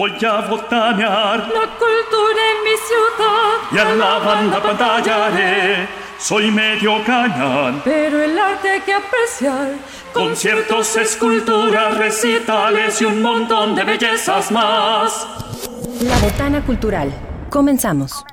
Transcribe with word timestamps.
Voy 0.00 0.12
a 0.24 0.40
botanear 0.48 1.40
la 1.40 1.66
cultura 1.76 2.42
en 2.52 2.64
mi 2.64 2.74
ciudad. 2.88 3.58
y 3.70 3.76
a 3.76 3.94
la 3.96 4.18
banda 4.18 4.62
pantallaré. 4.62 5.86
Soy 6.18 6.50
medio 6.50 7.04
cañón. 7.04 7.82
Pero 7.84 8.22
el 8.22 8.38
arte 8.38 8.70
hay 8.70 8.80
que 8.80 8.94
apreciar. 8.94 9.72
Conciertos, 10.14 10.96
esculturas, 10.96 11.98
recitales 11.98 12.98
y 13.02 13.04
un 13.04 13.20
montón 13.20 13.74
de 13.74 13.84
bellezas 13.84 14.50
más. 14.50 15.26
La 16.00 16.16
Botana 16.16 16.64
Cultural. 16.64 17.12
Comenzamos. 17.50 18.24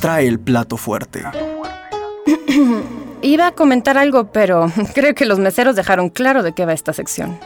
Trae 0.00 0.26
el 0.26 0.38
plato 0.38 0.76
fuerte. 0.76 1.24
Iba 3.22 3.46
a 3.46 3.52
comentar 3.52 3.96
algo, 3.96 4.30
pero 4.32 4.70
creo 4.94 5.14
que 5.14 5.24
los 5.24 5.38
meseros 5.38 5.76
dejaron 5.76 6.10
claro 6.10 6.42
de 6.42 6.52
qué 6.52 6.66
va 6.66 6.74
esta 6.74 6.92
sección. 6.92 7.38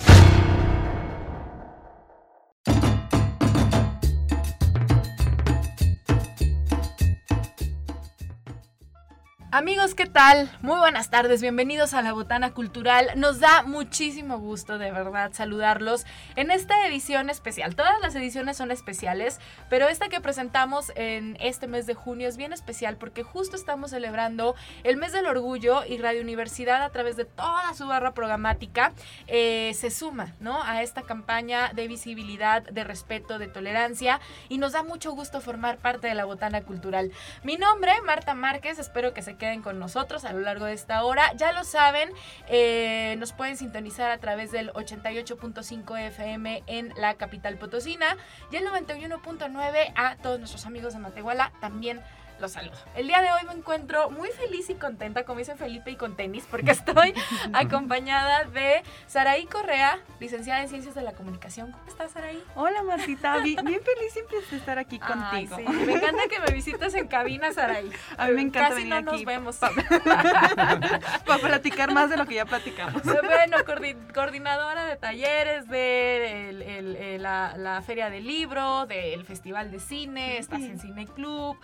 Amigos, 9.59 9.97
¿qué 9.97 10.07
tal? 10.07 10.48
Muy 10.61 10.79
buenas 10.79 11.11
tardes, 11.11 11.43
bienvenidos 11.43 11.93
a 11.93 12.01
la 12.01 12.12
Botana 12.12 12.53
Cultural. 12.53 13.11
Nos 13.16 13.41
da 13.41 13.65
muchísimo 13.65 14.39
gusto, 14.39 14.79
de 14.79 14.93
verdad, 14.93 15.33
saludarlos 15.33 16.07
en 16.37 16.53
esta 16.53 16.87
edición 16.87 17.29
especial. 17.29 17.75
Todas 17.75 18.01
las 18.01 18.15
ediciones 18.15 18.57
son 18.57 18.71
especiales, 18.71 19.41
pero 19.69 19.89
esta 19.89 20.09
que 20.09 20.21
presentamos 20.21 20.93
en 20.95 21.37
este 21.41 21.66
mes 21.66 21.87
de 21.87 21.95
junio 21.95 22.29
es 22.29 22.37
bien 22.37 22.52
especial 22.52 22.99
porque 22.99 23.25
justo 23.25 23.57
estamos 23.57 23.91
celebrando 23.91 24.55
el 24.85 24.97
mes 24.97 25.11
del 25.11 25.27
orgullo 25.27 25.85
y 25.85 25.99
Radio 25.99 26.23
Universidad 26.23 26.85
a 26.85 26.91
través 26.91 27.16
de 27.16 27.25
toda 27.25 27.75
su 27.75 27.88
barra 27.88 28.15
programática 28.15 28.93
eh, 29.27 29.73
se 29.75 29.91
suma, 29.91 30.37
¿no? 30.38 30.63
A 30.63 30.85
esta 30.85 31.02
campaña 31.02 31.73
de 31.73 31.88
visibilidad, 31.88 32.63
de 32.63 32.85
respeto, 32.85 33.41
de 33.41 33.49
tolerancia 33.49 34.21
y 34.49 34.59
nos 34.59 34.71
da 34.71 34.85
mucho 34.85 35.11
gusto 35.15 35.41
formar 35.41 35.79
parte 35.79 36.07
de 36.07 36.15
la 36.15 36.27
Botana 36.27 36.63
Cultural. 36.63 37.10
Mi 37.43 37.57
nombre, 37.57 37.91
Marta 38.07 38.35
Márquez, 38.35 38.79
espero 38.79 39.13
que 39.13 39.23
se 39.23 39.35
queden 39.35 39.48
con 39.63 39.79
nosotros 39.79 40.24
a 40.24 40.32
lo 40.32 40.41
largo 40.41 40.66
de 40.66 40.74
esta 40.74 41.02
hora. 41.04 41.32
Ya 41.35 41.52
lo 41.52 41.65
saben, 41.65 42.10
eh, 42.49 43.16
nos 43.18 43.32
pueden 43.32 43.57
sintonizar 43.57 44.10
a 44.10 44.18
través 44.18 44.52
del 44.52 44.71
88.5 44.73 45.99
FM 45.99 46.63
en 46.66 46.93
la 46.96 47.15
capital 47.15 47.57
potosina 47.57 48.16
y 48.52 48.57
el 48.57 48.66
91.9 48.66 49.93
a 49.96 50.16
todos 50.16 50.38
nuestros 50.38 50.66
amigos 50.66 50.93
de 50.93 51.01
Matehuala 51.01 51.52
también 51.60 52.01
los 52.41 52.53
saludo. 52.53 52.77
El 52.95 53.07
día 53.09 53.21
de 53.21 53.33
hoy 53.33 53.41
me 53.47 53.53
encuentro 53.53 54.11
muy 54.11 54.29
feliz 54.31 54.69
y 54.71 54.75
contenta, 54.75 55.25
como 55.25 55.39
dice 55.41 55.57
Felipe, 55.57 55.91
y 55.91 55.97
con 55.97 56.17
tenis, 56.17 56.45
porque 56.51 56.71
estoy 56.73 57.15
acompañada 57.53 58.45
de 58.45 58.83
Saraí 59.07 59.47
Correa, 59.47 59.99
licenciada 60.21 60.63
en 60.63 60.69
Ciencias 60.69 60.95
de 60.95 61.03
la 61.03 61.13
Comunicación. 61.13 61.73
¿Cómo 61.73 61.85
estás, 61.89 62.13
Saraí? 62.13 62.43
Hola, 62.55 62.83
Martita. 62.83 63.39
Bien, 63.39 63.65
bien 63.65 63.81
feliz 63.83 64.12
siempre 64.12 64.39
de 64.50 64.56
estar 64.56 64.78
aquí 64.78 65.00
Ay, 65.03 65.47
contigo. 65.47 65.56
sí, 65.56 65.84
Me 65.87 65.93
encanta 65.94 66.22
que 66.31 66.39
me 66.41 66.53
visites 66.53 66.94
en 66.94 67.09
cabina, 67.09 67.53
Saraí. 67.53 67.91
A 68.16 68.27
mí 68.28 68.33
me 68.34 68.43
encanta 68.43 68.69
Casi 68.71 68.83
venir 68.84 69.05
no 69.05 69.11
aquí 69.12 69.25
nos 69.25 69.25
vemos. 69.25 69.56
Para 69.56 71.39
platicar 71.41 71.93
más 71.93 72.11
de 72.11 72.16
lo 72.16 72.27
que 72.27 72.34
ya 72.37 72.44
platicamos. 72.44 73.03
Bueno, 73.28 73.59
coordi- 73.65 74.12
coordinadora 74.15 74.84
de 74.87 74.97
talleres 74.97 75.69
de 75.69 76.49
el- 76.50 76.62
el- 76.62 76.97
el- 76.97 77.22
la, 77.22 77.55
la 77.56 77.83
Feria 77.83 78.11
del 78.11 78.27
Libro, 78.27 78.87
del 78.87 79.25
Festival 79.25 79.71
de 79.71 79.81
Cine, 79.81 80.39
estás 80.39 80.61
en 80.61 80.78
Cine 80.81 81.06
Club, 81.06 81.59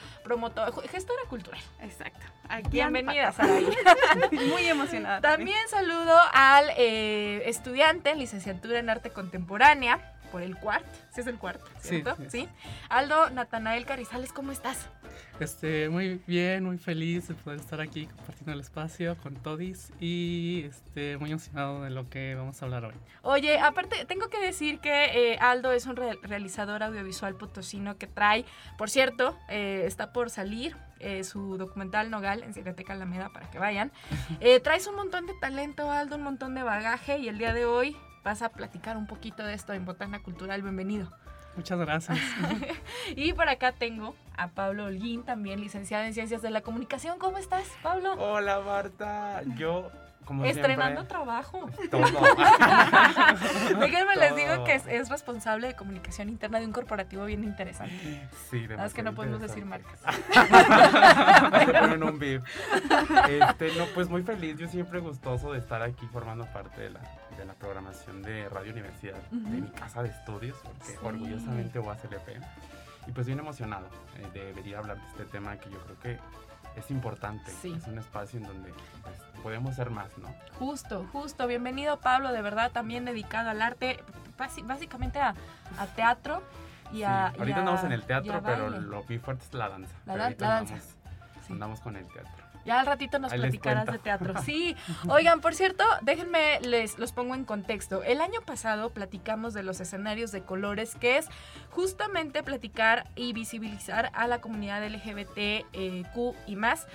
promotor, 0.67 0.89
gestora 0.89 1.23
cultural. 1.29 1.61
Exacto. 1.81 2.21
Aquí 2.49 2.71
Bienvenida, 2.71 3.33
Saraí. 3.33 3.67
Muy 4.51 4.67
emocionada. 4.67 5.21
También 5.21 5.69
saludo 5.69 6.19
al 6.33 6.71
eh, 6.77 7.43
estudiante 7.49 8.11
en 8.11 8.19
licenciatura 8.19 8.79
en 8.79 8.91
arte 8.91 9.11
contemporánea 9.11 10.14
por 10.35 10.43
el 10.43 10.57
cuart, 10.57 10.85
sí 11.15 11.21
es 11.21 11.29
el 11.29 11.39
cuart, 11.39 11.61
Sí, 11.79 11.89
¿cierto? 12.03 12.17
sí. 12.29 12.49
Aldo 12.89 13.31
Natanael 13.31 13.87
Carrizales, 13.87 14.33
¿cómo 14.33 14.51
estás? 14.51 14.89
Este, 15.39 15.89
muy 15.89 16.21
bien, 16.27 16.65
muy 16.65 16.77
feliz 16.77 17.29
de 17.29 17.35
poder 17.35 17.61
estar 17.61 17.81
aquí 17.81 18.07
compartiendo 18.07 18.51
el 18.53 18.59
espacio 18.59 19.17
con 19.23 19.35
Todis 19.37 19.93
y 20.01 20.65
este, 20.69 21.17
muy 21.19 21.31
emocionado 21.31 21.85
de 21.85 21.91
lo 21.91 22.09
que 22.11 22.35
vamos 22.35 22.61
a 22.61 22.65
hablar 22.65 22.85
hoy. 22.87 22.95
Oye, 23.23 23.61
aparte, 23.61 24.05
tengo 24.07 24.29
que 24.29 24.41
decir 24.41 24.81
que 24.81 25.35
eh, 25.35 25.39
Aldo 25.39 25.71
es 25.71 25.87
un 25.87 25.95
re- 25.95 26.19
realizador 26.25 26.83
audiovisual 26.83 27.37
potosino 27.37 27.97
que 27.97 28.09
trae, 28.09 28.45
por 28.77 28.91
cierto, 28.91 29.39
eh, 29.49 29.85
está 29.87 30.13
por 30.13 30.31
salir 30.31 30.77
eh, 30.99 31.23
su 31.23 31.59
documental 31.59 32.11
Nogal 32.11 32.43
en 32.43 32.55
Cineteca 32.55 32.95
Alameda 32.95 33.29
para 33.33 33.49
que 33.53 33.61
vayan. 33.61 33.93
Eh, 34.41 34.59
traes 34.59 34.89
un 34.89 34.97
montón 34.97 35.27
de 35.27 35.35
talento, 35.41 35.93
Aldo, 35.93 36.17
un 36.17 36.23
montón 36.25 36.57
de 36.57 36.65
bagaje 36.65 37.19
y 37.19 37.29
el 37.29 37.39
día 37.39 37.55
de 37.55 37.67
hoy 37.67 37.97
vas 38.25 38.43
a 38.43 38.49
platicar 38.49 38.97
un 38.97 39.07
poquito 39.07 39.45
de 39.45 39.55
esto 39.55 39.73
en 39.75 39.85
Botana 39.85 40.21
Cultural. 40.23 40.63
Bienvenido. 40.63 41.13
Muchas 41.57 41.79
gracias. 41.79 42.19
Y 43.17 43.33
por 43.35 43.49
acá 43.49 43.73
tengo 43.73 44.17
a 44.37 44.49
Pablo 44.49 44.87
Holguín, 44.87 45.23
también 45.23 45.61
licenciado 45.61 46.05
en 46.05 46.15
Ciencias 46.15 46.43
de 46.43 46.51
la 46.51 46.63
Comunicación. 46.63 47.19
¿Cómo 47.19 47.39
estás, 47.39 47.65
Pablo? 47.83 48.15
Hola 48.15 48.61
Marta, 48.61 49.43
yo 49.57 49.91
como 50.25 50.45
Estrenando 50.45 51.03
siempre, 51.03 51.09
trabajo. 51.09 51.69
todo. 51.91 52.01
Déjenme 53.81 54.17
les 54.17 54.35
digo 54.35 54.65
que 54.65 54.75
es, 54.75 54.87
es 54.87 55.11
responsable 55.11 55.67
de 55.67 55.75
comunicación 55.75 56.31
interna 56.31 56.61
de 56.61 56.67
un 56.67 56.73
corporativo 56.73 57.27
bien 57.27 57.45
interesante. 57.45 58.27
Sí, 58.51 58.63
Nada 58.63 58.85
más 58.85 58.95
que 58.95 59.03
no 59.03 59.15
podemos 59.15 59.41
decir 59.41 59.67
marcas. 59.67 60.01
Le 61.67 61.79
ponen 61.79 62.03
un 62.03 62.19
beep. 62.19 62.43
Este, 63.29 63.75
no, 63.77 63.85
pues 63.95 64.09
muy 64.09 64.23
feliz, 64.23 64.57
yo 64.57 64.67
siempre 64.67 65.01
gustoso 65.01 65.53
de 65.53 65.59
estar 65.59 65.83
aquí 65.83 66.07
formando 66.07 66.47
parte 66.47 66.81
de 66.81 66.91
la, 66.91 67.01
de 67.37 67.45
la 67.45 67.55
programación 67.55 68.23
de 68.23 68.49
Radio 68.49 68.73
Universidad, 68.73 69.21
de 69.31 69.61
mi 69.61 69.69
casa 69.71 70.03
de 70.03 70.09
estudios, 70.11 70.57
porque 70.63 70.85
Sí. 70.93 70.97
orgullosamente 71.03 71.79
UASLP. 71.79 72.41
Y 73.07 73.13
pues 73.13 73.27
bien 73.27 73.39
emocionado 73.39 73.87
eh, 74.17 74.29
de 74.33 74.53
venir 74.53 74.77
a 74.77 74.79
hablar 74.81 74.99
de 74.99 75.07
este 75.09 75.25
tema 75.27 75.57
que 75.59 75.71
yo 75.71 75.79
creo 75.81 75.99
que 76.01 76.19
es 76.79 76.91
importante. 76.91 77.51
Sí. 77.61 77.75
Es 77.77 77.87
un 77.87 77.99
espacio 77.99 78.39
en 78.41 78.47
donde 78.47 78.73
pues, 79.03 79.17
podemos 79.43 79.75
ser 79.75 79.91
más, 79.91 80.17
¿no? 80.19 80.35
Justo, 80.59 81.07
justo. 81.13 81.47
Bienvenido, 81.47 82.01
Pablo, 82.01 82.33
de 82.33 82.41
verdad, 82.43 82.73
también 82.73 83.05
dedicado 83.05 83.51
al 83.51 83.61
arte, 83.63 84.03
básicamente 84.65 85.21
a, 85.21 85.35
a 85.79 85.87
teatro 85.95 86.43
y 86.93 87.03
a. 87.03 87.31
Sí, 87.31 87.37
y 87.37 87.41
Ahorita 87.41 87.57
a- 87.57 87.61
andamos 87.61 87.85
en 87.85 87.93
el 87.93 88.03
a 88.03 88.07
teatro, 88.07 88.43
pero 88.43 88.71
lo 88.71 89.03
vi 89.05 89.19
fuerte 89.19 89.45
es 89.45 89.55
la 89.55 89.69
danza. 89.69 89.95
La 90.07 90.17
dan- 90.17 90.37
danza. 90.39 90.75
Andamos, 90.75 90.97
Sí. 91.47 91.53
andamos 91.53 91.81
con 91.81 91.97
el 91.97 92.07
teatro. 92.11 92.44
Ya 92.65 92.81
al 92.81 92.87
ratito 92.87 93.19
nos 93.19 93.33
Ahí 93.33 93.41
platicarás 93.41 93.87
de 93.87 93.99
teatro. 93.99 94.35
Sí. 94.45 94.77
Oigan, 95.09 95.41
por 95.41 95.55
cierto, 95.55 95.85
déjenme, 96.03 96.61
les 96.61 96.99
los 96.99 97.13
pongo 97.13 97.35
en 97.35 97.45
contexto. 97.45 98.03
El 98.03 98.21
año 98.21 98.41
pasado 98.43 98.91
platicamos 98.91 99.55
de 99.55 99.63
los 99.63 99.81
escenarios 99.81 100.33
de 100.33 100.43
colores, 100.43 100.95
que 100.97 101.19
es 101.19 101.29
justamente 101.71 102.43
platicar 102.43 103.09
y 103.15 103.33
visibilizar 103.33 104.11
a 104.15 104.27
la 104.27 104.41
comunidad 104.41 104.87
LGBTQ 104.87 106.35
y 106.47 106.57
más 106.57 106.87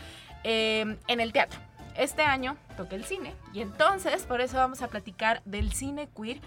eh, 0.43 0.97
en 1.07 1.19
el 1.19 1.33
teatro. 1.33 1.59
Este 1.95 2.21
año 2.21 2.55
toca 2.77 2.95
el 2.95 3.03
cine 3.03 3.33
y 3.51 3.59
entonces 3.59 4.23
por 4.23 4.39
eso 4.39 4.55
vamos 4.55 4.81
a 4.81 4.87
platicar 4.87 5.41
del 5.43 5.73
cine 5.73 6.07
queer 6.15 6.39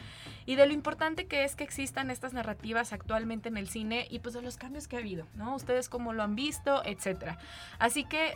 y 0.47 0.55
de 0.55 0.67
lo 0.67 0.73
importante 0.73 1.27
que 1.27 1.45
es 1.45 1.57
que 1.57 1.65
existan 1.65 2.11
estas 2.11 2.33
narrativas 2.33 2.93
actualmente 2.95 3.51
en 3.51 3.59
el 3.59 3.69
cine 3.69 4.07
y 4.09 4.21
pues 4.21 4.35
de 4.35 4.41
los 4.41 4.57
cambios 4.57 4.89
que 4.89 4.97
ha 4.97 5.01
habido, 5.01 5.27
¿no? 5.35 5.55
Ustedes 5.55 5.91
cómo 5.91 6.15
lo 6.15 6.23
han 6.23 6.37
visto, 6.37 6.83
etcétera. 6.87 7.37
Así 7.79 8.05
que 8.05 8.35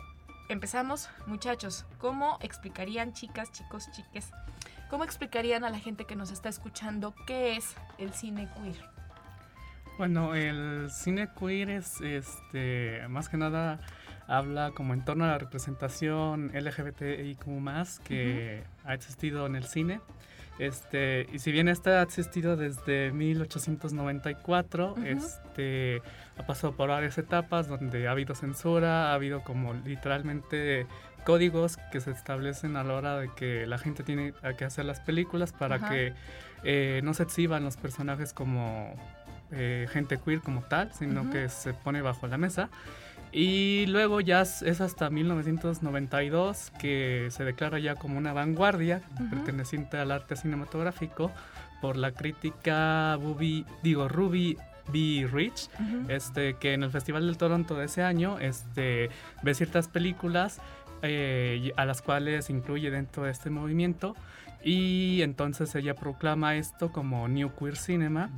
empezamos, 0.49 1.09
muchachos. 1.25 1.85
¿Cómo 1.97 2.37
explicarían, 2.41 3.13
chicas, 3.13 3.51
chicos, 3.51 3.89
chiques, 3.91 4.31
cómo 4.89 5.03
explicarían 5.03 5.63
a 5.63 5.69
la 5.69 5.79
gente 5.79 6.05
que 6.05 6.15
nos 6.15 6.31
está 6.31 6.49
escuchando 6.49 7.13
qué 7.25 7.57
es 7.57 7.75
el 7.97 8.13
cine 8.13 8.49
queer? 8.55 8.75
Bueno, 9.97 10.35
el 10.35 10.89
cine 10.91 11.29
queer 11.37 11.69
es, 11.71 12.01
este, 12.01 13.01
más 13.09 13.29
que 13.29 13.37
nada, 13.37 13.79
habla 14.27 14.71
como 14.71 14.93
en 14.93 15.03
torno 15.03 15.25
a 15.25 15.27
la 15.27 15.37
representación 15.39 16.51
LGBTIQ+, 16.53 17.45
que 18.03 18.63
ha 18.85 18.93
existido 18.93 19.47
en 19.47 19.55
el 19.55 19.65
cine. 19.65 19.99
Este, 20.59 21.27
y 21.31 21.39
si 21.39 21.51
bien 21.51 21.67
esta 21.67 21.99
ha 21.99 22.01
existido 22.01 22.57
desde 22.57 23.11
1894, 23.11 24.91
Ujú. 24.93 25.05
este, 25.05 26.01
ha 26.37 26.45
pasado 26.45 26.73
por 26.73 26.89
varias 26.89 27.17
etapas 27.17 27.67
donde 27.67 28.07
ha 28.07 28.11
habido 28.11 28.33
censura, 28.33 29.11
ha 29.11 29.13
habido 29.13 29.43
como 29.43 29.73
literalmente 29.73 30.87
códigos 31.25 31.77
que 31.91 31.99
se 31.99 32.11
establecen 32.11 32.77
a 32.77 32.83
la 32.83 32.93
hora 32.93 33.19
de 33.19 33.29
que 33.35 33.67
la 33.67 33.77
gente 33.77 34.01
tiene 34.03 34.33
que 34.57 34.65
hacer 34.65 34.85
las 34.85 35.01
películas 35.01 35.51
para 35.51 35.89
que 35.89 36.13
eh, 36.63 37.01
no 37.03 37.13
se 37.13 37.23
exhiban 37.23 37.63
los 37.63 37.75
personajes 37.75 38.33
como 38.33 38.95
eh, 39.51 39.87
gente 39.91 40.17
queer 40.17 40.41
como 40.41 40.61
tal, 40.61 40.93
sino 40.93 41.29
que 41.29 41.49
se 41.49 41.73
pone 41.73 42.01
bajo 42.01 42.27
la 42.27 42.37
mesa. 42.37 42.69
Y 43.31 43.85
luego 43.87 44.21
ya 44.21 44.41
es 44.41 44.81
hasta 44.81 45.09
1992 45.09 46.71
que 46.79 47.27
se 47.29 47.43
declara 47.43 47.79
ya 47.79 47.95
como 47.95 48.17
una 48.17 48.33
vanguardia 48.33 49.01
perteneciente 49.29 49.97
al 49.97 50.11
arte 50.11 50.35
cinematográfico 50.35 51.31
por 51.81 51.97
la 51.97 52.11
crítica 52.11 53.17
Bubi, 53.17 53.65
digo, 53.83 54.07
Ruby 54.07 54.57
B. 54.91 55.27
Rich, 55.31 55.69
este, 56.07 56.55
que 56.55 56.73
en 56.73 56.83
el 56.83 56.91
Festival 56.91 57.27
del 57.27 57.37
Toronto 57.37 57.75
de 57.75 57.85
ese 57.85 58.03
año 58.03 58.39
este, 58.39 59.09
ve 59.43 59.53
ciertas 59.53 59.87
películas 59.87 60.61
eh, 61.01 61.71
a 61.75 61.85
las 61.85 62.01
cuales 62.01 62.49
incluye 62.49 62.89
dentro 62.89 63.23
de 63.23 63.31
este 63.31 63.49
movimiento. 63.49 64.15
Y 64.67 65.21
entonces 65.21 65.73
ella 65.75 65.95
proclama 65.95 66.57
esto 66.57 66.91
como 66.91 67.29
New 67.29 67.55
Queer 67.55 67.77
Cinema. 67.77 68.29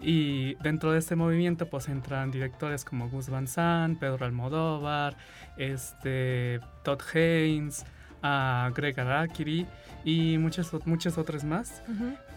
Y 0.00 0.54
dentro 0.56 0.90
de 0.90 0.98
este 0.98 1.14
movimiento 1.14 1.70
pues 1.70 1.88
entran 1.88 2.32
directores 2.32 2.84
como 2.84 3.08
Gus 3.08 3.28
Van 3.28 3.46
Sant, 3.46 3.96
Pedro 4.00 4.26
Almodóvar, 4.26 5.16
este, 5.56 6.58
Todd 6.82 6.98
Haynes, 7.14 7.86
a 8.22 8.70
Greg 8.74 8.98
Arakiri 9.00 9.66
y 10.04 10.38
muchas, 10.38 10.70
muchas 10.86 11.18
otras 11.18 11.44
más. 11.44 11.82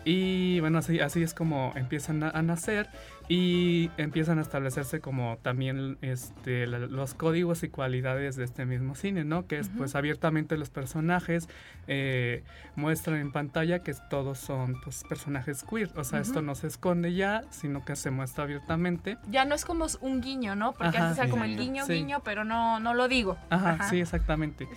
Y 0.05 0.59
bueno, 0.59 0.79
así, 0.79 0.99
así 0.99 1.23
es 1.23 1.33
como 1.33 1.71
empiezan 1.75 2.23
a, 2.23 2.29
a 2.29 2.41
nacer 2.41 2.89
y 3.29 3.89
empiezan 3.95 4.37
a 4.37 4.41
establecerse 4.41 4.99
como 4.99 5.37
también 5.41 5.97
este, 6.01 6.67
la- 6.67 6.79
los 6.79 7.13
códigos 7.13 7.63
y 7.63 7.69
cualidades 7.69 8.35
de 8.35 8.43
este 8.43 8.65
mismo 8.65 8.95
cine, 8.95 9.23
¿no? 9.23 9.47
Que 9.47 9.59
es 9.59 9.69
pues 9.77 9.95
abiertamente 9.95 10.57
los 10.57 10.69
personajes 10.69 11.47
eh, 11.87 12.43
muestran 12.75 13.17
en 13.19 13.31
pantalla 13.31 13.79
que 13.79 13.93
todos 14.09 14.39
son 14.39 14.75
pues 14.83 15.05
personajes 15.07 15.63
queer, 15.63 15.89
o 15.95 16.03
sea, 16.03 16.19
esto 16.19 16.41
no 16.41 16.55
se 16.55 16.67
esconde 16.67 17.13
ya, 17.13 17.43
sino 17.49 17.85
que 17.85 17.95
se 17.95 18.11
muestra 18.11 18.43
abiertamente. 18.43 19.17
Ya 19.31 19.45
no 19.45 19.55
es 19.55 19.63
como 19.63 19.85
un 20.01 20.19
guiño, 20.19 20.55
¿no? 20.57 20.73
Porque 20.73 20.97
Ajá, 20.97 21.05
antes 21.07 21.17
era 21.19 21.27
sí. 21.27 21.31
como 21.31 21.45
el 21.45 21.57
guiño, 21.57 21.85
Sí. 21.85 21.93
guiño, 21.93 22.21
pero 22.25 22.43
no, 22.43 22.81
no 22.81 22.93
lo 22.93 23.07
digo. 23.07 23.37
Ajá, 23.49 23.71
Ajá. 23.75 23.89
sí, 23.89 24.01
exactamente. 24.01 24.67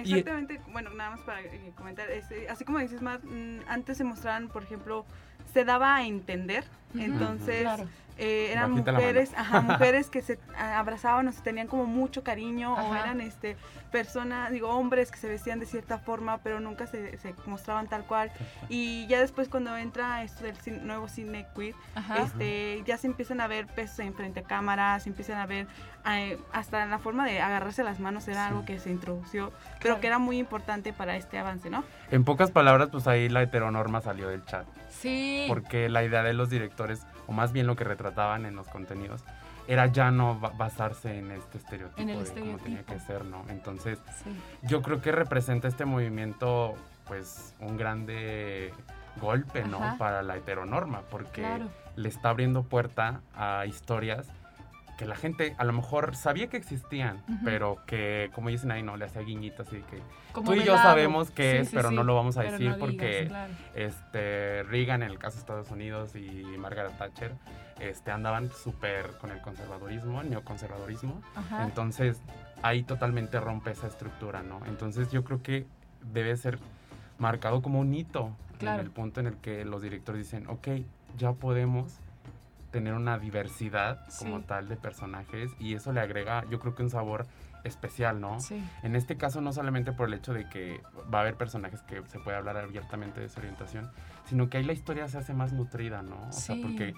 Exactamente, 0.00 0.60
bueno, 0.72 0.90
nada 0.90 1.10
más 1.10 1.20
para 1.20 1.40
eh, 1.42 1.72
comentar, 1.76 2.10
este, 2.10 2.48
así 2.48 2.64
como 2.64 2.78
dices, 2.78 3.02
Mar, 3.02 3.20
mm, 3.24 3.60
antes 3.68 3.96
se 3.96 4.04
mostraban, 4.04 4.48
por 4.48 4.62
ejemplo, 4.62 5.04
se 5.52 5.64
daba 5.64 5.96
a 5.96 6.04
entender, 6.04 6.64
entonces 6.98 7.62
Claro. 7.62 7.84
eh, 8.18 8.50
eran 8.52 8.72
Bajita 8.72 8.92
mujeres, 8.92 9.30
ajá, 9.36 9.60
mujeres 9.62 10.10
que 10.10 10.22
se 10.22 10.38
abrazaban 10.58 11.28
o 11.28 11.32
se 11.32 11.40
tenían 11.42 11.66
como 11.68 11.86
mucho 11.86 12.24
cariño 12.24 12.74
o 12.74 12.94
eran 12.94 13.20
este 13.20 13.56
personas, 13.92 14.50
digo, 14.50 14.68
hombres 14.68 15.10
que 15.10 15.16
se 15.18 15.28
vestían 15.28 15.60
de 15.60 15.66
cierta 15.66 15.98
forma, 15.98 16.38
pero 16.38 16.60
nunca 16.60 16.86
se, 16.86 17.16
se 17.18 17.34
mostraban 17.46 17.86
tal 17.88 18.04
cual. 18.04 18.30
Y 18.68 19.06
ya 19.06 19.18
después 19.20 19.48
cuando 19.48 19.74
entra 19.78 20.22
esto 20.24 20.44
del 20.44 20.58
cin- 20.58 20.82
nuevo 20.82 21.08
cine 21.08 21.46
queer, 21.56 21.74
Ajá. 21.94 22.18
este, 22.18 22.82
ya 22.86 22.98
se 22.98 23.06
empiezan 23.06 23.40
a 23.40 23.46
ver 23.46 23.66
pesos 23.66 24.00
en 24.00 24.12
frente 24.12 24.40
a 24.40 24.42
cámaras, 24.42 25.04
se 25.04 25.08
empiezan 25.08 25.38
a 25.38 25.46
ver 25.46 25.66
eh, 26.10 26.38
hasta 26.52 26.84
la 26.86 26.98
forma 26.98 27.24
de 27.24 27.40
agarrarse 27.40 27.82
las 27.84 27.98
manos 28.00 28.28
era 28.28 28.42
Sí. 28.46 28.48
algo 28.48 28.64
que 28.66 28.78
se 28.78 28.90
introdució, 28.90 29.52
pero 29.80 29.80
Claro. 29.80 30.00
que 30.00 30.06
era 30.06 30.18
muy 30.18 30.38
importante 30.38 30.92
para 30.92 31.16
este 31.16 31.38
avance, 31.38 31.70
¿no? 31.70 31.82
En 32.10 32.24
pocas 32.24 32.50
palabras, 32.50 32.88
pues 32.90 33.06
ahí 33.06 33.28
la 33.30 33.42
heteronorma 33.42 34.00
salió 34.02 34.28
del 34.28 34.44
chat. 34.44 34.66
Sí. 35.00 35.44
Porque 35.48 35.88
la 35.88 36.02
idea 36.04 36.22
de 36.22 36.32
los 36.34 36.50
directores, 36.50 37.06
o 37.26 37.32
más 37.32 37.52
bien 37.52 37.66
lo 37.66 37.76
que 37.76 37.84
retrataban 37.84 38.44
en 38.46 38.56
los 38.56 38.66
contenidos, 38.68 39.22
era 39.66 39.86
ya 39.86 40.10
no 40.10 40.38
ba- 40.40 40.52
basarse 40.56 41.18
en 41.18 41.30
este 41.30 41.58
estereotipo 41.58 42.00
En 42.00 42.10
el 42.10 42.24
de 42.24 42.40
cómo 42.40 42.58
tenía 42.58 42.82
que 42.84 42.98
ser, 43.00 43.24
¿no? 43.24 43.44
Entonces, 43.48 43.98
Sí. 44.24 44.30
yo 44.62 44.80
creo 44.82 45.00
que 45.02 45.12
representa 45.12 45.68
este 45.68 45.84
movimiento, 45.84 46.74
pues, 47.06 47.54
un 47.60 47.76
grande 47.76 48.72
golpe, 49.20 49.64
¿no? 49.64 49.96
Para 49.98 50.22
la 50.22 50.36
heteronorma, 50.36 51.02
porque 51.10 51.42
Claro. 51.42 51.68
le 51.96 52.08
está 52.08 52.30
abriendo 52.30 52.62
puerta 52.62 53.20
a 53.36 53.66
historias 53.66 54.26
que 54.98 55.06
la 55.06 55.14
gente 55.16 55.54
a 55.56 55.64
lo 55.64 55.72
mejor 55.72 56.14
sabía 56.16 56.48
que 56.48 56.56
existían, 56.58 57.22
pero 57.44 57.78
que, 57.86 58.30
como 58.34 58.48
dicen 58.50 58.70
ahí, 58.72 58.82
no, 58.82 58.96
le 58.98 59.04
hacía 59.06 59.22
guiñitas 59.22 59.68
y 59.72 59.76
que 59.82 60.02
Como 60.32 60.50
tú 60.52 60.54
y 60.60 60.64
yo 60.64 60.76
sabemos 60.76 61.30
qué 61.30 61.52
Sí, 61.52 61.56
es, 61.58 61.68
sí, 61.70 61.76
pero 61.76 61.88
sí. 61.90 61.94
no 61.94 62.02
lo 62.04 62.14
vamos 62.16 62.36
a 62.36 62.40
Pero 62.40 62.52
decir 62.52 62.68
no 62.68 62.74
digas, 62.74 62.86
porque 62.90 63.26
claro. 63.28 63.52
este 63.76 64.64
Reagan 64.64 65.02
en 65.04 65.10
el 65.10 65.18
caso 65.18 65.36
de 65.36 65.40
Estados 65.40 65.70
Unidos 65.70 66.14
y 66.16 66.42
Margaret 66.58 66.98
Thatcher 66.98 67.32
este 67.80 68.10
andaban 68.10 68.50
súper 68.50 69.12
con 69.20 69.30
el 69.30 69.40
conservadurismo, 69.40 70.20
el 70.20 70.30
neoconservadurismo. 70.30 71.22
Ajá. 71.36 71.62
Entonces, 71.64 72.20
ahí 72.62 72.82
totalmente 72.82 73.38
rompe 73.38 73.70
esa 73.70 73.86
estructura, 73.86 74.42
¿no? 74.42 74.60
Entonces, 74.66 75.12
yo 75.12 75.22
creo 75.22 75.42
que 75.44 75.64
debe 76.12 76.36
ser 76.36 76.58
marcado 77.18 77.62
como 77.62 77.78
un 77.80 77.94
hito 77.94 78.32
Claro. 78.58 78.80
en 78.80 78.86
el 78.86 78.90
punto 78.90 79.20
en 79.20 79.28
el 79.28 79.36
que 79.36 79.64
los 79.64 79.80
directores 79.82 80.22
dicen, 80.24 80.48
ok, 80.48 80.66
ya 81.16 81.32
podemos 81.34 82.00
tener 82.70 82.94
una 82.94 83.18
diversidad 83.18 84.00
como 84.18 84.38
Sí. 84.38 84.44
tal 84.46 84.68
de 84.68 84.76
personajes 84.76 85.50
y 85.58 85.74
eso 85.74 85.92
le 85.92 86.00
agrega, 86.00 86.44
yo 86.50 86.58
creo 86.60 86.74
que 86.74 86.82
un 86.82 86.90
sabor 86.90 87.26
especial, 87.64 88.20
¿no? 88.20 88.38
Sí. 88.40 88.62
En 88.82 88.94
este 88.94 89.16
caso 89.16 89.40
no 89.40 89.52
solamente 89.52 89.92
por 89.92 90.08
el 90.08 90.14
hecho 90.14 90.32
de 90.32 90.48
que 90.48 90.80
va 91.12 91.18
a 91.18 91.20
haber 91.22 91.34
personajes 91.36 91.82
que 91.82 92.02
se 92.06 92.18
puede 92.20 92.36
hablar 92.36 92.56
abiertamente 92.56 93.20
de 93.20 93.28
su 93.28 93.40
orientación, 93.40 93.90
sino 94.26 94.48
que 94.48 94.58
ahí 94.58 94.64
la 94.64 94.72
historia 94.72 95.08
se 95.08 95.18
hace 95.18 95.34
más 95.34 95.52
nutrida, 95.52 96.02
¿no? 96.02 96.16
O 96.28 96.32
sea, 96.32 96.56
porque 96.62 96.94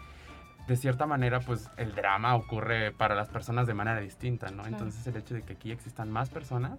de 0.67 0.76
cierta 0.76 1.06
manera 1.06 1.40
pues 1.40 1.69
el 1.76 1.94
drama 1.94 2.34
ocurre 2.37 2.93
para 2.93 3.14
las 3.14 3.28
personas 3.28 3.66
de 3.66 3.75
manera 3.75 4.00
distinta, 4.00 4.46
¿no? 4.49 4.62
Claro. 4.62 4.69
Entonces 4.69 5.06
el 5.06 5.16
hecho 5.16 5.34
de 5.34 5.43
que 5.43 5.55
aquí 5.55 5.73
existan 5.73 6.11
más 6.11 6.28
personas, 6.31 6.78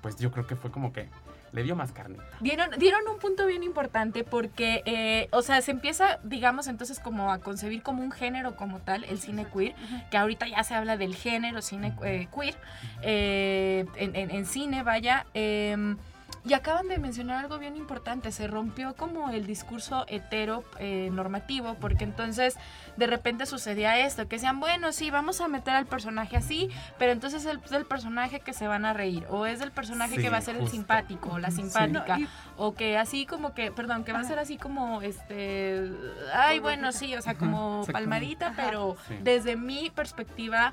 pues 0.00 0.16
yo 0.16 0.30
creo 0.30 0.46
que 0.46 0.54
fue 0.56 0.70
como 0.70 0.92
que 0.92 1.08
le 1.52 1.62
dio 1.62 1.74
más 1.76 1.92
carne. 1.92 2.18
Dieron, 2.40 2.70
dieron 2.78 3.00
un 3.08 3.18
punto 3.18 3.46
bien 3.46 3.62
importante 3.62 4.24
porque, 4.24 4.82
eh, 4.84 5.28
o 5.32 5.42
sea, 5.42 5.60
se 5.62 5.70
empieza, 5.70 6.18
digamos, 6.22 6.66
entonces 6.66 7.00
como 7.00 7.32
a 7.32 7.38
concebir 7.38 7.82
como 7.82 8.02
un 8.02 8.12
género 8.12 8.56
como 8.56 8.80
tal, 8.80 9.04
el 9.04 9.18
cine 9.18 9.46
queer, 9.52 9.74
que 10.10 10.16
ahorita 10.18 10.46
ya 10.46 10.62
se 10.64 10.74
habla 10.74 10.96
del 10.96 11.14
género 11.14 11.62
cine 11.62 11.94
eh, 12.04 12.28
queer, 12.34 12.54
eh, 13.02 13.84
en, 13.96 14.14
en- 14.16 14.30
en 14.30 14.46
cine, 14.46 14.82
vaya. 14.82 15.26
Y 16.44 16.54
acaban 16.54 16.88
de 16.88 16.98
mencionar 16.98 17.38
algo 17.44 17.58
bien 17.58 17.76
importante, 17.76 18.32
se 18.32 18.46
rompió 18.46 18.94
como 18.94 19.30
el 19.30 19.46
discurso 19.46 20.04
hetero 20.08 20.64
eh, 20.78 21.10
normativo, 21.12 21.74
porque 21.80 22.04
entonces 22.04 22.56
de 22.96 23.06
repente 23.06 23.44
sucedía 23.46 23.98
esto, 23.98 24.28
que 24.28 24.36
decían, 24.36 24.60
bueno, 24.60 24.92
sí, 24.92 25.10
vamos 25.10 25.40
a 25.40 25.48
meter 25.48 25.74
al 25.74 25.86
personaje 25.86 26.36
así, 26.36 26.70
pero 26.98 27.12
entonces 27.12 27.44
es 27.44 27.70
del 27.70 27.84
personaje 27.84 28.40
que 28.40 28.52
se 28.52 28.66
van 28.68 28.84
a 28.84 28.92
reír, 28.92 29.26
o 29.30 29.46
es 29.46 29.58
del 29.58 29.72
personaje 29.72 30.16
Sí, 30.16 30.22
que 30.22 30.30
va 30.30 30.38
a 30.38 30.42
ser 30.42 30.56
el 30.56 30.68
simpático, 30.68 31.30
o 31.32 31.38
la 31.38 31.50
Sí. 31.50 31.62
simpática, 31.62 32.18
No, 32.18 32.24
y- 32.24 32.28
o 32.56 32.74
que 32.74 32.96
así 32.98 33.26
como 33.26 33.52
que, 33.54 33.70
perdón, 33.72 34.04
que 34.04 34.12
va 34.12 34.20
a 34.20 34.24
ser 34.24 34.38
así 34.38 34.56
como, 34.56 35.02
este, 35.02 35.90
ay, 36.34 36.60
bueno, 36.60 36.92
sí, 36.92 37.14
o 37.14 37.22
sea, 37.22 37.34
como 37.34 37.84
palmadita, 37.92 38.48
Ajá. 38.48 38.56
pero 38.56 38.96
Sí. 39.08 39.16
desde 39.22 39.56
mi 39.56 39.90
perspectiva 39.90 40.72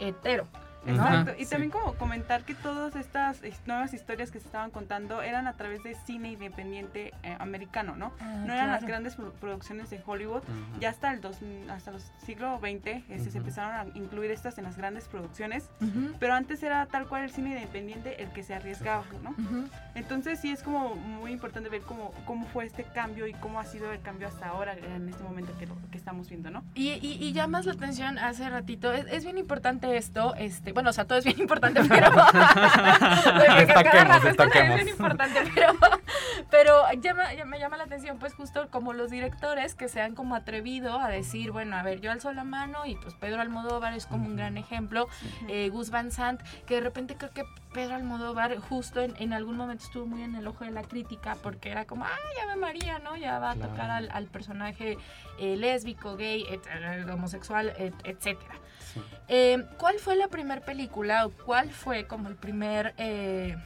hetero. 0.00 0.46
Exacto. 0.86 1.30
Ajá, 1.30 1.34
y 1.38 1.44
sí. 1.44 1.50
también 1.50 1.70
como 1.70 1.94
comentar 1.94 2.44
que 2.44 2.54
todas 2.54 2.94
estas 2.96 3.40
nuevas 3.66 3.92
historias 3.94 4.30
que 4.30 4.38
se 4.40 4.46
estaban 4.46 4.70
contando 4.70 5.22
eran 5.22 5.46
a 5.46 5.54
través 5.54 5.82
de 5.82 5.94
cine 6.06 6.32
independiente 6.32 7.12
eh, 7.22 7.36
americano, 7.38 7.96
¿no? 7.96 8.12
Ah, 8.20 8.42
no 8.46 8.52
eran 8.52 8.68
las 8.68 8.78
claro. 8.80 8.86
grandes 8.88 9.14
pro- 9.16 9.32
producciones 9.34 9.90
de 9.90 10.00
Hollywood. 10.04 10.42
Ujú. 10.42 10.80
Ya 10.80 10.90
hasta 10.90 11.12
el 11.12 11.20
dos, 11.20 11.38
hasta 11.70 11.90
los 11.92 12.02
siglo 12.24 12.58
XX 12.58 13.02
este, 13.08 13.30
se 13.30 13.38
empezaron 13.38 13.72
a 13.74 13.96
incluir 13.96 14.30
estas 14.30 14.58
en 14.58 14.64
las 14.64 14.76
grandes 14.76 15.08
producciones, 15.08 15.68
Ujú, 15.80 16.14
pero 16.18 16.34
antes 16.34 16.62
era 16.62 16.86
tal 16.86 17.06
cual 17.08 17.22
el 17.24 17.30
cine 17.30 17.50
independiente 17.50 18.22
el 18.22 18.30
que 18.30 18.42
se 18.42 18.54
arriesgaba, 18.54 19.04
¿no? 19.22 19.34
Entonces 19.94 20.40
sí 20.40 20.50
es 20.50 20.62
como 20.62 20.94
muy 20.96 21.32
importante 21.32 21.68
ver 21.68 21.82
cómo, 21.82 22.12
cómo 22.26 22.46
fue 22.46 22.64
este 22.64 22.84
cambio 22.84 23.26
y 23.26 23.32
cómo 23.34 23.60
ha 23.60 23.64
sido 23.64 23.92
el 23.92 24.00
cambio 24.00 24.28
hasta 24.28 24.48
ahora, 24.48 24.74
en 24.74 25.08
este 25.08 25.22
momento 25.22 25.56
que, 25.58 25.66
lo, 25.66 25.76
que 25.90 25.96
estamos 25.98 26.28
viendo, 26.28 26.50
¿no? 26.50 26.64
Y, 26.74 26.90
y, 26.94 27.18
y 27.20 27.32
llamas 27.32 27.64
la 27.66 27.72
atención 27.72 28.18
hace 28.18 28.48
ratito, 28.50 28.92
es, 28.92 29.06
es 29.10 29.24
bien 29.24 29.38
importante 29.38 29.96
esto, 29.96 30.34
este, 30.34 30.72
bueno, 30.74 30.90
o 30.90 30.92
sea, 30.92 31.06
todo 31.06 31.18
es 31.18 31.24
bien 31.24 31.38
importante, 31.40 31.80
pero... 31.88 32.10
Destaquemos, 33.58 34.22
destaquemos. 34.24 34.70
Es 34.78 34.84
bien 34.84 34.88
importante, 34.88 35.40
pero, 35.54 35.72
pero 36.50 36.82
llama, 37.00 37.32
ya 37.34 37.44
me 37.44 37.58
llama 37.58 37.76
la 37.76 37.84
atención, 37.84 38.18
pues 38.18 38.34
justo 38.34 38.68
como 38.70 38.92
los 38.92 39.10
directores 39.10 39.74
que 39.74 39.88
se 39.88 40.00
han 40.00 40.14
como 40.14 40.34
atrevido 40.34 40.98
a 41.00 41.08
decir, 41.08 41.50
bueno, 41.52 41.76
a 41.76 41.82
ver, 41.82 42.00
yo 42.00 42.10
alzo 42.12 42.32
la 42.32 42.44
mano 42.44 42.86
y 42.86 42.96
pues 42.96 43.14
Pedro 43.14 43.40
Almodóvar 43.40 43.94
es 43.94 44.06
como 44.06 44.26
un 44.26 44.36
gran 44.36 44.56
ejemplo, 44.58 45.08
eh, 45.48 45.68
Gus 45.70 45.90
Van 45.90 46.10
Sant, 46.10 46.40
que 46.66 46.74
de 46.76 46.80
repente 46.80 47.16
creo 47.16 47.30
que 47.30 47.44
Pedro 47.72 47.94
Almodóvar 47.96 48.56
justo 48.58 49.00
en, 49.00 49.14
en 49.18 49.32
algún 49.32 49.56
momento 49.56 49.84
estuvo 49.84 50.06
muy 50.06 50.22
en 50.22 50.34
el 50.36 50.46
ojo 50.46 50.64
de 50.64 50.70
la 50.70 50.82
crítica 50.82 51.36
porque 51.42 51.70
era 51.70 51.84
como, 51.86 52.04
ah, 52.04 52.10
ya 52.38 52.46
ve 52.46 52.56
María, 52.56 52.98
¿no? 52.98 53.16
Ya 53.16 53.38
va 53.38 53.50
a 53.52 53.54
Claro. 53.54 53.70
tocar 53.70 53.90
al, 53.90 54.10
al 54.12 54.26
personaje 54.26 54.98
eh, 55.38 55.56
lésbico, 55.56 56.16
gay, 56.16 56.44
et- 56.50 57.08
homosexual, 57.10 57.72
et- 57.78 57.94
etcétera. 58.04 58.54
Sí. 58.94 59.00
Eh, 59.28 59.64
¿Cuál 59.78 59.98
fue 59.98 60.16
la 60.16 60.28
primera 60.28 60.60
película 60.60 61.26
o 61.26 61.30
cuál 61.30 61.70
fue 61.70 62.06
como 62.06 62.28
el 62.28 62.36
primer, 62.36 62.94
eh, 62.98 63.56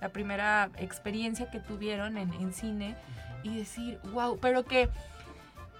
la 0.00 0.08
primera 0.08 0.70
experiencia 0.78 1.50
que 1.50 1.60
tuvieron 1.60 2.16
en, 2.16 2.32
en 2.34 2.52
cine 2.52 2.96
y 3.42 3.56
decir, 3.56 3.98
wow, 4.12 4.38
pero 4.40 4.64
que, 4.64 4.88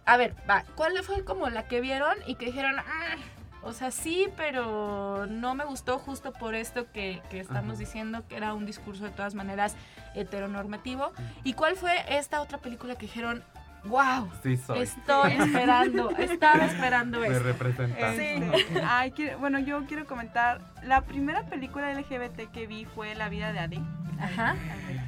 a 0.05 0.17
ver, 0.17 0.35
va, 0.49 0.65
¿cuál 0.75 0.97
fue 1.03 1.25
como 1.25 1.49
la 1.51 1.67
que 1.69 1.81
vieron 1.81 2.17
y 2.27 2.35
que 2.37 2.47
dijeron, 2.47 2.79
"Ah, 2.79 3.17
o 3.63 3.73
sea, 3.73 3.91
sí, 3.91 4.29
pero 4.37 5.27
no 5.27 5.55
me 5.55 5.65
gustó 5.65 5.99
justo 5.99 6.33
por 6.33 6.55
esto 6.55 6.87
que, 6.93 7.21
que 7.31 7.41
estamos 7.41 7.73
Ajá. 7.73 7.79
diciendo, 7.81 8.25
que 8.29 8.37
era 8.37 8.55
un 8.55 8.67
discurso 8.67 9.05
de 9.05 9.11
todas 9.11 9.35
maneras 9.35 9.75
heteronormativo? 10.15 11.13
¿Y 11.45 11.55
cuál 11.55 11.77
fue 11.77 11.93
esta 12.09 12.41
otra 12.41 12.59
película 12.59 12.95
que 12.95 13.03
dijeron, 13.07 13.43
wow, 13.89 14.31
Sí 14.43 14.57
soy. 14.57 14.81
estoy 14.83 15.33
esperando, 15.39 16.11
estaba 16.11 16.65
esperando 16.67 17.21
Me 17.21 17.29
esto? 17.29 17.41
representa. 17.43 18.15
Este, 18.15 18.83
ay, 18.85 19.11
quiero- 19.13 19.39
bueno, 19.39 19.59
yo 19.59 19.85
quiero 19.87 20.07
comentar, 20.07 20.61
la 20.83 21.03
primera 21.03 21.43
película 21.47 21.93
LGBT 21.93 22.51
que 22.53 22.67
vi 22.67 22.85
fue 22.85 23.15
La 23.15 23.29
vida 23.29 23.53
de 23.53 23.59
Adi. 23.61 23.83
Ajá. 24.21 24.57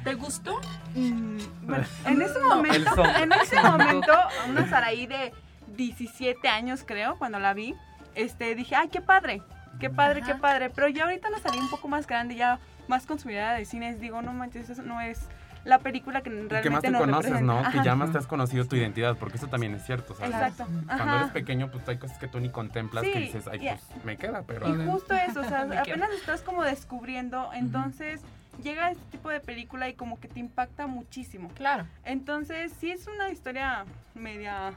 ¿Te 0.03 0.13
gustó? 0.15 0.59
Mm, 0.95 1.37
bueno, 1.63 1.83
en 2.05 2.21
ese 2.21 2.39
momento, 2.39 3.05
en 3.05 3.31
ese 3.33 3.61
momento, 3.63 4.13
una 4.49 4.67
Saraí 4.69 5.05
de 5.07 5.33
17 5.75 6.47
años 6.47 6.83
creo, 6.85 7.17
cuando 7.17 7.39
la 7.39 7.53
vi, 7.53 7.75
este, 8.15 8.55
dije, 8.55 8.75
ay, 8.75 8.87
qué 8.89 9.01
padre, 9.01 9.41
qué 9.79 9.89
padre, 9.89 10.21
qué 10.21 10.35
padre. 10.35 10.69
Pero 10.69 10.87
ya 10.87 11.03
ahorita 11.03 11.29
la 11.29 11.39
salí 11.39 11.57
un 11.59 11.69
poco 11.69 11.87
más 11.87 12.07
grande, 12.07 12.35
ya 12.35 12.59
más 12.87 13.05
consumidora 13.05 13.53
de 13.53 13.65
cines, 13.65 13.99
digo, 13.99 14.21
no 14.21 14.33
manches, 14.33 14.69
eso 14.69 14.81
no 14.81 15.01
es 15.01 15.19
la 15.63 15.79
película 15.79 16.21
que 16.21 16.29
realmente 16.29 16.61
que 16.61 16.69
más 16.69 16.81
te 16.81 16.89
nos 16.91 17.01
conoces, 17.01 17.31
representa. 17.31 17.61
¿no? 17.63 17.71
Que 17.71 17.83
ya 17.83 17.95
más 17.95 18.11
te 18.11 18.17
has 18.17 18.27
conocido 18.27 18.65
tu 18.65 18.75
identidad, 18.75 19.15
porque 19.17 19.37
eso 19.37 19.47
también 19.47 19.75
es 19.75 19.85
cierto, 19.85 20.15
¿sabes? 20.15 20.33
Exacto. 20.33 20.65
Cuando 20.87 21.03
Ajá. 21.03 21.17
eres 21.17 21.31
pequeño, 21.31 21.69
pues 21.69 21.87
hay 21.87 21.97
cosas 21.97 22.17
que 22.17 22.27
tú 22.27 22.39
ni 22.39 22.49
contemplas 22.49 23.03
que 23.03 23.19
dices, 23.19 23.47
ay, 23.47 23.59
pues 23.59 24.05
me 24.05 24.17
queda, 24.17 24.43
pero... 24.47 24.67
Y 24.67 24.85
justo 24.87 25.13
eso, 25.13 25.41
o 25.41 25.43
sea, 25.43 25.61
apenas 25.81 26.09
estás 26.11 26.41
como 26.41 26.63
descubriendo, 26.63 27.51
entonces 27.53 28.21
llega 28.63 28.91
este 28.91 29.03
tipo 29.11 29.29
de 29.29 29.39
película 29.39 29.87
y 29.89 29.93
como 29.93 30.19
que 30.19 30.27
te 30.27 30.39
impacta 30.39 30.87
muchísimo. 30.87 31.49
Claro, 31.55 31.85
Entonces, 32.03 32.71
sí 32.79 32.91
es 32.91 33.07
una 33.07 33.29
historia 33.29 33.85
media... 34.15 34.73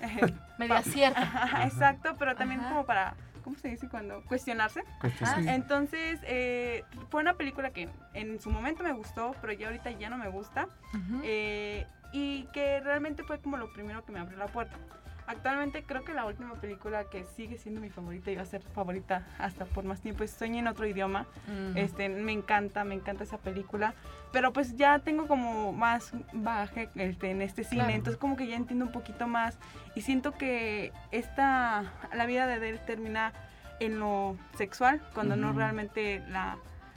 eh, 0.00 0.32
media 0.58 0.82
cierta. 0.82 1.20
Ajá, 1.42 1.64
Exacto, 1.66 2.14
pero 2.18 2.34
también 2.36 2.60
Ajá. 2.60 2.68
como 2.70 2.84
para, 2.84 3.14
¿cómo 3.46 3.56
se 3.56 3.68
dice 3.68 3.88
cuando? 3.88 4.24
Cuestionarse. 4.24 4.82
Ah. 5.20 5.54
Entonces, 5.54 6.18
eh, 6.24 6.82
fue 7.10 7.20
una 7.20 7.34
película 7.34 7.70
que 7.70 7.88
en 8.12 8.40
su 8.40 8.50
momento 8.50 8.82
me 8.82 8.92
gustó, 8.92 9.36
pero 9.40 9.52
ya 9.52 9.68
ahorita 9.68 9.92
ya 9.92 10.10
no 10.10 10.18
me 10.18 10.28
gusta. 10.28 10.68
Eh, 11.22 11.86
y 12.12 12.46
que 12.52 12.80
realmente 12.80 13.22
fue 13.22 13.38
como 13.38 13.56
lo 13.56 13.72
primero 13.72 14.04
que 14.04 14.10
me 14.10 14.18
abrió 14.18 14.36
la 14.36 14.48
puerta. 14.48 14.76
Actualmente 15.26 15.82
creo 15.84 16.04
que 16.04 16.14
la 16.14 16.24
última 16.24 16.54
película 16.54 17.04
que 17.04 17.24
sigue 17.24 17.58
siendo 17.58 17.80
mi 17.80 17.90
favorita 17.90 18.30
y 18.30 18.36
va 18.36 18.42
a 18.42 18.46
ser 18.46 18.62
favorita 18.62 19.26
hasta 19.38 19.64
por 19.64 19.84
más 19.84 20.00
tiempo 20.00 20.22
es 20.24 20.30
Sueña 20.30 20.60
en 20.60 20.68
otro 20.68 20.86
idioma. 20.86 21.26
Mm. 21.48 21.76
Este, 21.76 22.08
me 22.08 22.32
encanta, 22.32 22.84
me 22.84 22.94
encanta 22.94 23.24
esa 23.24 23.38
película. 23.38 23.94
Pero 24.32 24.52
pues 24.52 24.76
ya 24.76 24.98
tengo 25.00 25.26
como 25.26 25.72
más 25.72 26.12
baje 26.32 26.88
este, 26.94 27.30
en 27.30 27.42
este 27.42 27.64
cine, 27.64 27.82
Claro. 27.82 27.96
entonces 27.96 28.20
como 28.20 28.36
que 28.36 28.46
ya 28.46 28.56
entiendo 28.56 28.84
un 28.84 28.92
poquito 28.92 29.26
más 29.26 29.58
y 29.94 30.02
siento 30.02 30.32
que 30.32 30.92
esta, 31.10 31.92
la 32.14 32.26
vida 32.26 32.46
de 32.46 32.68
él 32.68 32.80
termina 32.86 33.32
en 33.80 33.98
lo 33.98 34.36
sexual, 34.56 35.02
cuando 35.14 35.36
no 35.36 35.52
realmente 35.52 36.22
la, 36.28 36.56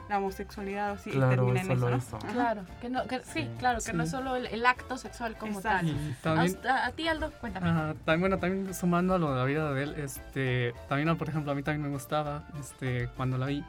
la 0.10 0.18
homosexualidad 0.18 0.92
o 0.94 0.98
sí 0.98 1.12
Claro, 1.12 1.30
termina 1.30 1.62
en 1.62 1.72
eso, 1.72 1.90
¿no? 1.90 1.96
eso. 1.96 2.18
Claro, 2.34 2.62
que 2.82 2.90
no, 2.90 3.06
que, 3.08 3.20
sí, 3.20 3.44
Sí. 3.44 3.50
claro, 3.60 3.78
que 3.78 3.92
Sí. 3.92 3.94
no 3.94 4.04
es 4.04 4.10
solo 4.12 4.36
el, 4.36 4.48
el 4.48 4.66
acto 4.66 4.98
sexual 4.98 5.38
como 5.38 5.60
Exacto. 5.60 5.92
tal. 6.24 6.40
A, 6.40 6.42
también, 6.44 6.68
a 6.68 6.92
ti, 6.92 7.08
Aldo, 7.08 7.32
cuéntame. 7.40 7.70
Ajá, 7.70 7.94
también, 8.06 8.20
bueno, 8.22 8.38
también 8.40 8.74
sumando 8.74 9.14
a 9.14 9.20
lo 9.20 9.32
de 9.32 9.38
la 9.38 9.46
vida 9.46 9.72
de 9.72 9.84
él, 9.84 9.94
este, 9.98 10.74
también, 10.90 11.16
por 11.18 11.30
ejemplo, 11.30 11.52
a 11.52 11.56
mí 11.56 11.64
también 11.64 11.84
me 11.84 11.90
gustaba, 11.90 12.44
este, 12.60 13.08
cuando 13.16 13.38
la 13.38 13.46
vi, 13.46 13.64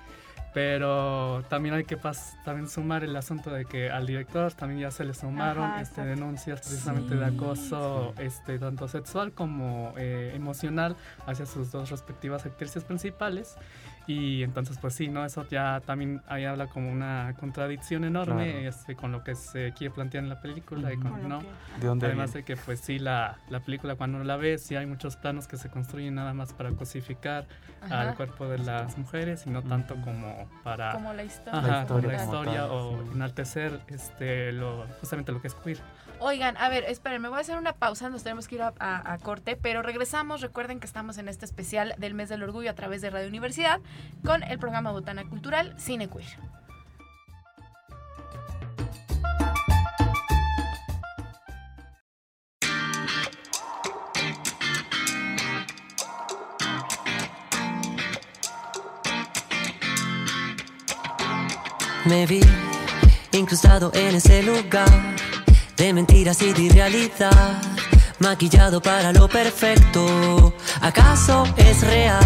pero 0.53 1.45
también 1.49 1.75
hay 1.77 1.85
que 1.85 1.97
pas 1.97 2.37
también 2.45 2.69
sumar 2.69 3.05
el 3.05 3.15
asunto 3.15 3.51
de 3.51 3.65
que 3.67 3.89
al 3.91 4.07
director 4.07 4.53
también 4.53 4.81
ya 4.81 4.91
se 4.91 5.05
le 5.05 5.15
sumaron 5.15 5.65
Ajá, 5.65 5.81
este, 5.81 6.05
denuncias 6.05 6.61
precisamente 6.61 7.15
de 7.15 7.29
Sí, 7.29 7.35
acoso, 7.37 8.15
este, 8.19 8.59
tanto 8.59 8.89
sexual 8.89 9.33
como 9.33 9.95
eh, 9.97 10.33
emocional 10.35 10.97
hacia 11.27 11.47
sus 11.47 11.71
dos 11.71 11.91
respectivas 11.91 12.47
actrices 12.47 12.83
principales. 12.83 13.55
Y 14.11 14.43
entonces, 14.43 14.77
pues 14.81 14.95
sí, 14.95 15.09
¿no? 15.09 15.25
Eso 15.25 15.47
ya 15.49 15.81
también 15.87 16.21
ahí 16.27 16.45
habla 16.45 16.67
como 16.67 16.91
una 16.91 17.35
contradicción 17.39 18.03
enorme 18.05 18.51
Claro. 18.53 18.69
este, 18.69 18.97
con 18.97 19.13
lo 19.13 19.23
que 19.23 19.35
se 19.37 19.73
quiere 19.73 19.95
plantear 19.95 20.25
en 20.25 20.31
la 20.31 20.41
película 20.41 20.93
y 20.93 20.97
con, 20.97 21.29
¿no? 21.29 21.39
¿De 21.81 21.87
dónde 21.87 22.07
Además 22.07 22.33
viene? 22.33 22.41
de 22.41 22.45
que 22.45 22.57
pues 22.61 22.81
sí, 22.81 22.99
la, 22.99 23.39
la 23.51 23.61
película 23.61 23.95
cuando 23.95 24.25
la 24.25 24.37
ves, 24.37 24.63
sí 24.63 24.75
hay 24.75 24.87
muchos 24.87 25.17
planos 25.17 25.47
que 25.47 25.57
se 25.57 25.69
construyen 25.71 26.15
nada 26.17 26.35
más 26.35 26.53
para 26.53 26.71
cosificar 26.73 27.47
Ajá. 27.83 28.01
al 28.01 28.15
cuerpo 28.17 28.49
de 28.49 28.59
las 28.59 28.99
mujeres 28.99 29.47
y 29.47 29.51
no 29.51 29.63
tanto 29.63 29.95
como 30.03 30.49
para 30.65 30.93
Como 30.93 31.13
la 31.13 31.23
historia. 31.23 31.59
ajá, 31.61 31.69
La 31.83 31.87
como 31.87 31.99
historia 32.01 32.17
la 32.19 32.25
historia 32.25 32.61
tal, 32.63 32.71
o 32.71 32.99
sí. 33.05 33.11
enaltecer 33.15 33.81
este, 33.89 34.53
lo, 34.53 34.87
justamente 35.01 35.31
lo 35.33 35.41
que 35.41 35.47
es 35.49 35.55
queer. 35.55 35.79
Oigan, 36.23 36.57
a 36.59 36.69
ver, 36.69 36.85
esperen, 36.85 37.23
me 37.23 37.29
voy 37.31 37.39
a 37.39 37.41
hacer 37.41 37.57
una 37.57 37.73
pausa, 37.73 38.11
nos 38.11 38.23
tenemos 38.23 38.47
que 38.47 38.57
ir 38.57 38.63
a, 38.63 38.75
a- 38.79 39.19
corte, 39.19 39.57
pero 39.57 39.81
regresamos. 39.83 40.43
Recuerden 40.43 40.79
que 40.79 40.87
estamos 40.87 41.17
en 41.17 41.29
este 41.29 41.47
especial 41.47 41.95
del 41.97 42.13
mes 42.13 42.29
del 42.29 42.43
orgullo 42.43 42.71
a 42.71 42.75
través 42.75 43.01
de 43.01 43.09
Radio 43.09 43.29
Universidad 43.29 43.81
con 44.25 44.43
el 44.43 44.59
programa 44.59 44.93
Botana 44.93 45.25
Cultural 45.25 45.75
Cine 45.79 46.09
Queer. 46.09 46.29
Me 62.07 62.27
vi 62.27 62.41
incrustado 63.33 63.91
en 63.95 64.17
ese 64.17 64.43
lugar 64.43 64.89
de 65.81 65.95
mentiras 65.95 66.43
y 66.43 66.53
de 66.53 66.63
irrealidad, 66.65 67.63
maquillado 68.19 68.83
para 68.83 69.15
lo 69.15 69.29
perfecto. 69.29 70.53
¿Acaso 70.83 71.45
es 71.57 71.81
real? 71.81 72.23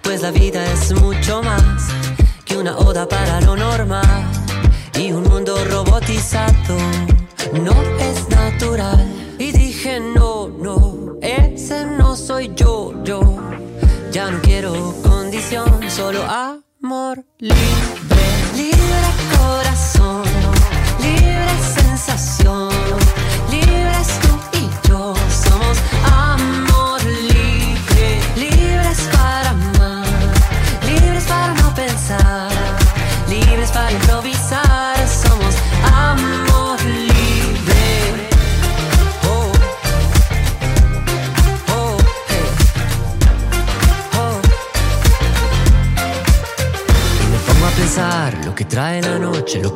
Pues 0.00 0.22
la 0.22 0.30
vida 0.30 0.64
es 0.72 0.94
mucho 0.94 1.42
más 1.42 1.88
que 2.46 2.56
una 2.56 2.78
oda 2.78 3.06
para 3.06 3.42
lo 3.42 3.56
normal 3.56 4.24
y 4.98 5.12
un 5.12 5.24
mundo 5.24 5.62
robotizado. 5.66 6.78
No 7.52 7.74
es 7.98 8.26
natural. 8.30 9.06
Y 9.38 9.52
dije, 9.52 10.00
no, 10.00 10.48
no, 10.48 11.18
ese 11.20 11.84
no 11.84 12.16
soy 12.16 12.52
yo, 12.56 12.94
yo. 13.04 13.38
Ya 14.12 14.30
no 14.30 14.40
quiero 14.40 14.94
condición, 15.02 15.90
solo 15.90 16.24
amor 16.24 17.26
libre 17.38 18.01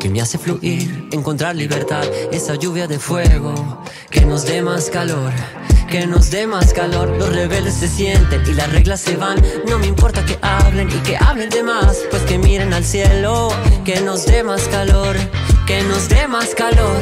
me 0.08 0.20
hace 0.20 0.38
fluir, 0.38 1.08
encontrar 1.12 1.56
libertad, 1.56 2.04
esa 2.32 2.54
lluvia 2.54 2.86
de 2.86 2.98
fuego 2.98 3.82
que 4.10 4.24
nos 4.24 4.44
dé 4.46 4.62
más 4.62 4.90
calor. 4.90 5.32
Que 5.90 6.04
nos 6.06 6.30
dé 6.30 6.48
más 6.48 6.72
calor, 6.72 7.08
los 7.16 7.32
rebeldes 7.32 7.74
se 7.74 7.86
sienten 7.86 8.42
y 8.46 8.54
las 8.54 8.72
reglas 8.72 9.00
se 9.00 9.16
van. 9.16 9.40
No 9.68 9.78
me 9.78 9.86
importa 9.86 10.24
que 10.24 10.36
hablen 10.42 10.88
y 10.90 10.98
que 11.02 11.16
hablen 11.16 11.48
de 11.48 11.62
más, 11.62 11.98
pues 12.10 12.22
que 12.22 12.38
miren 12.38 12.72
al 12.72 12.84
cielo, 12.84 13.50
que 13.84 14.00
nos 14.00 14.26
dé 14.26 14.42
más 14.42 14.62
calor, 14.68 15.16
que 15.66 15.82
nos 15.82 16.08
dé 16.08 16.26
más 16.26 16.54
calor. 16.56 17.00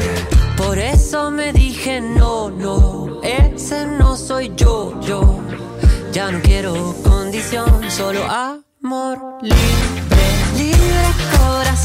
Por 0.55 0.77
eso 0.77 1.31
me 1.31 1.51
dije 1.51 1.99
no, 1.99 2.49
no, 2.49 3.21
ese 3.23 3.85
no 3.87 4.15
soy 4.15 4.53
yo, 4.55 4.99
yo. 5.01 5.39
Ya 6.13 6.31
no 6.31 6.39
quiero 6.41 6.95
condición, 7.03 7.89
solo 7.89 8.23
amor 8.25 9.19
libre, 9.41 9.57
libre 10.57 11.07
corazón, 11.37 11.84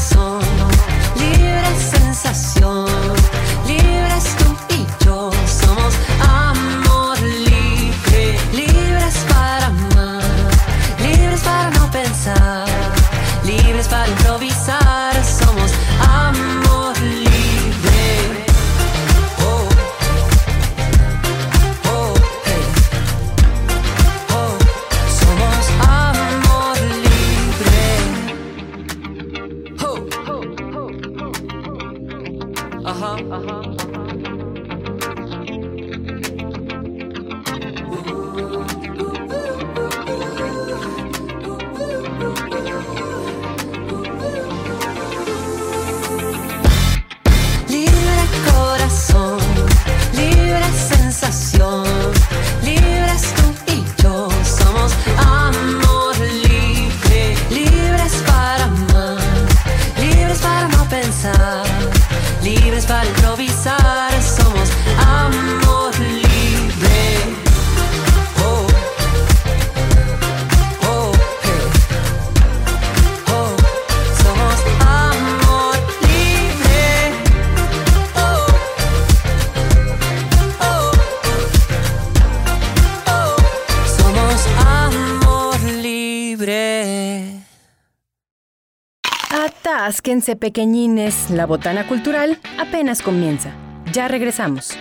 Pequeñines, 90.21 91.31
la 91.31 91.45
botana 91.45 91.87
cultural 91.87 92.37
apenas 92.59 93.01
comienza. 93.01 93.51
Ya 93.91 94.07
regresamos. 94.07 94.77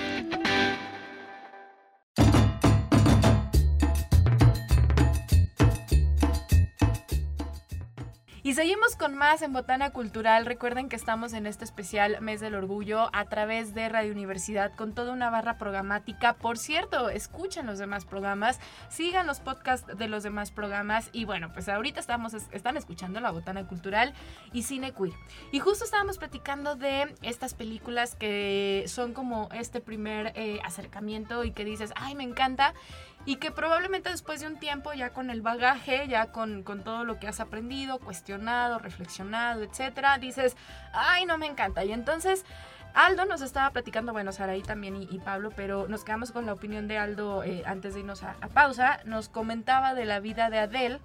Con 8.96 9.14
más 9.14 9.42
en 9.42 9.52
Botana 9.52 9.90
Cultural. 9.90 10.46
Recuerden 10.46 10.88
que 10.88 10.96
estamos 10.96 11.32
en 11.32 11.46
este 11.46 11.64
especial 11.64 12.20
Mes 12.20 12.40
del 12.40 12.54
Orgullo 12.54 13.08
a 13.12 13.24
través 13.26 13.74
de 13.74 13.88
Radio 13.88 14.12
Universidad 14.12 14.74
con 14.74 14.94
toda 14.94 15.12
una 15.12 15.30
barra 15.30 15.58
programática. 15.58 16.34
Por 16.34 16.56
cierto, 16.56 17.10
escuchen 17.10 17.66
los 17.66 17.78
demás 17.78 18.04
programas, 18.04 18.58
sigan 18.88 19.26
los 19.26 19.40
podcasts 19.40 19.96
de 19.96 20.08
los 20.08 20.22
demás 20.22 20.50
programas 20.50 21.10
y 21.12 21.24
bueno, 21.24 21.52
pues 21.52 21.68
ahorita 21.68 22.00
estamos 22.00 22.34
están 22.34 22.76
escuchando 22.76 23.20
La 23.20 23.30
Botana 23.30 23.66
Cultural 23.66 24.14
y 24.52 24.62
Cine 24.62 24.92
Queer. 24.92 25.14
Y 25.52 25.60
justo 25.60 25.84
estábamos 25.84 26.18
platicando 26.18 26.76
de 26.76 27.14
estas 27.22 27.54
películas 27.54 28.14
que 28.14 28.84
son 28.86 29.12
como 29.12 29.48
este 29.52 29.80
primer 29.80 30.32
eh, 30.36 30.60
acercamiento 30.64 31.44
y 31.44 31.52
que 31.52 31.64
dices, 31.64 31.92
ay, 31.96 32.14
me 32.14 32.24
encanta 32.24 32.74
y 33.30 33.36
que 33.36 33.52
probablemente 33.52 34.10
después 34.10 34.40
de 34.40 34.48
un 34.48 34.58
tiempo 34.58 34.92
ya 34.92 35.10
con 35.10 35.30
el 35.30 35.40
bagaje, 35.40 36.08
ya 36.08 36.32
con, 36.32 36.64
con, 36.64 36.82
todo 36.82 37.04
lo 37.04 37.20
que 37.20 37.28
has 37.28 37.38
aprendido, 37.38 38.00
cuestionado, 38.00 38.80
reflexionado, 38.80 39.62
etcétera, 39.62 40.18
dices, 40.18 40.56
ay, 40.92 41.26
no 41.26 41.38
me 41.38 41.46
encanta. 41.46 41.84
Y 41.84 41.92
entonces 41.92 42.44
Aldo 42.92 43.26
nos 43.26 43.40
estaba 43.40 43.70
platicando, 43.70 44.12
bueno, 44.12 44.32
Saraí 44.32 44.62
también 44.62 44.96
y, 45.08 45.20
Pablo, 45.20 45.52
pero 45.54 45.86
nos 45.86 46.02
quedamos 46.02 46.32
con 46.32 46.44
la 46.44 46.54
opinión 46.54 46.88
de 46.88 46.98
Aldo 46.98 47.44
eh, 47.44 47.62
antes 47.66 47.94
de 47.94 48.00
irnos 48.00 48.24
a, 48.24 48.34
pausa. 48.52 48.98
Nos 49.04 49.28
comentaba 49.28 49.94
de 49.94 50.06
la 50.06 50.18
vida 50.18 50.50
de 50.50 50.58
Adele, 50.58 50.98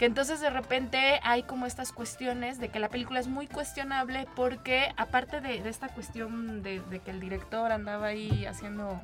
que 0.00 0.06
entonces 0.06 0.40
de 0.40 0.50
repente 0.50 1.20
hay 1.22 1.44
como 1.44 1.66
estas 1.66 1.92
cuestiones 1.92 2.58
de 2.58 2.70
que 2.70 2.80
la 2.80 2.88
película 2.88 3.20
es 3.20 3.28
muy 3.28 3.46
cuestionable 3.46 4.26
porque 4.34 4.92
aparte 4.96 5.40
de, 5.40 5.68
esta 5.68 5.86
cuestión 5.86 6.64
de 6.64 7.00
que 7.04 7.12
el 7.12 7.20
director 7.20 7.70
andaba 7.70 8.08
ahí 8.08 8.44
haciendo 8.44 9.00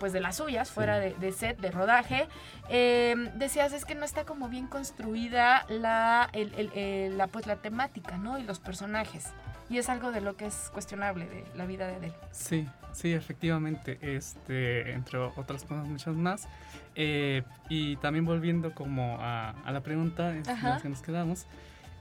pues 0.00 0.12
de 0.12 0.20
las 0.20 0.36
suyas, 0.36 0.70
fuera 0.70 0.98
de, 0.98 1.14
de 1.14 1.32
set, 1.32 1.58
de 1.60 1.70
rodaje, 1.70 2.28
eh, 2.68 3.30
decías 3.34 3.72
es 3.72 3.84
que 3.84 3.94
no 3.94 4.04
está 4.04 4.24
como 4.24 4.48
bien 4.48 4.66
construida 4.66 5.64
la, 5.68 6.28
el, 6.32 6.52
el, 6.54 6.72
el, 6.74 7.18
la, 7.18 7.26
pues, 7.26 7.46
la 7.46 7.56
temática, 7.56 8.16
¿no? 8.18 8.38
Y 8.38 8.42
los 8.42 8.60
personajes. 8.60 9.32
Y 9.70 9.78
es 9.78 9.88
algo 9.88 10.12
de 10.12 10.20
lo 10.20 10.36
que 10.36 10.46
es 10.46 10.70
cuestionable 10.72 11.26
de 11.26 11.44
la 11.54 11.64
vida 11.64 11.86
de 11.86 11.94
Adele. 11.94 12.14
Sí, 12.32 12.68
sí, 12.92 13.12
efectivamente, 13.12 13.98
este, 14.02 14.92
entre 14.92 15.18
otras 15.18 15.64
cosas 15.64 15.86
muchas 15.86 16.14
más. 16.14 16.48
Eh, 16.94 17.42
y 17.68 17.96
también 17.96 18.24
volviendo 18.24 18.74
como 18.74 19.18
a, 19.20 19.50
a 19.50 19.72
la 19.72 19.80
pregunta 19.80 20.30
en 20.30 20.44
la 20.44 20.80
que 20.82 20.88
nos 20.88 21.00
quedamos, 21.00 21.46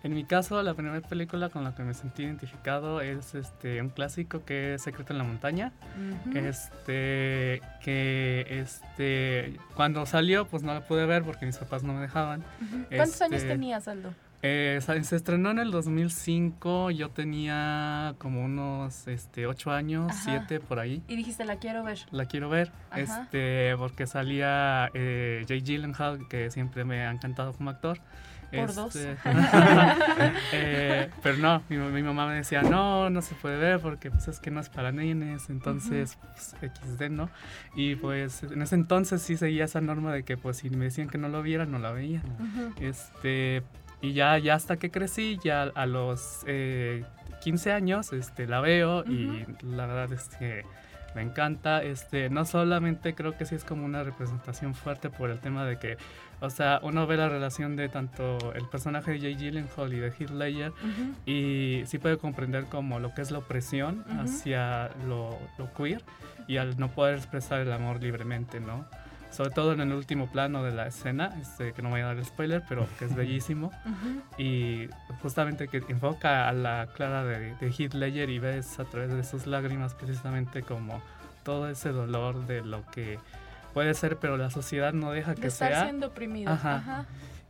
en 0.03 0.13
mi 0.13 0.25
caso, 0.25 0.61
la 0.61 0.73
primera 0.73 0.99
película 0.99 1.47
con 1.47 1.63
la 1.63 1.73
que 1.73 1.83
me 1.83 1.93
sentí 1.93 2.23
identificado 2.23 2.99
es 2.99 3.35
este 3.35 3.81
un 3.81 3.89
clásico 3.89 4.43
que 4.43 4.73
es 4.73 4.81
Secreto 4.81 5.13
en 5.13 5.19
la 5.19 5.23
montaña. 5.23 5.71
Uh 5.97 6.29
-huh. 6.29 6.45
Este 6.45 7.61
que 7.81 8.45
este 8.49 9.57
cuando 9.75 10.05
salió 10.05 10.45
pues 10.45 10.61
no 10.61 10.73
la 10.73 10.81
pude 10.81 11.05
ver 11.05 11.23
porque 11.23 11.45
mis 11.45 11.57
papás 11.57 11.83
no 11.83 11.93
me 11.93 12.01
dejaban. 12.01 12.41
Uh 12.41 12.63
-huh. 12.63 12.85
¿Cuántos 12.87 13.21
este, 13.21 13.23
años 13.23 13.43
tenías, 13.43 13.87
Aldo? 13.87 14.13
Eh, 14.45 14.81
se 14.81 15.15
estrenó 15.15 15.51
en 15.51 15.59
el 15.59 15.71
2005, 15.71 16.91
yo 16.91 17.09
tenía 17.09 18.13
como 18.17 18.43
unos 18.43 19.07
este, 19.07 19.47
8 19.47 19.71
años, 19.71 20.11
Ajá. 20.11 20.45
7 20.45 20.59
por 20.59 20.79
ahí. 20.79 21.01
Y 21.07 21.15
dijiste, 21.15 21.45
la 21.45 21.55
quiero 21.59 21.81
ver. 21.81 21.99
La 22.11 22.25
quiero 22.25 22.49
ver, 22.49 22.69
Ajá. 22.91 23.21
este, 23.23 23.73
porque 23.77 24.05
salía 24.05 24.91
eh, 24.93 25.45
Jay 25.47 25.61
Gyllenhaal, 25.61 26.27
que 26.27 26.51
siempre 26.51 26.83
me 26.83 27.05
ha 27.05 27.11
encantado 27.11 27.53
como 27.53 27.69
actor. 27.69 27.99
Por 28.51 28.69
este, 28.69 28.81
dos. 28.81 28.95
eh, 30.51 31.09
pero 31.23 31.37
no, 31.37 31.63
mi, 31.69 31.77
mi, 31.77 32.03
mamá 32.03 32.27
me 32.27 32.35
decía, 32.35 32.63
no, 32.63 33.09
no 33.09 33.21
se 33.21 33.35
puede 33.35 33.57
ver 33.57 33.79
porque 33.79 34.11
pues 34.11 34.27
es 34.27 34.41
que 34.41 34.51
no 34.51 34.59
es 34.59 34.67
para 34.69 34.91
nenes, 34.91 35.49
entonces 35.49 36.17
uh 36.21 36.27
-huh. 36.27 36.59
pues, 36.59 36.71
XD, 36.97 37.09
¿no? 37.09 37.29
Y 37.75 37.95
pues 37.95 38.43
en 38.43 38.61
ese 38.61 38.75
entonces 38.75 39.21
sí 39.21 39.37
seguía 39.37 39.63
esa 39.63 39.79
norma 39.79 40.13
de 40.13 40.23
que 40.23 40.35
pues 40.35 40.57
si 40.57 40.69
me 40.69 40.85
decían 40.85 41.07
que 41.07 41.17
no 41.17 41.29
lo 41.29 41.41
viera, 41.41 41.65
no 41.65 41.79
la 41.79 41.91
veía. 41.91 42.21
Uh 42.39 42.43
-huh. 42.43 42.81
Este, 42.81 43.63
y 44.03 44.11
ya, 44.11 44.37
ya 44.37 44.55
hasta 44.55 44.75
que 44.75 44.91
crecí, 44.91 45.39
ya 45.41 45.63
a 45.63 45.85
los 45.85 46.43
eh, 46.45 47.05
15 47.41 47.71
años 47.71 48.11
este, 48.11 48.47
la 48.47 48.59
veo 48.59 48.99
uh 48.99 49.03
-huh. 49.05 49.61
y 49.61 49.65
la 49.65 49.85
verdad 49.87 50.11
es 50.11 50.27
que 50.37 50.65
me 51.15 51.21
encanta. 51.21 51.81
Este, 51.81 52.29
no 52.29 52.43
solamente 52.43 53.15
creo 53.15 53.37
que 53.37 53.45
sí 53.45 53.55
es 53.55 53.63
como 53.63 53.85
una 53.85 54.03
representación 54.03 54.75
fuerte 54.75 55.09
por 55.09 55.29
el 55.29 55.39
tema 55.39 55.65
de 55.65 55.79
que, 55.79 55.97
o 56.41 56.49
sea, 56.49 56.81
uno 56.83 57.07
ve 57.07 57.15
la 57.15 57.29
relación 57.29 57.77
de 57.77 57.87
tanto 57.87 58.53
el 58.55 58.67
personaje 58.67 59.11
de 59.11 59.19
Jay 59.21 59.35
Gyllenhaal 59.35 59.93
y 59.93 59.99
de 59.99 60.07
Heath 60.11 60.31
Ledger 60.31 60.71
uh 60.71 60.73
-huh. 60.73 61.29
y 61.29 61.85
sí 61.85 61.97
puede 61.97 62.17
comprender 62.17 62.65
como 62.65 62.99
lo 62.99 63.13
que 63.13 63.21
es 63.21 63.31
la 63.31 63.37
opresión 63.37 64.03
uh 64.05 64.11
-huh. 64.11 64.23
hacia 64.23 64.89
lo, 65.07 65.39
lo, 65.57 65.73
queer 65.73 66.01
y 66.47 66.57
al 66.57 66.77
no 66.77 66.89
poder 66.89 67.15
expresar 67.15 67.61
el 67.61 67.71
amor 67.71 68.01
libremente, 68.01 68.59
¿no? 68.59 68.85
Sobre 69.33 69.49
todo 69.49 69.73
en 69.73 69.81
el 69.81 69.91
último 69.93 70.27
plano 70.27 70.63
de 70.63 70.71
la 70.71 70.85
escena, 70.85 71.33
este, 71.41 71.73
que 71.73 71.81
no 71.81 71.89
voy 71.89 72.01
a 72.01 72.05
dar 72.05 72.17
el 72.17 72.23
spoiler, 72.23 72.63
pero 72.69 72.87
que 72.99 73.05
es 73.05 73.15
bellísimo. 73.15 73.71
Y 74.37 74.87
justamente 75.23 75.67
que 75.67 75.77
enfoca 75.87 76.47
a 76.47 76.53
la 76.53 76.87
Clara 76.95 77.23
de, 77.23 77.55
de 77.55 77.67
Heath 77.71 77.95
Ledger 77.95 78.29
y 78.29 78.37
ves 78.37 78.79
a 78.79 78.85
través 78.85 79.11
de 79.11 79.23
sus 79.23 79.47
lágrimas 79.47 79.95
precisamente 79.95 80.61
como 80.61 81.01
todo 81.43 81.67
ese 81.67 81.89
dolor 81.89 82.45
de 82.45 82.61
lo 82.61 82.85
que 82.91 83.19
puede 83.73 83.95
ser, 83.95 84.17
pero 84.17 84.37
la 84.37 84.51
sociedad 84.51 84.93
no 84.93 85.11
deja 85.11 85.33
que 85.35 85.41
de 85.41 85.47
estar 85.47 85.71
sea. 85.71 85.83
siendo 85.85 86.07
oprimido. 86.07 86.51
Ajá. 86.51 86.75
Ajá. 86.75 87.05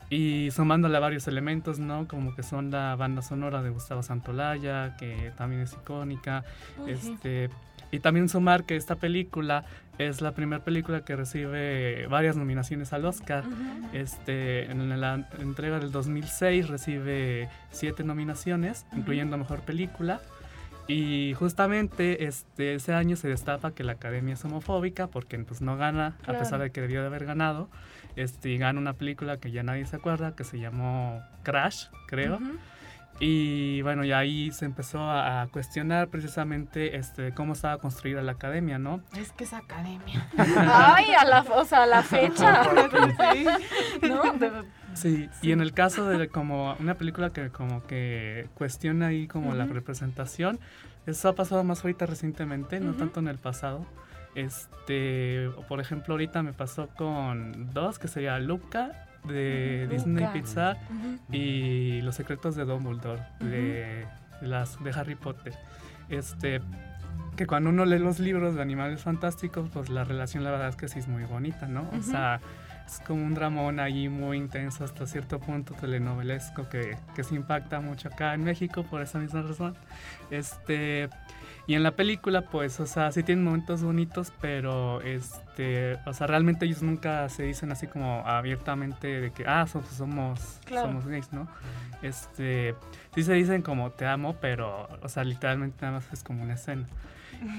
Y 0.10 0.52
sumándole 0.52 0.96
a 0.98 1.00
varios 1.00 1.28
elementos, 1.28 1.80
¿no? 1.80 2.08
Como 2.08 2.36
que 2.36 2.44
son 2.44 2.72
la 2.72 2.96
banda 2.96 3.22
sonora 3.22 3.62
de 3.62 3.72
Gustavo 3.72 4.04
Santolaya, 4.04 4.96
que 4.98 5.34
también 5.38 5.62
es 5.62 5.74
icónica. 5.74 6.44
Este. 6.88 7.50
Y 7.92 8.00
también 8.00 8.30
sumar 8.30 8.64
que 8.64 8.76
esta 8.76 8.96
película 8.96 9.66
es 9.98 10.22
la 10.22 10.32
primera 10.34 10.64
película 10.64 11.06
que 11.06 11.16
recibe 11.16 12.08
varias 12.08 12.36
nominaciones 12.36 12.94
al 12.94 13.06
Oscar. 13.06 13.46
Uh 13.46 13.52
-huh. 13.52 13.90
este, 13.94 14.72
en 14.72 15.00
la 15.00 15.28
entrega 15.40 15.80
del 15.80 15.92
2006 15.92 16.68
recibe 16.68 17.50
siete 17.72 18.04
nominaciones, 18.04 18.86
uh 18.92 18.96
-huh. 18.96 19.00
incluyendo 19.00 19.38
Mejor 19.38 19.62
Película. 19.62 20.22
Y 20.88 21.34
justamente 21.36 22.26
este, 22.26 22.76
ese 22.76 22.94
año 22.94 23.16
se 23.16 23.30
destapa 23.30 23.72
que 23.72 23.84
la 23.84 23.94
academia 23.94 24.34
es 24.34 24.44
homofóbica 24.44 25.08
porque 25.08 25.38
pues, 25.40 25.62
no 25.62 25.78
gana, 25.78 26.18
claro. 26.24 26.40
a 26.40 26.42
pesar 26.42 26.60
de 26.60 26.72
que 26.72 26.82
debió 26.82 27.02
de 27.02 27.08
haber 27.08 27.26
ganado. 27.26 27.70
Este, 28.16 28.50
y 28.50 28.58
gana 28.58 28.80
una 28.80 28.94
película 28.94 29.38
que 29.38 29.52
ya 29.52 29.64
nadie 29.64 29.86
se 29.86 29.96
acuerda, 29.96 30.36
que 30.36 30.44
se 30.44 30.60
llamó 30.60 31.24
Crash, 31.44 31.86
creo. 32.08 32.36
Uh 32.36 32.40
-huh. 32.40 32.58
Y 33.20 33.82
bueno, 33.84 34.04
y 34.04 34.12
ahí 34.12 34.52
se 34.52 34.66
empezó 34.66 35.00
a, 35.02 35.48
cuestionar 35.52 36.10
precisamente 36.10 36.96
este, 36.98 37.34
cómo 37.34 37.54
estaba 37.54 37.78
construida 37.78 38.22
la 38.22 38.34
academia, 38.34 38.80
¿no? 38.80 39.02
Es 39.16 39.32
que 39.32 39.44
es 39.44 39.54
academia. 39.54 40.28
Ay, 40.38 41.14
a 41.14 41.24
la, 41.26 41.42
o 41.42 41.66
sea, 41.66 41.84
a 41.84 41.86
la 41.86 42.04
fecha. 42.04 42.64
¿No? 44.02 44.24
Sí, 44.94 45.28
sí, 45.42 45.48
y 45.48 45.52
en 45.54 45.62
el 45.62 45.74
caso 45.74 46.08
de 46.08 46.28
como 46.28 46.76
una 46.80 46.94
película 46.94 47.32
que 47.32 47.50
como 47.50 47.84
que 47.88 48.48
cuestiona 48.54 49.08
ahí 49.08 49.28
como 49.28 49.50
uh 49.50 49.54
-huh. 49.54 49.58
la 49.58 49.66
representación, 49.66 50.60
eso 51.08 51.30
ha 51.30 51.34
pasado 51.34 51.64
más 51.64 51.84
ahorita 51.84 52.06
recientemente, 52.06 52.78
uh 52.78 52.80
-huh. 52.80 52.86
no 52.86 52.94
tanto 52.94 53.20
en 53.20 53.28
el 53.28 53.40
pasado. 53.40 53.88
Este, 54.36 55.50
por 55.68 55.80
ejemplo, 55.80 56.14
ahorita 56.14 56.44
me 56.44 56.54
pasó 56.54 56.90
con 56.90 57.74
dos, 57.74 57.98
que 57.98 58.08
sería 58.08 58.38
Luca 58.38 59.08
de 59.26 59.84
Luca. 59.84 59.96
Disney 59.96 60.24
uh 60.26 60.28
-huh. 60.28 61.20
y 61.32 62.02
Los 62.02 62.16
secretos 62.16 62.56
de 62.56 62.66
Dumbledore 62.66 63.22
uh 63.22 63.44
-huh. 63.44 63.50
de, 63.50 64.08
las 64.42 64.82
de 64.84 64.92
Harry 64.92 65.16
Potter. 65.16 65.54
Este, 66.10 66.62
que 67.36 67.48
cuando 67.48 67.70
uno 67.70 67.86
lee 67.86 68.00
los 68.00 68.20
libros 68.20 68.56
de 68.56 68.62
animales 68.62 69.02
fantásticos, 69.02 69.70
pues 69.70 69.90
la 69.90 70.04
relación 70.04 70.44
la 70.44 70.52
verdad 70.52 70.70
es 70.70 70.76
que 70.76 70.88
sí 70.88 71.00
es 71.00 71.08
muy 71.08 71.24
bonita, 71.24 71.68
¿no? 71.68 71.90
O 71.98 72.02
sea, 72.02 72.40
es 72.86 73.00
como 73.00 73.24
un 73.24 73.34
dramón 73.34 73.80
ahí 73.80 74.10
muy 74.10 74.38
intenso 74.38 74.84
hasta 74.84 75.08
cierto 75.08 75.40
punto 75.40 75.74
telenovelesco 75.74 76.70
que, 76.70 76.98
que 77.16 77.24
se 77.24 77.36
impacta 77.36 77.80
mucho 77.80 78.10
acá 78.10 78.34
en 78.34 78.44
México 78.44 78.84
por 78.84 79.02
esa 79.02 79.20
misma 79.20 79.42
razón. 79.42 79.76
Este, 80.30 81.10
y 81.66 81.76
en 81.76 81.84
la 81.84 81.92
película, 81.92 82.42
pues, 82.42 82.80
o 82.80 82.86
sea, 82.86 83.12
sí 83.12 83.24
tienen 83.24 83.46
momentos 83.46 83.84
bonitos, 83.84 84.34
pero, 84.42 85.02
este, 85.02 85.98
o 86.06 86.14
sea, 86.14 86.28
realmente 86.28 86.66
ellos 86.66 86.82
nunca 86.82 87.30
se 87.30 87.44
dicen 87.44 87.72
así 87.72 87.88
como 87.88 88.24
abiertamente 88.28 89.22
de 89.22 89.32
que, 89.32 89.46
ah, 89.48 89.66
somos, 89.68 89.90
somos, 89.90 90.60
claro. 90.66 90.88
somos 90.88 91.08
gays, 91.08 91.32
¿no? 91.32 91.48
Este, 92.02 92.76
sí 93.16 93.24
se 93.24 93.34
dicen 93.34 93.62
como 93.62 93.92
te 93.92 94.06
amo, 94.06 94.36
pero, 94.42 94.90
o 95.02 95.08
sea, 95.08 95.24
literalmente 95.24 95.78
nada 95.82 96.00
más 96.00 96.12
es 96.12 96.24
como 96.24 96.44
una 96.44 96.56
escena. 96.56 96.86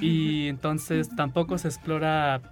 Y 0.01 0.49
entonces 0.49 1.09
tampoco 1.17 1.57
se 1.57 1.69
explora 1.69 2.43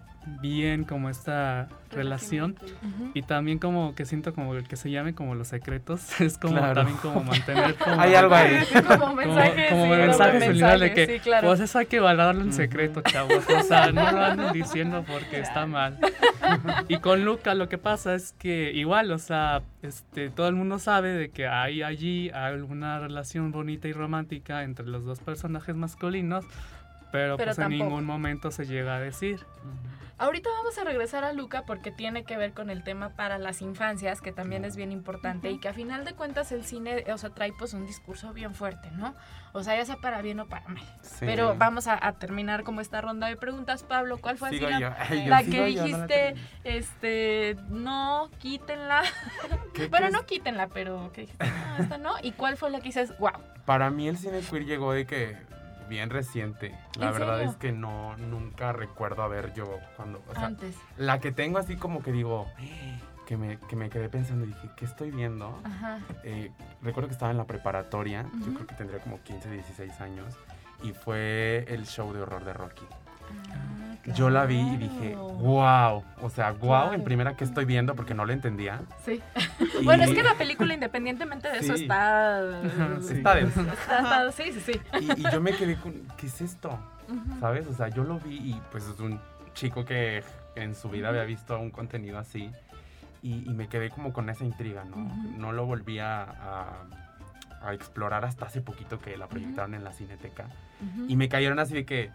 bien 0.41 0.85
como 0.85 1.11
esta 1.11 1.69
relación 1.91 2.57
Ujú. 2.63 3.11
y 3.13 3.23
también 3.23 3.59
como 3.59 3.95
que 3.95 4.05
siento 4.07 4.33
como 4.35 4.55
el 4.55 4.67
que 4.69 4.77
se 4.77 4.91
llame 4.91 5.15
como 5.15 5.35
los 5.35 5.49
secretos 5.49 6.21
es 6.21 6.39
como 6.39 6.55
Claro. 6.55 6.75
también 6.75 6.97
como 6.99 7.23
mantener 7.25 7.75
como 7.75 7.97
Hay 8.01 8.15
algo 8.15 8.35
ahí. 8.35 8.61
Como 8.99 9.15
mensaje, 9.17 9.67
como 9.71 9.85
sí, 9.85 9.91
mensaje 9.91 10.31
como 10.33 10.45
subliminal 10.45 10.81
de 10.81 10.95
que 10.95 11.07
sí, 11.07 11.19
claro. 11.21 11.49
pues 11.49 11.61
eso 11.61 11.79
hay 11.79 11.87
que 11.87 11.99
guardarlo 12.01 12.41
en 12.43 12.53
secreto 12.53 13.03
chavos 13.03 13.45
o 13.49 13.63
sea 13.63 13.91
no 13.93 14.11
lo 14.13 14.23
anden 14.25 14.53
diciendo 14.53 15.05
porque 15.07 15.41
está 15.41 15.67
mal 15.67 15.99
y 16.89 16.99
con 16.99 17.25
Luca 17.25 17.55
lo 17.55 17.69
que 17.69 17.79
pasa 17.79 18.15
es 18.15 18.33
que 18.33 18.73
igual 18.73 19.11
o 19.11 19.19
sea 19.19 19.63
este 19.83 20.31
todo 20.31 20.49
el 20.49 20.55
mundo 20.55 20.79
sabe 20.79 21.09
de 21.15 21.31
que 21.31 21.47
hay 21.49 21.83
allí 21.83 22.31
alguna 22.31 23.01
relación 23.01 23.51
bonita 23.51 23.89
y 23.89 23.93
romántica 23.93 24.63
entre 24.63 24.87
los 24.87 25.05
dos 25.05 25.19
personajes 25.21 25.75
masculinos 25.75 26.45
pero, 27.11 27.37
Pero 27.37 27.49
pues 27.49 27.59
en 27.59 27.65
tampoco. 27.65 27.85
ningún 27.85 28.05
momento 28.07 28.51
se 28.51 28.65
llega 28.65 28.97
a 28.97 29.01
decir 29.01 29.41
Ahorita 30.23 30.51
vamos 30.51 30.79
a 30.79 30.85
regresar 30.85 31.25
a 31.25 31.33
Luca 31.33 31.65
porque 31.67 31.91
tiene 31.91 32.23
que 32.23 32.37
ver 32.37 32.53
con 32.53 32.71
el 32.71 32.85
tema 32.85 33.09
para 33.17 33.39
las 33.39 33.61
infancias, 33.61 34.21
que 34.21 34.31
también 34.31 34.65
es 34.65 34.77
bien 34.77 34.93
importante 34.93 35.51
y 35.51 35.59
que 35.59 35.67
a 35.67 35.73
final 35.73 36.05
de 36.05 36.15
cuentas 36.15 36.53
el 36.53 36.65
cine, 36.65 37.05
o 37.13 37.19
sea, 37.19 37.31
trae 37.31 37.53
pues 37.59 37.75
un 37.75 37.89
discurso 37.89 38.33
bien 38.33 38.55
fuerte, 38.55 38.93
¿no? 38.93 39.17
O 39.53 39.65
sea, 39.65 39.75
ya 39.75 39.85
sea 39.85 39.97
para 39.97 40.23
bien 40.23 40.39
o 40.39 40.47
para 40.47 40.69
mal. 40.69 40.85
Sí. 41.01 41.27
Pero 41.27 41.57
vamos 41.59 41.89
a, 41.89 41.99
a 42.01 42.13
terminar 42.13 42.63
como 42.63 42.81
esta 42.81 43.01
ronda 43.01 43.27
de 43.27 43.37
preguntas, 43.37 43.83
Pablo. 43.83 44.17
¿Cuál 44.19 44.39
fue 44.39 44.51
Sigo 44.51 44.71
la. 44.71 44.97
Ay, 44.97 45.27
la 45.27 45.43
que 45.43 45.51
no 45.51 45.57
la 45.57 45.67
dijiste, 45.67 46.07
termino. 46.07 46.47
este, 46.63 47.57
no, 47.71 48.31
quítenla? 48.39 49.03
¿Qué 49.75 49.89
bueno, 49.89 50.07
crees? 50.07 50.13
no 50.13 50.25
quítenla, 50.25 50.69
pero 50.69 51.11
que 51.13 51.23
dijiste, 51.23 51.47
no, 51.47 51.83
esta 51.83 51.99
no. 51.99 52.15
¿Y 52.23 52.31
cuál 52.31 52.57
fue 52.57 52.71
la 52.71 52.79
que 52.79 52.91
dices, 52.91 53.13
wow? 53.19 53.33
Para 53.65 53.91
mí 53.91 54.07
el 54.07 54.17
cine 54.17 54.41
queer 54.49 54.67
llegó 54.67 54.93
de 54.93 55.05
que 55.05 55.37
bien 55.89 56.11
reciente. 56.11 56.77
La 56.99 57.09
¿En 57.09 57.13
verdad 57.15 57.37
serio? 57.39 57.51
es 57.51 57.57
que 57.57 57.73
no, 57.73 58.17
nunca 58.17 58.73
recuerdo 58.73 59.23
haber 59.23 59.53
yo 59.55 59.79
cuando, 59.97 60.23
o 60.29 60.35
sea, 60.35 60.47
Antes. 60.47 60.75
la 60.97 61.21
que 61.21 61.33
tengo 61.33 61.59
así 61.59 61.77
como 61.77 62.03
que 62.03 62.13
digo, 62.13 62.47
que 63.27 63.37
me, 63.37 63.59
que 63.59 63.77
me 63.77 63.89
quedé 63.91 64.09
pensando 64.09 64.45
y 64.45 64.49
dije, 64.49 64.69
¿qué 64.77 64.85
estoy 64.85 65.11
viendo? 65.11 65.59
Ajá. 65.65 65.99
Eh, 66.25 66.51
recuerdo 66.83 67.09
que 67.09 67.15
estaba 67.15 67.31
en 67.31 67.39
la 67.39 67.45
preparatoria, 67.47 68.27
yo 68.47 68.53
creo 68.55 68.67
que 68.67 68.75
tendría 68.75 69.01
como 69.01 69.21
15, 69.23 69.51
16 69.51 70.01
años, 70.01 70.35
y 70.83 70.93
fue 70.93 71.65
el 71.69 71.87
show 71.87 72.13
de 72.13 72.23
horror 72.23 72.45
de 72.45 72.53
Rocky. 72.53 72.85
Ah, 73.51 73.82
Yo 74.17 74.31
la 74.31 74.47
vi 74.47 74.59
y 74.59 74.77
dije, 74.79 75.15
wow, 75.15 76.03
o 76.21 76.31
sea, 76.31 76.51
wow, 76.53 76.59
Claro. 76.61 76.93
en 76.95 77.05
primera 77.05 77.37
que 77.37 77.45
estoy 77.45 77.65
viendo 77.65 77.95
porque 77.95 78.15
no 78.15 78.25
lo 78.25 78.33
entendía. 78.33 78.81
Sí. 79.05 79.21
Y- 79.81 79.85
Bueno, 79.85 80.05
es 80.05 80.11
que 80.13 80.23
la 80.23 80.35
película, 80.35 80.75
independientemente 80.75 81.49
de 81.49 81.59
eso, 81.59 81.75
está. 81.75 82.41
Sí. 83.01 83.15
Está 83.15 83.35
denso. 83.37 83.61
está- 83.61 83.73
está- 83.99 84.33
sí, 84.33 84.53
sí, 84.53 84.61
sí. 84.61 84.81
Y, 85.01 85.21
y 85.27 85.31
yo 85.33 85.41
me 85.41 85.53
quedé 85.53 85.77
con, 85.77 85.95
¿qué 86.17 86.27
es 86.27 86.41
esto? 86.41 86.79
¿Sabes? 87.41 87.67
O 87.67 87.75
sea, 87.75 87.89
yo 87.89 88.03
lo 88.05 88.19
vi 88.21 88.37
y 88.37 88.61
pues 88.73 88.85
es 88.89 88.99
un 88.99 89.21
chico 89.55 89.85
que 89.85 90.25
en 90.57 90.75
su 90.75 90.89
vida 90.89 91.09
había 91.11 91.25
visto 91.25 91.59
un 91.59 91.71
contenido 91.71 92.19
así 92.19 92.51
y, 93.23 93.45
y 93.49 93.55
me 93.55 93.69
quedé 93.69 93.91
como 93.91 94.13
con 94.13 94.29
esa 94.31 94.45
intriga, 94.45 94.85
¿no? 94.85 94.97
No 95.37 95.53
lo 95.53 95.65
volví 95.67 95.99
a, 95.99 96.23
a- 96.23 96.87
a 97.65 97.75
explorar 97.75 98.25
hasta 98.25 98.47
hace 98.47 98.61
poquito 98.61 98.99
que 98.99 99.17
la 99.17 99.29
proyectaron 99.29 99.75
en 99.75 99.85
la 99.85 99.93
cineteca 99.93 100.47
y 101.07 101.15
me 101.15 101.29
cayeron 101.29 101.61
así 101.61 101.75
de 101.75 101.85
que 101.85 102.11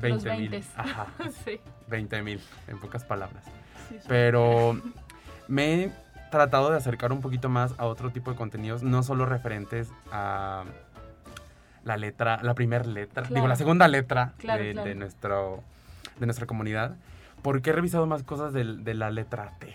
20 0.00 0.36
mil. 0.36 0.50
20s. 0.52 0.64
Ajá, 0.76 1.06
Sí. 1.44 1.60
20 1.88 2.22
mil, 2.22 2.40
en 2.68 2.78
pocas 2.80 3.04
palabras. 3.04 3.44
Sí. 3.88 3.96
Pero 4.08 4.80
me 5.48 5.74
he 5.84 5.92
tratado 6.30 6.70
de 6.70 6.76
acercar 6.76 7.12
un 7.12 7.20
poquito 7.20 7.48
más 7.48 7.74
a 7.78 7.86
otro 7.86 8.10
tipo 8.10 8.30
de 8.30 8.36
contenidos, 8.36 8.82
no 8.82 9.02
solo 9.02 9.24
referentes 9.26 9.90
a 10.12 10.64
la 11.84 11.96
letra, 11.96 12.40
la 12.42 12.54
primera 12.54 12.84
letra, 12.84 13.22
digo, 13.30 13.48
la 13.48 13.56
segunda 13.56 13.88
letra 13.88 14.32
Claro, 14.38 14.62
de, 14.62 14.72
claro. 14.72 14.88
de 14.88 14.94
nuestro, 14.94 15.62
de 16.18 16.26
nuestra 16.26 16.46
comunidad, 16.46 16.96
porque 17.42 17.70
he 17.70 17.72
revisado 17.72 18.06
más 18.06 18.22
cosas 18.24 18.52
de, 18.52 18.64
la 18.94 19.10
letra 19.10 19.52
T. 19.58 19.74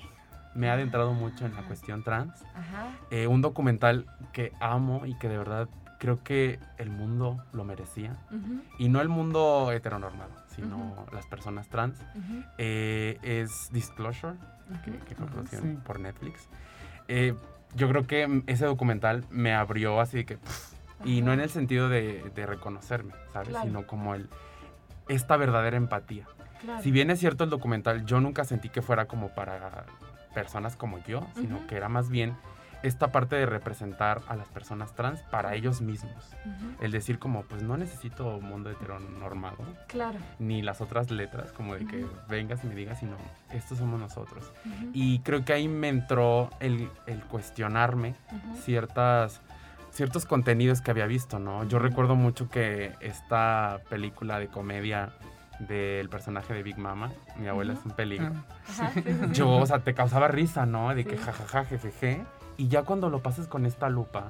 Me 0.53 0.67
he 0.67 0.69
adentrado 0.69 1.13
mucho 1.13 1.47
en 1.47 1.55
la 1.55 1.62
Ah. 1.62 1.65
cuestión 1.65 2.03
trans. 2.03 2.43
Ajá. 2.53 2.89
Eh, 3.09 3.25
un 3.25 3.41
documental 3.41 4.05
que 4.31 4.51
amo 4.59 5.07
y 5.07 5.15
que 5.17 5.27
de 5.27 5.38
verdad 5.39 5.67
creo 6.03 6.21
que 6.21 6.59
el 6.77 6.89
mundo 6.89 7.41
lo 7.53 7.63
merecía. 7.63 8.17
Y 8.77 8.89
no 8.89 8.99
el 8.99 9.07
mundo 9.07 9.71
heteronormado, 9.71 10.31
sino 10.53 11.05
las 11.13 11.25
personas 11.27 11.69
trans. 11.69 11.97
Eh, 12.57 13.17
es 13.23 13.69
Disclosure, 13.71 14.33
que, 14.83 14.91
que 14.99 15.15
fue 15.15 15.27
producido 15.27 15.61
sí. 15.61 15.77
por 15.85 16.01
Netflix. 16.01 16.49
Eh, 17.07 17.35
yo 17.73 17.87
creo 17.87 18.05
que 18.05 18.43
ese 18.47 18.65
documental 18.65 19.23
me 19.29 19.53
abrió 19.53 20.01
así 20.01 20.17
de 20.17 20.25
que... 20.25 20.37
pff, 20.37 20.73
y 21.05 21.21
no 21.21 21.31
en 21.31 21.39
el 21.39 21.49
sentido 21.49 21.87
de, 21.87 22.29
de 22.35 22.45
reconocerme, 22.45 23.13
¿sabes? 23.31 23.47
Claro. 23.49 23.65
Sino 23.65 23.87
como 23.87 24.13
el... 24.13 24.29
Esta 25.07 25.37
verdadera 25.37 25.77
empatía. 25.77 26.27
Claro. 26.59 26.83
Si 26.83 26.91
bien 26.91 27.11
es 27.11 27.19
cierto 27.19 27.45
el 27.45 27.49
documental, 27.49 28.05
yo 28.05 28.19
nunca 28.19 28.43
sentí 28.43 28.67
que 28.67 28.81
fuera 28.81 29.05
como 29.05 29.29
para 29.29 29.85
personas 30.33 30.75
como 30.75 30.97
yo, 31.05 31.25
sino 31.35 31.65
que 31.67 31.77
era 31.77 31.87
más 31.87 32.09
bien 32.09 32.35
esta 32.83 33.11
parte 33.11 33.35
de 33.37 33.45
representar 33.45 34.21
a 34.27 34.35
las 34.35 34.47
personas 34.49 34.93
trans 34.93 35.21
para 35.23 35.55
ellos 35.55 35.81
mismos. 35.81 36.35
Ujú, 36.45 36.83
El 36.83 36.91
decir 36.91 37.17
como, 37.17 37.43
pues 37.43 37.63
no 37.63 37.77
necesito 37.77 38.39
mundo 38.41 38.69
heteronormado, 38.69 39.57
Claro. 39.87 40.19
ni 40.37 40.61
las 40.61 40.81
otras 40.81 41.09
letras, 41.09 41.51
como 41.53 41.75
de 41.75 41.85
que 41.85 42.03
Ujú. 42.03 42.13
vengas 42.29 42.63
y 42.63 42.67
me 42.67 42.75
digas, 42.75 42.99
sino 42.99 43.15
estos 43.51 43.77
somos 43.77 43.99
nosotros. 43.99 44.51
Ujú, 44.65 44.89
Y 44.93 45.19
creo 45.19 45.45
que 45.45 45.53
ahí 45.53 45.67
me 45.67 45.87
entró 45.89 46.49
el, 46.59 46.89
el 47.07 47.21
cuestionarme 47.23 48.15
ciertas, 48.63 49.41
ciertos 49.91 50.25
contenidos 50.25 50.81
que 50.81 50.91
había 50.91 51.05
visto, 51.07 51.39
¿no? 51.39 51.63
Yo 51.67 51.79
recuerdo 51.79 52.15
mucho 52.15 52.49
que 52.49 52.93
esta 52.99 53.79
película 53.89 54.39
de 54.39 54.47
comedia 54.47 55.13
del 55.59 56.09
personaje 56.09 56.53
de 56.53 56.63
Big 56.63 56.77
Mama, 56.77 57.11
mi 57.37 57.47
abuela 57.47 57.73
Ujú. 57.73 57.79
es 57.81 57.85
un 57.85 57.91
peligro. 57.93 58.31
Sí, 58.65 58.83
sí. 58.93 59.11
Yo, 59.31 59.49
o 59.55 59.65
sea, 59.65 59.79
te 59.79 59.93
causaba 59.93 60.27
risa, 60.27 60.65
¿no? 60.65 60.93
De 60.93 61.05
que 61.05 61.15
Sí. 61.17 61.23
jajaja, 61.23 61.65
jejeje. 61.65 62.23
Y 62.57 62.67
ya 62.67 62.83
cuando 62.83 63.09
lo 63.09 63.21
pasas 63.21 63.47
con 63.47 63.65
esta 63.65 63.89
lupa, 63.89 64.25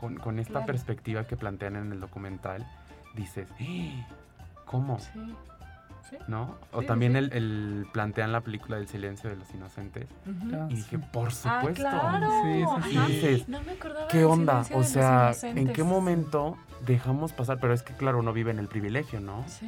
con, 0.00 0.16
con 0.16 0.38
esta 0.38 0.52
Claro. 0.54 0.66
perspectiva 0.66 1.24
que 1.26 1.36
plantean 1.36 1.76
en 1.76 1.92
el 1.92 2.00
documental, 2.00 2.66
dices, 3.14 3.48
"¡Ah! 3.60 4.06
¿cómo? 4.64 4.98
Sí. 4.98 5.34
Sí. 6.10 6.16
¿No? 6.28 6.56
O 6.72 6.80
Sí, 6.80 6.86
también 6.86 7.12
sí. 7.12 7.18
El, 7.18 7.32
el 7.32 7.86
plantean 7.92 8.32
la 8.32 8.40
película 8.42 8.76
del 8.76 8.86
silencio 8.88 9.30
de 9.30 9.36
los 9.36 9.50
inocentes. 9.54 10.08
Ah, 10.52 10.66
Y 10.68 10.74
dije, 10.74 10.98
por 10.98 11.28
Ah, 11.28 11.30
supuesto. 11.30 11.82
claro. 11.88 12.28
Sí, 12.42 12.52
sí, 12.52 12.90
sí. 12.90 12.96
Ajá. 12.98 13.08
Y 13.08 13.12
dices, 13.14 13.48
no 13.48 13.62
me 13.62 13.72
acordaba 13.72 14.08
¿Qué 14.08 14.24
onda? 14.24 14.62
O 14.74 14.82
sea, 14.82 15.32
¿en 15.42 15.72
qué 15.72 15.82
momento 15.84 16.58
dejamos 16.84 17.32
pasar? 17.32 17.58
Pero 17.60 17.72
es 17.72 17.82
que, 17.82 17.94
claro, 17.94 18.18
uno 18.18 18.32
vive 18.34 18.50
en 18.50 18.58
el 18.58 18.68
privilegio, 18.68 19.20
¿no? 19.20 19.44
Sí. 19.46 19.66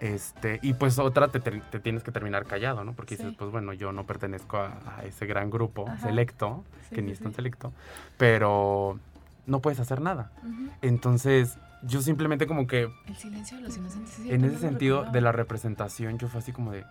Este, 0.00 0.60
y 0.62 0.74
pues 0.74 0.98
otra 0.98 1.28
te, 1.28 1.40
tienes 1.80 2.02
que 2.04 2.12
terminar 2.12 2.46
callado, 2.46 2.84
¿no? 2.84 2.92
Porque 2.94 3.16
Sí. 3.16 3.22
dices, 3.22 3.36
pues 3.38 3.50
bueno, 3.50 3.72
yo 3.72 3.92
no 3.92 4.04
pertenezco 4.06 4.56
a, 4.58 4.78
a 4.98 5.04
ese 5.04 5.26
gran 5.26 5.50
grupo 5.50 5.88
Ajá. 5.88 5.98
selecto, 6.08 6.64
Sí, 6.88 6.94
que 6.94 7.02
ni 7.02 7.12
es 7.12 7.20
tan 7.20 7.32
selecto, 7.34 7.72
pero 8.16 8.98
no 9.46 9.60
puedes 9.60 9.80
hacer 9.80 10.00
nada. 10.00 10.30
Entonces, 10.82 11.58
yo 11.82 12.00
simplemente 12.02 12.46
como 12.46 12.66
que 12.66 12.88
El 13.06 13.16
silencio 13.16 13.56
de 13.56 13.64
los 13.64 13.76
inocentes. 13.76 14.18
en 14.30 14.44
ese 14.44 14.58
sentido 14.58 15.04
de 15.04 15.20
la 15.20 15.32
representación, 15.32 16.18
yo 16.18 16.28
fue 16.28 16.40
así 16.40 16.52
como 16.52 16.72
de, 16.72 16.84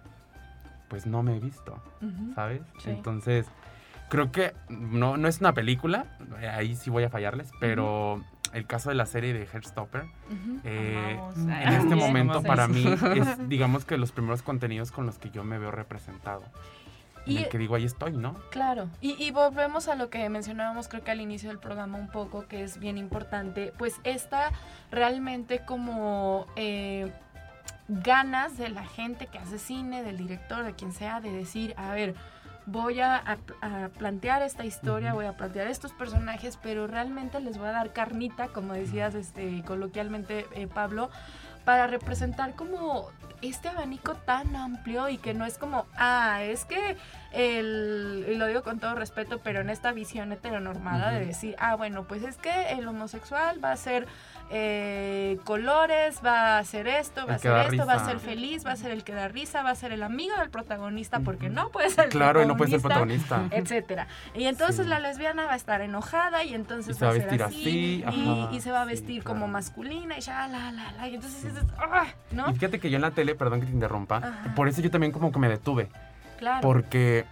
pues 0.89 1.05
no 1.05 1.23
me 1.23 1.37
he 1.37 1.39
visto. 1.39 1.81
¿sabes? 2.35 2.61
Entonces, 2.85 3.47
creo 4.09 4.31
que 4.31 4.53
no, 4.69 5.17
no 5.17 5.27
es 5.27 5.39
una 5.39 5.53
película, 5.53 6.05
ahí 6.53 6.75
sí 6.75 6.89
voy 6.89 7.03
a 7.03 7.09
fallarles, 7.09 7.49
pero 7.59 8.21
el 8.53 8.65
caso 8.67 8.89
de 8.89 8.95
la 8.95 9.05
serie 9.05 9.33
de 9.33 9.45
Heartstopper, 9.45 10.03
Ujú. 10.03 10.59
eh, 10.63 11.19
en 11.35 11.49
este 11.73 11.85
bien. 11.95 11.97
momento 11.99 12.41
para 12.43 12.67
mí 12.67 12.85
es, 13.15 13.49
digamos 13.49 13.85
que 13.85 13.97
los 13.97 14.11
primeros 14.11 14.41
contenidos 14.41 14.91
con 14.91 15.05
los 15.05 15.17
que 15.17 15.29
yo 15.31 15.43
me 15.43 15.57
veo 15.57 15.71
representado. 15.71 16.43
En 17.25 17.33
Y- 17.33 17.37
el 17.39 17.49
que 17.49 17.57
digo, 17.57 17.75
ahí 17.75 17.83
estoy, 17.83 18.13
¿no? 18.13 18.35
Claro, 18.51 18.87
y, 19.01 19.21
y 19.21 19.31
volvemos 19.31 19.87
a 19.89 19.95
lo 19.95 20.09
que 20.09 20.29
mencionábamos 20.29 20.87
creo 20.87 21.03
que 21.03 21.11
al 21.11 21.19
inicio 21.19 21.49
del 21.49 21.59
programa 21.59 21.97
un 21.97 22.07
poco, 22.09 22.47
que 22.47 22.63
es 22.63 22.79
bien 22.79 22.97
importante, 22.97 23.73
pues 23.77 23.95
esta 24.05 24.51
realmente 24.91 25.59
como 25.65 26.47
eh, 26.55 27.11
ganas 27.89 28.57
de 28.57 28.69
la 28.69 28.85
gente 28.85 29.27
que 29.27 29.39
hace 29.39 29.59
cine, 29.59 30.03
del 30.03 30.17
director, 30.17 30.63
de 30.63 30.73
quien 30.73 30.91
sea, 30.93 31.21
de 31.21 31.31
decir, 31.31 31.73
a 31.77 31.91
ver, 31.93 32.15
voy 32.67 32.99
a, 33.01 33.15
a- 33.15 33.37
a 33.85 33.89
plantear 33.89 34.43
esta 34.43 34.63
historia, 34.65 35.13
voy 35.13 35.25
a 35.25 35.33
plantear 35.35 35.67
estos 35.67 35.91
personajes, 35.93 36.59
pero 36.61 36.85
realmente 36.85 37.39
les 37.39 37.57
voy 37.57 37.69
a 37.69 37.71
dar 37.71 37.93
carnita, 37.93 38.49
como 38.49 38.73
decías 38.73 39.15
este, 39.15 39.63
coloquialmente 39.65 40.45
eh, 40.53 40.67
Pablo, 40.67 41.09
para 41.65 41.87
representar 41.87 42.53
como 42.55 43.09
este 43.41 43.67
abanico 43.69 44.15
tan 44.15 44.55
amplio 44.55 45.09
y 45.09 45.17
que 45.17 45.33
no 45.33 45.45
es 45.45 45.57
como, 45.57 45.85
ah, 45.97 46.39
es 46.43 46.65
que 46.65 46.97
el, 47.33 48.25
y 48.29 48.35
lo 48.35 48.47
digo 48.47 48.63
con 48.63 48.79
todo 48.79 48.95
respeto, 48.95 49.39
pero 49.43 49.61
en 49.61 49.69
esta 49.69 49.91
visión 49.91 50.31
heteronormada 50.31 51.11
de 51.11 51.25
decir, 51.25 51.55
ah, 51.59 51.75
bueno, 51.75 52.03
pues 52.05 52.23
es 52.23 52.37
que 52.37 52.71
el 52.71 52.87
homosexual 52.87 53.63
va 53.63 53.71
a 53.73 53.77
ser 53.77 54.07
eh, 54.49 55.37
colores, 55.43 56.19
va 56.25 56.55
a 56.55 56.59
hacer 56.59 56.87
esto, 56.87 57.21
va 57.27 57.33
a 57.33 57.35
El 57.35 57.35
hacer 57.35 57.73
esto, 57.73 57.85
va 57.85 57.93
a 57.93 58.05
ser 58.05 58.19
feliz, 58.19 58.65
va 58.65 58.71
a 58.71 58.75
ser 58.75 58.91
el 58.91 59.03
que 59.03 59.13
da 59.13 59.27
risa, 59.27 59.61
va 59.63 59.71
a 59.71 59.75
ser 59.75 59.91
el 59.91 60.03
amigo 60.03 60.35
del 60.37 60.49
protagonista, 60.49 61.19
porque 61.19 61.49
no 61.49 61.69
puede 61.69 61.89
ser 61.89 62.05
el 62.05 62.11
Claro, 62.11 62.41
y 62.41 62.45
no 62.45 62.55
puede 62.57 62.71
ser 62.71 62.81
protagonista. 62.81 63.43
etcétera. 63.51 64.07
Y 64.33 64.45
entonces 64.45 64.85
Sí. 64.85 64.89
la 64.89 64.99
lesbiana 64.99 65.45
va 65.45 65.53
a 65.53 65.57
estar 65.57 65.81
enojada 65.81 66.43
y 66.43 66.53
entonces 66.53 66.95
Y 66.95 66.99
se 66.99 67.05
va 67.05 67.11
a 67.11 67.13
vestir 67.13 67.43
así, 67.43 68.03
así, 68.05 68.19
y, 68.19 68.43
ajá, 68.43 68.49
y 68.53 68.61
se 68.61 68.71
va 68.71 68.81
a 68.81 68.85
sí, 68.85 68.89
vestir 68.91 69.23
claro. 69.23 69.39
como 69.39 69.47
masculina 69.47 70.17
y 70.17 70.21
ya 70.21 70.47
la 70.47 70.71
la 70.71 70.91
la 70.93 71.07
y 71.07 71.15
entonces 71.15 71.43
dices, 71.43 71.63
"Ah", 71.77 72.05
¿no? 72.31 72.49
Y 72.49 72.53
fíjate 72.53 72.79
que 72.79 72.89
yo 72.89 72.95
en 72.95 73.01
la 73.01 73.11
tele, 73.11 73.35
perdón 73.35 73.59
que 73.59 73.65
te 73.67 73.73
interrumpa, 73.73 74.17
Ajá. 74.17 74.55
por 74.55 74.67
eso 74.67 74.81
yo 74.81 74.89
también 74.91 75.11
como 75.11 75.31
que 75.31 75.39
me 75.39 75.49
detuve. 75.49 75.89
Claro. 76.37 76.61
Porque 76.61 77.25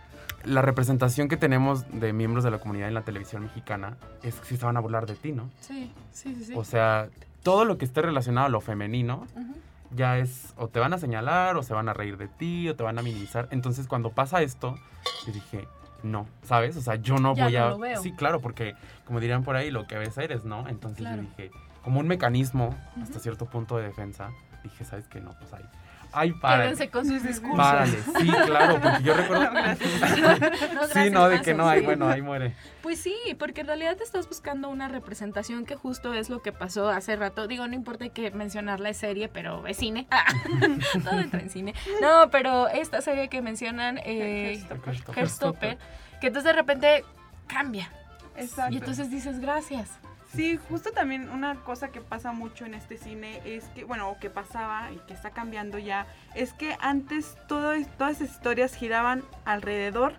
la 0.45 0.61
representación 0.61 1.27
que 1.27 1.37
tenemos 1.37 1.85
de 1.91 2.13
miembros 2.13 2.43
de 2.43 2.51
la 2.51 2.59
comunidad 2.59 2.87
en 2.87 2.93
la 2.93 3.01
televisión 3.03 3.43
mexicana 3.43 3.97
es 4.23 4.35
que 4.35 4.45
sí 4.45 4.57
se 4.57 4.65
van 4.65 4.77
a 4.77 4.79
burlar 4.79 5.05
de 5.05 5.15
ti, 5.15 5.31
¿no? 5.31 5.49
Sí, 5.59 5.91
sí, 6.11 6.35
sí, 6.35 6.45
sí. 6.45 6.53
O 6.55 6.63
sea, 6.63 7.09
todo 7.43 7.65
lo 7.65 7.77
que 7.77 7.85
esté 7.85 8.01
relacionado 8.01 8.47
a 8.47 8.49
lo 8.49 8.61
femenino 8.61 9.25
ya 9.91 10.17
es 10.17 10.53
o 10.57 10.67
te 10.67 10.79
van 10.79 10.93
a 10.93 10.97
señalar 10.97 11.55
o 11.57 11.63
se 11.63 11.73
van 11.73 11.89
a 11.89 11.93
reír 11.93 12.17
de 12.17 12.27
ti 12.27 12.67
o 12.69 12.75
te 12.75 12.83
van 12.83 12.97
a 12.97 13.01
minimizar. 13.01 13.47
Entonces 13.51 13.87
cuando 13.87 14.11
pasa 14.11 14.41
esto, 14.41 14.75
yo 15.25 15.33
dije, 15.33 15.67
no, 16.03 16.27
¿sabes? 16.43 16.75
O 16.77 16.81
sea, 16.81 16.95
yo 16.95 17.17
no 17.17 17.35
Ya 17.35 17.43
voy 17.45 17.53
no 17.53 17.65
a... 17.65 17.69
lo 17.69 17.79
veo. 17.79 18.01
Sí, 18.01 18.11
claro, 18.13 18.41
porque 18.41 18.73
como 19.05 19.19
dirían 19.19 19.43
por 19.43 19.55
ahí, 19.55 19.71
lo 19.71 19.87
que 19.87 19.97
ves 19.97 20.17
eres, 20.17 20.43
¿no? 20.45 20.67
Entonces 20.67 20.99
Claro. 20.99 21.17
yo 21.21 21.29
dije, 21.29 21.51
como 21.83 21.99
un 21.99 22.07
mecanismo 22.07 22.75
hasta 23.01 23.19
cierto 23.19 23.45
punto 23.45 23.77
de 23.77 23.83
defensa, 23.83 24.29
dije, 24.63 24.83
¿sabes 24.85 25.07
qué? 25.07 25.21
No, 25.21 25.31
pues 25.39 25.53
ahí. 25.53 25.63
Ay, 26.15 26.31
para. 26.31 26.63
Quédense 26.63 26.89
con 26.89 27.05
sus 27.05 27.23
discursos. 27.23 27.57
Párale, 27.57 27.97
sí, 28.19 28.27
claro, 28.45 28.79
porque 28.81 29.03
yo 29.03 29.13
recuerdo. 29.13 29.45
No, 30.75 30.87
sí, 30.87 31.09
no, 31.09 31.29
de 31.29 31.41
que 31.41 31.53
no, 31.53 31.67
hay, 31.67 31.81
bueno, 31.81 32.07
ahí 32.07 32.21
muere. 32.21 32.53
Pues 32.81 32.99
sí, 32.99 33.15
porque 33.37 33.61
en 33.61 33.67
realidad 33.67 33.97
estás 34.01 34.27
buscando 34.27 34.69
una 34.69 34.87
representación 34.87 35.65
que 35.65 35.75
justo 35.75 36.13
es 36.13 36.29
lo 36.29 36.41
que 36.41 36.51
pasó 36.51 36.89
hace 36.89 37.15
rato. 37.15 37.47
Digo, 37.47 37.67
no 37.67 37.73
importa 37.73 38.07
que 38.09 38.31
mencionarla 38.31 38.89
es 38.89 38.97
serie, 38.97 39.27
pero 39.27 39.65
es 39.67 39.77
cine. 39.77 40.07
Ah, 40.11 40.25
todo 41.03 41.19
entra 41.19 41.41
en 41.41 41.49
cine. 41.49 41.73
No, 42.01 42.29
pero 42.29 42.67
esta 42.67 43.01
serie 43.01 43.27
que 43.27 43.41
mencionan, 43.41 43.99
eh, 44.05 44.63
que 46.21 46.27
entonces 46.27 46.43
de 46.43 46.53
repente 46.53 47.03
cambia. 47.47 47.91
Exacto. 48.37 48.73
Y 48.73 48.77
entonces 48.77 49.09
dices 49.09 49.39
gracias. 49.39 49.99
Sí, 50.35 50.59
justo 50.69 50.91
también 50.91 51.29
una 51.29 51.55
cosa 51.55 51.89
que 51.89 52.01
pasa 52.01 52.31
mucho 52.31 52.65
en 52.65 52.73
este 52.73 52.97
cine 52.97 53.41
es 53.45 53.63
que, 53.75 53.83
bueno, 53.85 54.09
o 54.09 54.19
que 54.19 54.29
pasaba 54.29 54.91
y 54.91 54.97
que 55.07 55.13
está 55.13 55.29
cambiando 55.31 55.77
ya, 55.77 56.07
es 56.35 56.53
que 56.53 56.75
antes 56.81 57.37
todo, 57.47 57.73
todas 57.97 58.19
esas 58.21 58.35
historias 58.35 58.75
giraban 58.75 59.23
alrededor 59.45 60.13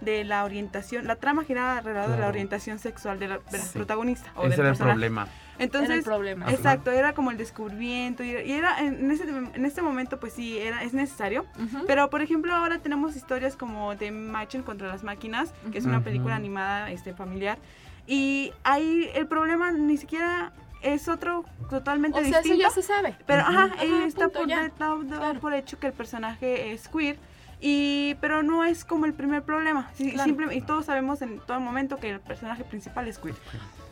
de 0.00 0.24
la 0.24 0.44
orientación, 0.44 1.06
la 1.06 1.16
trama 1.16 1.44
giraba 1.44 1.76
alrededor 1.78 2.10
de 2.10 2.18
la 2.18 2.28
orientación 2.28 2.78
sexual 2.78 3.18
de 3.18 3.28
la, 3.28 3.38
de 3.38 3.58
la 3.58 3.64
Sí. 3.64 3.76
protagonista 3.78 4.32
o 4.34 4.46
Ese 4.46 4.56
del 4.56 4.60
era 4.60 4.70
el 4.70 4.76
problema. 4.78 5.28
Entonces, 5.58 5.90
Era 5.90 5.98
el 5.98 6.04
problema. 6.04 6.50
Exacto, 6.50 6.90
era 6.90 7.12
como 7.12 7.30
el 7.30 7.36
descubrimiento 7.36 8.24
y, 8.24 8.30
y 8.30 8.52
era 8.52 8.80
en 8.80 9.10
ese, 9.10 9.28
en 9.28 9.66
este 9.66 9.82
momento 9.82 10.18
pues 10.18 10.32
sí, 10.32 10.56
era, 10.58 10.82
es 10.82 10.94
necesario. 10.94 11.44
Pero 11.86 12.08
por 12.08 12.22
ejemplo 12.22 12.54
ahora 12.54 12.78
tenemos 12.78 13.14
historias 13.14 13.56
como 13.56 13.94
de 13.94 14.10
Machen 14.10 14.62
contra 14.62 14.88
las 14.88 15.04
máquinas, 15.04 15.52
que 15.70 15.76
es 15.76 15.84
una 15.84 16.00
película 16.00 16.34
animada 16.34 16.90
este, 16.90 17.12
familiar. 17.12 17.58
Y 18.06 18.52
ahí 18.64 19.08
el 19.14 19.26
problema 19.26 19.70
ni 19.72 19.96
siquiera 19.96 20.52
es 20.82 21.08
otro 21.08 21.44
totalmente 21.68 22.18
o 22.18 22.22
sea, 22.22 22.30
eso 22.30 22.38
distinto. 22.40 22.62
ya 22.62 22.70
se 22.70 22.82
sabe. 22.82 23.14
Pero 23.26 23.42
ajá, 23.42 23.64
Ajá, 23.64 23.84
está 24.06 24.24
punto, 24.24 24.38
por, 24.40 24.48
ya. 24.48 24.62
de- 24.64 24.70
Claro. 24.70 25.40
por 25.40 25.54
hecho 25.54 25.78
que 25.78 25.88
el 25.88 25.92
personaje 25.92 26.72
es 26.72 26.88
queer. 26.88 27.18
Y, 27.62 28.14
pero 28.22 28.42
no 28.42 28.64
es 28.64 28.86
como 28.86 29.04
el 29.04 29.12
primer 29.12 29.42
problema. 29.42 29.90
Sí, 29.94 30.12
Claro. 30.12 30.24
simple- 30.32 30.54
y 30.56 30.62
todos 30.62 30.86
sabemos 30.86 31.20
en 31.20 31.38
todo 31.40 31.60
momento 31.60 31.98
que 31.98 32.08
el 32.10 32.20
personaje 32.20 32.64
principal 32.64 33.06
es 33.06 33.18
queer. 33.18 33.34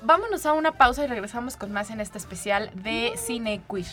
Vámonos 0.03 0.47
a 0.47 0.55
una 0.55 0.73
pausa 0.73 1.05
y 1.05 1.07
regresamos 1.07 1.57
con 1.57 1.71
más 1.73 1.91
en 1.91 2.01
este 2.01 2.17
especial 2.17 2.71
de 2.75 3.13
Cine 3.17 3.61
Queer. 3.71 3.87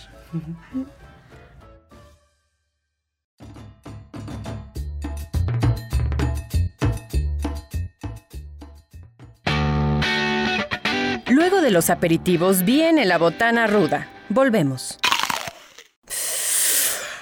Luego 11.35 11.59
de 11.59 11.69
los 11.69 11.89
aperitivos 11.89 12.63
viene 12.63 13.03
la 13.03 13.17
botana 13.17 13.67
ruda. 13.67 14.07
Volvemos. 14.29 14.97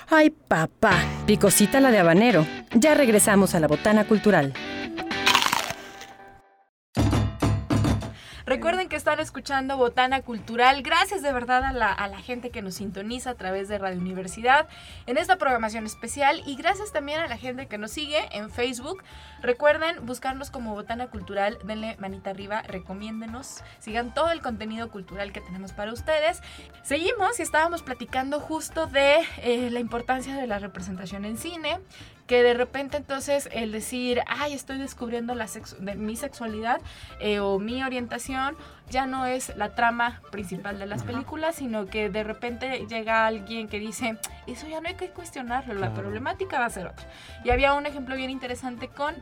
Ay, 0.07 0.29
papá, 0.29 0.93
picosita 1.25 1.79
la 1.79 1.89
de 1.89 1.97
habanero. 1.97 2.45
Ya 2.75 2.93
regresamos 2.93 3.55
a 3.55 3.59
la 3.59 3.67
botana 3.67 4.05
cultural. 4.05 4.53
Recuerden 8.53 8.87
que 8.87 8.95
están 8.95 9.19
escuchando 9.19 9.77
Botana 9.77 10.21
Cultural. 10.21 10.83
Gracias 10.83 11.23
de 11.23 11.33
verdad 11.33 11.63
a 11.63 11.73
la, 11.73 11.91
a 11.91 12.07
la 12.07 12.19
gente 12.19 12.51
que 12.51 12.61
nos 12.61 12.75
sintoniza 12.75 13.31
a 13.31 13.33
través 13.33 13.67
de 13.67 13.79
Radio 13.79 13.99
Universidad 13.99 14.67
en 15.07 15.17
esta 15.17 15.37
programación 15.37 15.87
especial 15.87 16.43
y 16.45 16.55
gracias 16.55 16.91
también 16.91 17.19
a 17.19 17.27
la 17.27 17.37
gente 17.37 17.65
que 17.65 17.79
nos 17.79 17.89
sigue 17.89 18.19
en 18.31 18.51
Facebook. 18.51 19.03
Recuerden 19.41 20.05
buscarnos 20.05 20.51
como 20.51 20.75
Botana 20.75 21.07
Cultural, 21.07 21.57
denle 21.63 21.97
manita 21.97 22.29
arriba, 22.29 22.61
recomiéndenos, 22.61 23.63
sigan 23.79 24.13
todo 24.13 24.29
el 24.29 24.43
contenido 24.43 24.91
cultural 24.91 25.31
que 25.31 25.41
tenemos 25.41 25.71
para 25.71 25.91
ustedes. 25.91 26.43
Seguimos 26.83 27.39
y 27.39 27.41
estábamos 27.41 27.81
platicando 27.81 28.39
justo 28.39 28.85
de 28.85 29.15
eh, 29.37 29.71
la 29.71 29.79
importancia 29.79 30.35
de 30.35 30.45
la 30.45 30.59
representación 30.59 31.25
en 31.25 31.37
cine, 31.39 31.79
que 32.27 32.41
de 32.41 32.53
repente 32.53 32.97
entonces 32.97 33.49
el 33.51 33.71
decir, 33.71 34.21
ay, 34.27 34.53
estoy 34.53 34.77
descubriendo 34.77 35.35
la 35.35 35.45
sexu- 35.45 35.77
de 35.77 35.95
mi 35.95 36.15
sexualidad 36.15 36.79
eh, 37.19 37.39
o 37.39 37.59
mi 37.59 37.83
orientación, 37.83 38.55
ya 38.89 39.05
no 39.05 39.25
es 39.25 39.55
la 39.57 39.75
trama 39.75 40.21
principal 40.31 40.79
de 40.79 40.85
las 40.85 41.03
películas, 41.03 41.55
sino 41.55 41.85
que 41.87 42.09
de 42.09 42.23
repente 42.23 42.85
llega 42.87 43.25
alguien 43.27 43.67
que 43.67 43.79
dice, 43.79 44.17
eso 44.51 44.67
ya 44.67 44.81
no 44.81 44.87
hay 44.87 44.95
que 44.95 45.09
cuestionarlo, 45.09 45.73
la 45.73 45.93
problemática 45.93 46.59
va 46.59 46.65
a 46.65 46.69
ser 46.69 46.87
otra. 46.87 47.05
Y 47.43 47.49
había 47.51 47.73
un 47.73 47.85
ejemplo 47.85 48.15
bien 48.15 48.29
interesante 48.29 48.87
con 48.89 49.15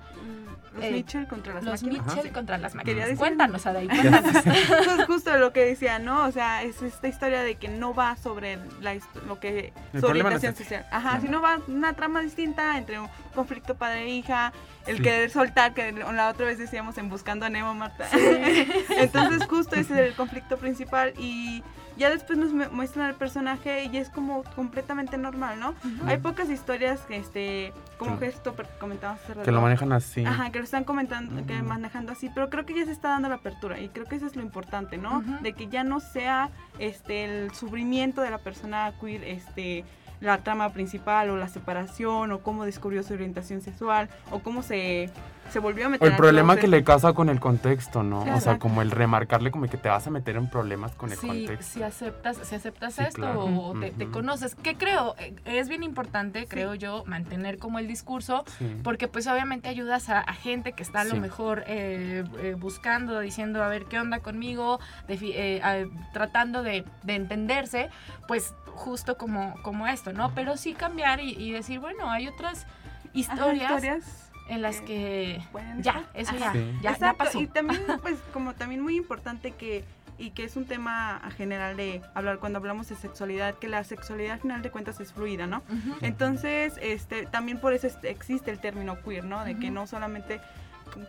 Los 0.74 0.84
Eh, 0.86 0.92
Mitchell 0.92 1.28
contra 1.28 1.54
las 1.56 1.64
los 1.66 1.84
máquinas. 1.84 2.08
Mitchell 2.16 2.32
contra 2.32 2.58
las 2.58 2.76
máquinas. 2.76 3.08
decir- 3.10 3.18
Cuéntanos, 3.18 3.66
Adai, 3.66 3.88
cuéntanos. 3.90 4.36
Eso 4.46 4.96
es 5.02 5.06
justo 5.06 5.36
lo 5.38 5.52
que 5.52 5.66
decía, 5.66 6.00
¿no? 6.00 6.24
O 6.26 6.32
sea, 6.32 6.64
es 6.64 6.82
esta 6.82 7.10
historia 7.10 7.44
de 7.44 7.56
que 7.56 7.68
no 7.68 7.94
va 7.94 8.16
sobre 8.16 8.58
la, 8.80 8.96
lo 9.28 9.38
que 9.42 9.74
El 9.92 10.00
su 10.00 10.06
no 10.08 10.12
orientación 10.12 10.56
social. 10.56 10.86
Ajá, 10.90 11.20
sino 11.20 11.42
va 11.42 11.60
una 11.68 11.92
trama 11.94 12.22
distinta 12.22 12.78
entre 12.78 13.00
un 13.02 13.10
conflicto 13.32 13.76
padre-hija, 13.76 14.54
el 14.88 14.98
Sí. 14.98 15.04
querer 15.04 15.30
soltar, 15.30 15.74
que 15.74 15.92
la 15.92 16.30
otra 16.30 16.46
vez 16.46 16.58
decíamos 16.58 16.98
en 16.98 17.10
Buscando 17.10 17.46
a 17.46 17.50
Nemo, 17.50 17.74
Marta. 17.74 18.08
Entonces, 18.98 19.46
justo 19.48 19.76
ese 19.76 19.94
es 19.94 20.00
el 20.10 20.16
conflicto 20.16 20.58
principal 20.58 21.14
y 21.18 21.64
ya 21.98 22.10
después 22.10 22.40
nos 22.40 22.52
mu- 22.54 22.70
muestran 22.72 23.06
al 23.08 23.16
personaje 23.16 23.84
y 23.92 23.98
es 23.98 24.10
como 24.10 24.44
completamente 24.56 25.18
normal, 25.18 25.60
¿no? 25.60 25.76
Hay 26.08 26.18
pocas 26.18 26.50
historias 26.50 27.02
que, 27.02 27.18
este, 27.18 27.74
como 27.98 28.18
Que- 28.18 28.28
gesto 28.28 28.56
que 28.56 28.64
comentábamos 28.80 29.22
hace 29.24 29.34
Que 29.34 29.40
rato. 29.40 29.52
lo 29.52 29.62
manejan 29.62 29.92
así. 29.94 30.26
Ajá, 30.26 30.52
que 30.52 30.60
lo 30.60 30.64
están 30.66 30.84
comentando, 30.84 31.46
que 31.46 31.56
Ujú. 31.58 31.64
manejando 31.66 32.14
así, 32.14 32.30
pero 32.34 32.50
creo 32.50 32.66
que 32.66 32.74
ya 32.74 32.86
se 32.86 32.92
está 32.92 33.10
dando 33.10 33.30
la 33.30 33.36
apertura 33.36 33.80
y 33.80 33.90
creo 33.90 34.06
que 34.06 34.16
eso 34.16 34.26
es 34.26 34.36
lo 34.36 34.42
importante, 34.42 34.98
¿no? 34.98 35.22
De 35.42 35.54
que 35.54 35.68
ya 35.68 35.84
no 35.84 36.00
sea 36.00 36.50
este 36.80 37.26
el 37.26 37.54
sufrimiento 37.54 38.22
de 38.22 38.32
la 38.32 38.38
persona 38.40 38.94
queer, 39.00 39.24
este 39.24 39.84
la 40.22 40.38
trama 40.38 40.72
principal 40.72 41.30
o 41.30 41.38
la 41.38 41.50
separación 41.50 42.32
o 42.32 42.40
cómo 42.40 42.64
descubrió 42.66 43.04
su 43.04 43.14
orientación 43.14 43.62
sexual 43.62 44.08
o 44.30 44.40
cómo 44.40 44.64
se, 44.64 45.10
se 45.52 45.60
volvió 45.60 45.86
a 45.86 45.90
meter 45.90 46.08
el 46.10 46.16
problema 46.16 46.56
que 46.56 46.68
le 46.68 46.84
casa 46.84 47.14
con 47.14 47.30
el 47.30 47.40
contexto, 47.40 48.04
¿no? 48.04 48.22
O 48.36 48.40
sea, 48.40 48.58
como 48.58 48.82
el 48.82 48.90
remarcarle 48.92 49.52
como 49.52 49.68
que 49.68 49.78
te 49.78 49.90
vas 49.90 50.08
a 50.08 50.10
meter 50.10 50.38
en 50.38 50.50
problemas 50.50 50.94
con 50.96 51.12
el 51.12 51.18
contexto. 51.18 51.74
si 51.74 51.84
aceptas, 51.84 52.38
si 52.44 52.56
aceptas 52.56 52.96
Sí, 52.96 53.04
esto 53.04 53.16
claro. 53.22 53.46
o 53.46 53.74
te, 53.80 54.08
conoces, 54.08 54.56
que 54.56 54.76
creo, 54.76 55.16
eh, 55.20 55.36
es 55.46 55.68
bien 55.70 55.84
importante, 55.84 56.48
creo 56.48 56.74
yo, 56.76 57.04
mantener 57.06 57.58
como 57.58 57.80
el 57.80 57.88
discurso, 57.88 58.46
Sí. 58.58 58.78
porque 58.84 59.08
pues 59.08 59.28
obviamente 59.28 59.68
ayudas 59.70 60.10
a, 60.10 60.20
a 60.20 60.34
gente 60.34 60.72
que 60.74 60.84
está 60.84 61.02
a 61.02 61.04
lo 61.06 61.12
Sí. 61.16 61.20
mejor 61.20 61.64
eh, 61.68 62.24
eh, 62.40 62.56
buscando, 62.58 63.20
diciendo 63.20 63.64
a 63.64 63.68
ver 63.68 63.86
qué 63.86 64.00
onda 64.00 64.20
conmigo, 64.20 64.80
eh, 65.10 65.62
a- 65.64 65.86
tratando 66.14 66.64
de, 66.64 66.86
de 67.04 67.16
entenderse, 67.16 67.90
pues 68.28 68.54
justo 68.74 69.18
como, 69.18 69.54
como 69.64 69.86
esto, 69.88 70.14
¿no? 70.14 70.34
Pero 70.34 70.56
sí 70.56 70.74
cambiar 70.74 71.20
y, 71.20 71.32
y 71.32 71.52
decir, 71.52 71.80
bueno, 71.80 72.10
hay 72.10 72.28
otras 72.30 72.64
Ajá, 72.64 73.10
historias, 73.14 73.72
historias 73.72 74.31
en 74.52 74.62
las 74.62 74.82
que 74.82 75.42
ya, 75.80 76.04
eso 76.14 76.36
Ajá. 76.36 76.54
ya, 76.54 76.92
ya, 76.92 76.98
ya 76.98 77.14
pasó. 77.14 77.40
Y 77.40 77.48
también, 77.48 77.82
pues, 78.02 78.18
como 78.34 78.54
también 78.54 78.82
muy 78.82 78.98
importante 78.98 79.52
que, 79.52 79.86
y 80.18 80.32
que 80.32 80.44
es 80.44 80.58
un 80.58 80.66
tema 80.66 81.16
a 81.16 81.32
general 81.32 81.78
de 81.78 82.02
hablar 82.14 82.40
cuando 82.40 82.60
hablamos 82.60 82.90
de 82.90 82.98
sexualidad, 82.98 83.56
que 83.56 83.70
la 83.70 83.86
sexualidad 83.86 84.34
al 84.34 84.40
final 84.42 84.62
de 84.62 84.70
cuentas 84.70 85.00
es 85.00 85.14
fluida, 85.14 85.48
¿no? 85.48 85.64
Entonces, 86.02 86.74
este, 86.82 87.26
también 87.28 87.60
por 87.60 87.74
eso 87.74 87.88
existe 88.04 88.52
el 88.52 88.60
término 88.60 89.02
queer, 89.02 89.24
¿no? 89.24 89.46
De 89.46 89.58
que 89.58 89.72
no 89.72 89.88
solamente 89.88 90.42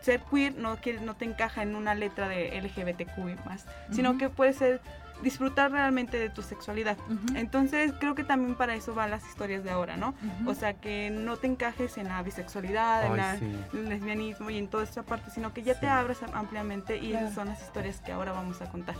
ser 0.00 0.20
queer 0.30 0.54
no, 0.56 0.76
quiere, 0.76 1.00
no 1.00 1.14
te 1.14 1.24
encaja 1.24 1.62
en 1.62 1.74
una 1.76 1.94
letra 1.94 2.28
de 2.28 2.60
LGBTQI 2.60 3.36
más, 3.46 3.66
sino 3.90 4.18
que 4.18 4.28
puede 4.28 4.52
ser 4.52 4.80
disfrutar 5.22 5.70
realmente 5.70 6.18
de 6.18 6.30
tu 6.30 6.42
sexualidad. 6.42 6.96
Entonces 7.36 7.92
creo 8.00 8.14
que 8.16 8.24
también 8.24 8.56
para 8.56 8.74
eso 8.74 8.92
van 8.94 9.10
las 9.12 9.24
historias 9.28 9.62
de 9.62 9.70
ahora, 9.70 9.96
¿no? 9.96 10.14
O 10.46 10.54
sea, 10.54 10.74
que 10.74 11.10
no 11.10 11.36
te 11.36 11.46
encajes 11.46 11.96
en 11.98 12.08
la 12.08 12.20
bisexualidad, 12.22 13.06
en 13.06 13.12
Ay, 13.12 13.16
la- 13.18 13.38
sí. 13.38 13.56
el 13.74 13.88
lesbianismo 13.88 14.50
y 14.50 14.58
en 14.58 14.66
toda 14.68 14.82
esta 14.82 15.04
parte, 15.04 15.30
sino 15.30 15.52
que 15.54 15.62
ya 15.62 15.78
te 15.78 15.86
abras 15.86 16.18
ampliamente 16.32 16.98
y 16.98 17.12
esas 17.12 17.34
son 17.34 17.48
las 17.48 17.62
historias 17.62 18.00
que 18.00 18.10
ahora 18.12 18.32
vamos 18.32 18.60
a 18.62 18.66
contar. 18.70 18.96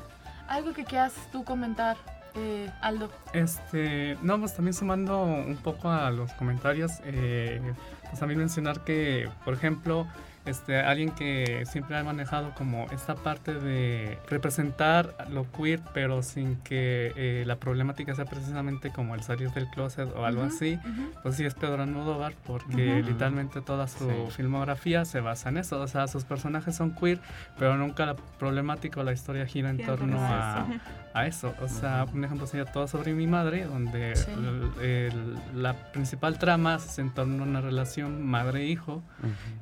Algo 0.49 0.73
que 0.73 0.85
quieras 0.85 1.13
tú 1.33 1.45
comentar, 1.45 1.97
eh, 2.37 2.71
Aldo. 2.81 3.11
Este, 3.33 4.17
no, 4.23 4.39
pues 4.39 4.55
también 4.55 4.75
sumando 4.75 5.23
un 5.25 5.57
poco 5.57 5.89
a 5.91 6.11
los 6.13 6.33
comentarios, 6.35 6.93
eh, 7.05 7.61
pues 8.05 8.21
también 8.21 8.39
mencionar 8.39 8.81
que, 8.85 9.29
por 9.45 9.55
ejemplo, 9.55 10.07
este, 10.45 10.81
alguien 10.81 11.11
que 11.11 11.65
siempre 11.67 11.97
ha 11.97 12.03
manejado 12.05 12.53
como 12.55 12.87
esta 12.91 13.15
parte 13.15 13.55
de 13.55 14.19
representar 14.29 15.15
lo 15.31 15.51
queer, 15.53 15.81
pero 15.95 16.23
sin 16.23 16.57
que 16.57 17.13
eh, 17.17 17.45
la 17.47 17.57
problemática 17.57 18.15
sea 18.15 18.25
precisamente 18.25 18.91
como 18.91 19.15
el 19.15 19.23
salir 19.23 19.51
del 19.53 19.69
closet 19.69 20.09
o 20.17 20.25
algo 20.25 20.43
Ujú, 20.43 20.55
así, 20.55 20.79
ujú. 20.83 21.11
pues 21.23 21.37
sí 21.37 21.45
es 21.45 21.55
Pedro 21.55 21.83
Almodóvar, 21.83 22.35
porque 22.47 22.99
Ujú. 23.01 23.09
literalmente 23.11 23.61
toda 23.61 23.87
su 23.89 24.09
Sí. 24.09 24.15
filmografía 24.37 25.05
se 25.05 25.21
basa 25.21 25.49
en 25.51 25.59
eso, 25.59 25.81
o 25.81 25.87
sea, 25.87 26.09
sus 26.09 26.25
personajes 26.25 26.75
son 26.75 26.95
queer, 26.95 27.21
pero 27.59 27.77
nunca 27.77 28.05
la 28.07 28.17
problemática 28.17 29.01
o 29.01 29.05
la 29.05 29.13
historia 29.13 29.47
gira 29.47 29.71
en 29.71 29.85
torno 29.85 30.19
a, 30.21 30.67
a 31.15 31.27
eso. 31.27 31.55
O 31.61 31.69
sea, 31.69 32.05
un 32.13 32.25
ejemplo 32.25 32.47
sería 32.47 32.65
Todo 32.73 32.89
sobre 32.89 33.13
mi 33.13 33.27
madre, 33.27 33.65
donde 33.65 34.17
Sí. 34.17 34.31
el- 34.33 34.85
el- 34.85 35.63
la 35.63 35.75
principal 35.93 36.39
trama 36.39 36.79
se 36.79 37.01
en 37.03 37.11
torno 37.11 37.45
a 37.45 37.47
una 37.47 37.61
relación 37.61 38.25
madre-hijo 38.27 39.03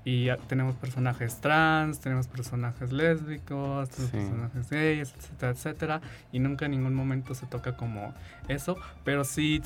y 0.04 0.26
ya 0.26 0.36
tenemos 0.70 0.80
personajes 0.80 1.40
trans, 1.40 2.00
tenemos 2.00 2.26
personajes 2.28 2.92
lésbicos, 2.92 3.88
tenemos 3.90 4.10
Sí. 4.10 4.16
personajes 4.18 4.70
gays, 4.70 5.14
etcétera, 5.18 5.52
etcétera, 5.52 6.00
y 6.32 6.38
nunca 6.38 6.64
en 6.66 6.72
ningún 6.72 6.94
momento 6.94 7.34
se 7.34 7.46
toca 7.46 7.76
como 7.76 8.14
eso, 8.48 8.76
pero 9.04 9.24
sí, 9.24 9.60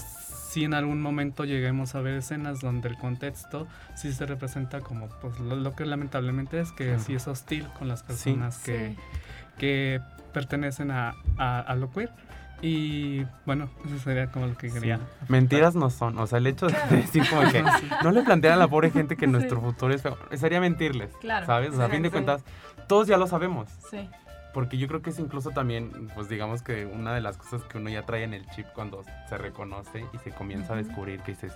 sí 0.51 0.65
en 0.65 0.75
algún 0.75 1.01
momento 1.03 1.45
lleguemos 1.45 1.95
a 1.95 2.01
ver 2.01 2.15
escenas 2.15 2.61
donde 2.61 2.89
el 2.89 2.97
contexto 2.97 3.67
sí 3.97 4.13
se 4.13 4.25
representa 4.27 4.81
como 4.81 5.09
pues 5.21 5.39
lo, 5.41 5.57
lo 5.57 5.75
que 5.75 5.85
lamentablemente 5.87 6.61
es 6.61 6.73
que 6.73 6.85
Claro. 6.87 7.01
sí 7.01 7.15
es 7.15 7.27
hostil 7.29 7.67
con 7.79 7.89
las 7.89 8.03
personas 8.03 8.59
que 8.59 8.91
Sí. 8.91 8.97
que 9.59 10.01
pertenecen 10.33 10.91
a, 10.91 11.15
a, 11.39 11.61
a 11.61 11.75
lo 11.77 11.91
queer. 11.93 12.11
Y 12.67 13.27
bueno, 13.45 13.69
eso 13.85 13.99
sería 13.99 14.29
como 14.33 14.47
lo 14.47 14.57
que 14.57 14.69
Sí. 14.71 14.75
quería. 14.75 14.99
Mentiras 15.29 15.75
no 15.75 15.91
son. 15.91 16.19
O 16.19 16.27
sea, 16.27 16.39
el 16.39 16.47
hecho 16.47 16.67
de 16.69 16.75
decir 16.97 17.23
como 17.29 17.43
que 17.53 17.63
no 18.03 18.11
le 18.11 18.23
plantean 18.23 18.55
a 18.55 18.57
la 18.57 18.69
pobre 18.69 18.91
gente 18.91 19.17
que 19.17 19.27
nuestro 19.27 19.61
futuro 19.61 19.93
es 19.93 20.01
feo, 20.01 20.17
sería 20.33 20.61
mentirles. 20.61 21.11
Claro. 21.21 21.45
¿Sabes? 21.45 21.75
O 21.75 21.77
sea, 21.77 21.87
a 21.87 21.89
fin 21.91 22.03
de 22.03 22.11
cuentas, 22.11 22.43
todos 22.89 23.07
ya 23.07 23.19
lo 23.19 23.27
sabemos. 23.27 23.69
Sí. 23.91 24.09
Porque 24.55 24.79
yo 24.79 24.89
creo 24.89 25.03
que 25.03 25.11
es 25.11 25.19
incluso 25.19 25.51
también, 25.51 26.09
pues 26.15 26.31
digamos 26.31 26.63
que 26.63 26.87
una 26.87 27.13
de 27.13 27.21
las 27.21 27.37
cosas 27.37 27.61
que 27.65 27.77
uno 27.77 27.91
ya 27.91 28.07
trae 28.07 28.23
en 28.23 28.33
el 28.33 28.49
chip 28.51 28.67
cuando 28.75 29.05
se 29.29 29.37
reconoce 29.37 30.07
y 30.15 30.19
se 30.19 30.31
comienza 30.31 30.73
a 30.73 30.77
descubrir 30.77 31.21
que 31.21 31.33
dices, 31.33 31.53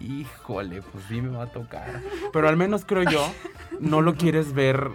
híjole, 0.00 0.82
pues 0.82 1.04
sí 1.08 1.20
me 1.20 1.36
va 1.36 1.44
a 1.44 1.46
tocar. 1.46 2.00
Pero 2.32 2.48
al 2.48 2.56
menos 2.56 2.84
creo 2.84 3.02
yo, 3.08 3.30
no 3.78 4.00
lo 4.00 4.14
quieres 4.14 4.52
ver, 4.52 4.90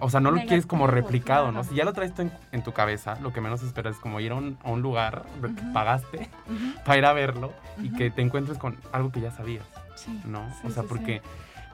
o 0.00 0.10
sea, 0.10 0.20
no 0.20 0.30
lo 0.30 0.40
quieres 0.40 0.66
como 0.66 0.86
replicado, 0.86 1.50
¿no? 1.52 1.64
Si 1.64 1.74
ya 1.74 1.84
lo 1.84 1.92
traes 1.92 2.14
tú 2.14 2.22
en, 2.22 2.32
en 2.52 2.62
tu 2.62 2.72
cabeza, 2.72 3.18
lo 3.22 3.32
que 3.32 3.40
menos 3.40 3.62
esperas 3.62 3.94
es 3.96 4.00
como 4.00 4.20
ir 4.20 4.32
a 4.32 4.34
un, 4.34 4.58
a 4.64 4.70
un 4.70 4.82
lugar 4.82 5.24
que 5.40 5.46
Ujú. 5.46 5.72
pagaste 5.72 6.28
para 6.84 6.98
ir 6.98 7.04
a 7.06 7.12
verlo 7.12 7.52
y 7.82 7.90
que 7.90 8.10
te 8.10 8.20
encuentres 8.22 8.58
con 8.58 8.76
algo 8.92 9.10
que 9.12 9.20
ya 9.20 9.30
sabías, 9.30 9.64
Sí. 9.94 10.20
¿no? 10.26 10.46
Sí, 10.60 10.66
o 10.66 10.70
sea, 10.70 10.82
sí, 10.82 10.88
porque 10.88 11.22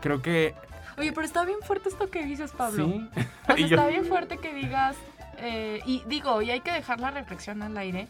creo 0.01 0.23
que... 0.23 0.55
Oye, 0.97 1.13
pero 1.13 1.25
está 1.27 1.45
bien 1.45 1.59
fuerte 1.63 1.89
esto 1.89 2.11
que 2.11 2.25
dices, 2.25 2.53
Pablo. 2.53 2.85
Sí. 2.87 3.11
O 3.15 3.47
sea, 3.47 3.57
Y 3.59 3.69
yo- 3.69 3.77
está 3.77 3.89
bien 3.89 4.05
fuerte 4.07 4.39
que 4.39 4.53
digas, 4.55 4.97
eh, 5.39 5.81
y 5.87 6.03
digo, 6.07 6.41
y 6.43 6.51
hay 6.51 6.61
que 6.61 6.73
dejar 6.73 7.01
la 7.01 7.11
reflexión 7.11 7.63
al 7.63 7.77
aire 7.79 8.09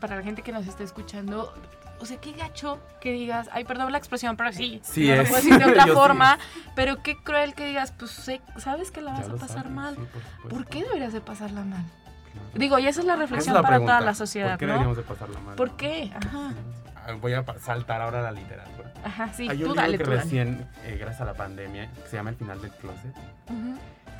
para 0.00 0.16
la 0.16 0.22
gente 0.22 0.42
que 0.42 0.52
nos 0.52 0.66
esté 0.66 0.82
escuchando. 0.84 1.52
O 2.02 2.04
sea, 2.04 2.20
qué 2.20 2.32
gacho 2.32 2.80
que 3.00 3.12
digas, 3.12 3.48
ay, 3.52 3.64
perdón 3.64 3.92
la 3.92 3.98
expresión, 3.98 4.36
pero 4.36 4.52
sí, 4.52 4.80
Sí 4.82 5.08
no 5.08 5.14
lo 5.16 5.22
es. 5.22 5.28
puedo 5.28 5.40
decir 5.42 5.58
de 5.58 5.64
otra 5.70 5.84
sí. 5.84 5.90
forma, 5.92 6.38
pero 6.74 7.02
qué 7.02 7.16
cruel 7.16 7.54
que 7.54 7.64
digas, 7.64 7.92
pues 7.92 8.10
sé- 8.10 8.40
sabes 8.58 8.90
que 8.90 9.00
la 9.00 9.12
Ya 9.12 9.18
vas 9.18 9.26
a 9.28 9.32
lo 9.32 9.36
pasar 9.38 9.56
sabes, 9.58 9.70
mal. 9.72 9.94
sí, 9.94 10.00
por 10.12 10.22
supuesto. 10.22 10.48
¿Por 10.48 10.66
qué 10.66 10.82
deberías 10.82 11.12
de 11.12 11.20
pasarla 11.20 11.62
mal? 11.62 11.84
Claro. 12.32 12.48
Digo, 12.54 12.78
y 12.80 12.86
esa 12.88 13.00
es 13.00 13.06
la 13.06 13.12
es 13.14 13.18
reflexión 13.20 13.54
la 13.54 13.62
para 13.62 13.76
pregunta. 13.76 13.98
toda 13.98 14.06
la 14.06 14.14
sociedad, 14.14 14.50
¿Por 14.50 14.58
qué 14.58 14.66
¿no? 14.66 14.72
deberíamos 14.72 14.96
de 14.96 15.02
pasarla 15.04 15.38
mal? 15.40 15.54
¿Por 15.54 15.76
qué? 15.76 16.12
Ajá. 16.14 16.52
Ah, 17.06 17.12
Voy 17.20 17.32
a 17.34 17.44
saltar 17.60 18.00
ahora 18.02 18.18
a 18.20 18.22
la 18.22 18.32
literatura. 18.32 18.92
Ajá, 19.04 19.32
sí, 19.32 19.48
Hay 19.48 19.58
tú 19.58 19.70
un 19.70 19.76
dale, 19.76 19.92
libro 19.92 20.04
tú 20.04 20.10
que 20.10 20.16
dale. 20.16 20.24
recién, 20.24 20.68
eh, 20.84 20.96
gracias 20.98 21.20
a 21.20 21.24
la 21.24 21.34
pandemia, 21.34 21.88
que 21.92 22.08
se 22.08 22.16
llama 22.16 22.30
El 22.30 22.36
final 22.36 22.60
del 22.60 22.70
closet, 22.72 23.14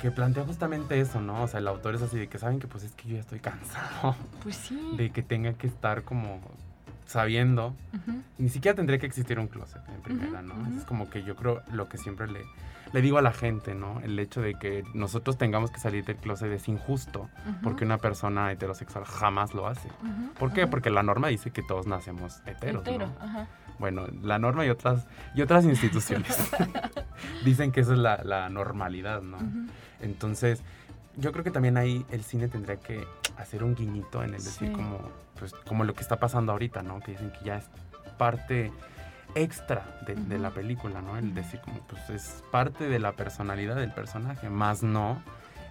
que 0.01 0.11
plantea 0.11 0.43
justamente 0.43 0.99
eso, 0.99 1.21
¿no? 1.21 1.43
O 1.43 1.47
sea, 1.47 1.59
el 1.59 1.67
autor 1.67 1.95
es 1.95 2.01
así 2.01 2.17
de 2.17 2.27
que 2.27 2.37
saben 2.37 2.59
que 2.59 2.67
pues 2.67 2.83
es 2.83 2.91
que 2.93 3.07
yo 3.07 3.13
ya 3.15 3.21
estoy 3.21 3.39
cansado 3.39 4.15
Pues 4.43 4.57
sí. 4.57 4.77
de 4.97 5.11
que 5.11 5.21
tenga 5.23 5.53
que 5.53 5.67
estar 5.67 6.03
como 6.03 6.41
sabiendo. 7.13 7.75
Ni 8.37 8.49
siquiera 8.49 8.75
tendría 8.75 8.99
que 8.99 9.05
existir 9.05 9.39
un 9.39 9.47
closet 9.47 9.81
en 9.87 10.01
primera, 10.01 10.41
¿no? 10.41 10.55
Es 10.77 10.83
como 10.83 11.09
que 11.09 11.23
yo 11.23 11.35
creo 11.35 11.61
lo 11.71 11.87
que 11.87 11.97
siempre 11.97 12.27
le, 12.27 12.41
le 12.91 13.01
digo 13.01 13.17
a 13.17 13.21
la 13.21 13.31
gente, 13.31 13.75
¿no? 13.75 13.99
El 14.01 14.17
hecho 14.19 14.41
de 14.41 14.55
que 14.55 14.83
nosotros 14.93 15.37
tengamos 15.37 15.71
que 15.71 15.79
salir 15.79 16.03
del 16.05 16.17
closet 16.17 16.51
es 16.51 16.67
injusto, 16.67 17.29
porque 17.61 17.85
una 17.85 17.99
persona 17.99 18.51
heterosexual 18.51 19.05
jamás 19.05 19.53
lo 19.53 19.67
hace. 19.67 19.89
¿Por 20.39 20.53
qué? 20.53 20.67
Porque 20.67 20.89
la 20.89 21.03
norma 21.03 21.27
dice 21.27 21.51
que 21.51 21.61
todos 21.61 21.87
nacemos 21.87 22.41
heteros, 22.45 22.81
Hetero, 22.81 23.07
¿no? 23.07 23.13
ajá. 23.21 23.47
Bueno, 23.79 24.05
la 24.21 24.37
norma 24.37 24.65
y 24.65 24.69
otras, 24.69 25.07
y 25.35 25.41
otras 25.41 25.65
instituciones 25.65 26.37
dicen 27.45 27.71
que 27.71 27.81
esa 27.81 27.93
es 27.93 27.99
la, 27.99 28.21
la 28.23 28.49
normalidad, 28.49 29.21
¿no? 29.21 29.37
Entonces, 29.99 30.63
yo 31.17 31.31
creo 31.31 31.43
que 31.43 31.51
también 31.51 31.77
ahí 31.77 32.05
el 32.11 32.23
cine 32.23 32.47
tendría 32.47 32.77
que 32.77 33.05
hacer 33.37 33.63
un 33.63 33.75
guiñito 33.75 34.23
en 34.23 34.33
el 34.33 34.43
decir 34.43 34.67
Sí. 34.69 34.73
como, 34.73 34.99
pues, 35.39 35.53
como 35.67 35.83
lo 35.83 35.93
que 35.93 36.01
está 36.01 36.17
pasando 36.19 36.51
ahorita, 36.51 36.81
¿no? 36.83 36.99
Que 36.99 37.11
dicen 37.11 37.31
que 37.31 37.45
ya 37.45 37.57
es 37.57 37.65
parte 38.17 38.71
extra 39.35 39.99
de, 40.05 40.15
de 40.15 40.37
la 40.37 40.51
película, 40.51 41.01
¿no? 41.01 41.17
El 41.17 41.33
decir 41.33 41.59
como, 41.61 41.79
pues 41.87 42.09
es 42.09 42.43
parte 42.51 42.87
de 42.87 42.99
la 42.99 43.13
personalidad 43.13 43.75
del 43.75 43.91
personaje, 43.91 44.49
más 44.49 44.83
no 44.83 45.21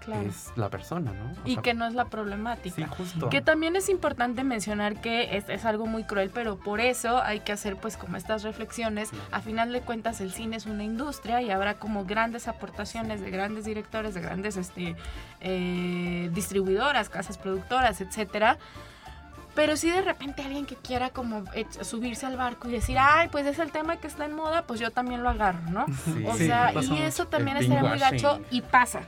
Claro. 0.05 0.29
es 0.29 0.51
la 0.57 0.69
persona, 0.69 1.12
¿no? 1.12 1.31
O 1.45 1.47
y 1.49 1.55
sea, 1.55 1.62
que 1.62 1.75
no 1.75 1.87
es 1.87 1.95
la 1.95 2.07
problemática. 2.07 2.75
Sí, 2.75 2.85
justo. 2.97 3.29
Que 3.29 3.41
también 3.41 3.77
es 3.77 3.88
importante 3.88 4.43
mencionar 4.45 5.01
que 5.01 5.37
es, 5.37 5.49
es 5.49 5.65
algo 5.65 5.87
muy 5.87 6.05
cruel, 6.05 6.31
pero 6.33 6.59
por 6.59 6.81
eso 6.81 7.23
hay 7.23 7.41
que 7.41 7.53
hacer 7.53 7.77
pues 7.77 7.97
como 7.97 8.17
estas 8.17 8.43
reflexiones. 8.43 9.11
A 9.31 9.41
final 9.41 9.73
de 9.73 9.81
cuentas 9.81 10.21
el 10.21 10.33
cine 10.33 10.57
es 10.57 10.67
una 10.67 10.83
industria 10.85 11.41
y 11.41 11.51
habrá 11.51 11.75
como 11.75 12.05
grandes 12.05 12.49
aportaciones 12.49 13.21
de 13.21 13.31
grandes 13.31 13.65
directores, 13.65 14.15
de 14.15 14.21
grandes 14.21 14.57
este, 14.57 14.97
eh, 15.41 16.31
distribuidoras, 16.33 17.09
casas 17.09 17.38
productoras, 17.38 18.01
etcétera. 18.01 18.59
Pero 19.55 19.77
si 19.77 19.91
de 19.91 20.01
repente 20.01 20.43
alguien 20.43 20.65
que 20.65 20.77
quiera 20.77 21.11
como 21.11 21.45
subirse 21.83 22.25
al 22.25 22.38
barco 22.38 22.69
y 22.69 22.73
decir, 22.73 22.97
ay, 22.99 23.29
pues 23.31 23.45
es 23.47 23.59
el 23.59 23.71
tema 23.71 23.99
que 23.99 24.07
está 24.07 24.25
en 24.25 24.35
moda, 24.35 24.62
pues 24.62 24.81
yo 24.81 24.91
también 24.91 25.23
lo 25.23 25.29
agarro, 25.29 25.61
¿no? 25.71 25.87
Sí. 26.05 26.25
O 26.27 26.35
Sí, 26.37 26.47
sea, 26.47 26.73
y 26.73 27.03
eso 27.03 27.27
también 27.27 27.59
estaría 27.59 27.83
muy 27.85 27.99
gacho 27.99 28.41
y 28.51 28.62
pasa. 28.62 29.03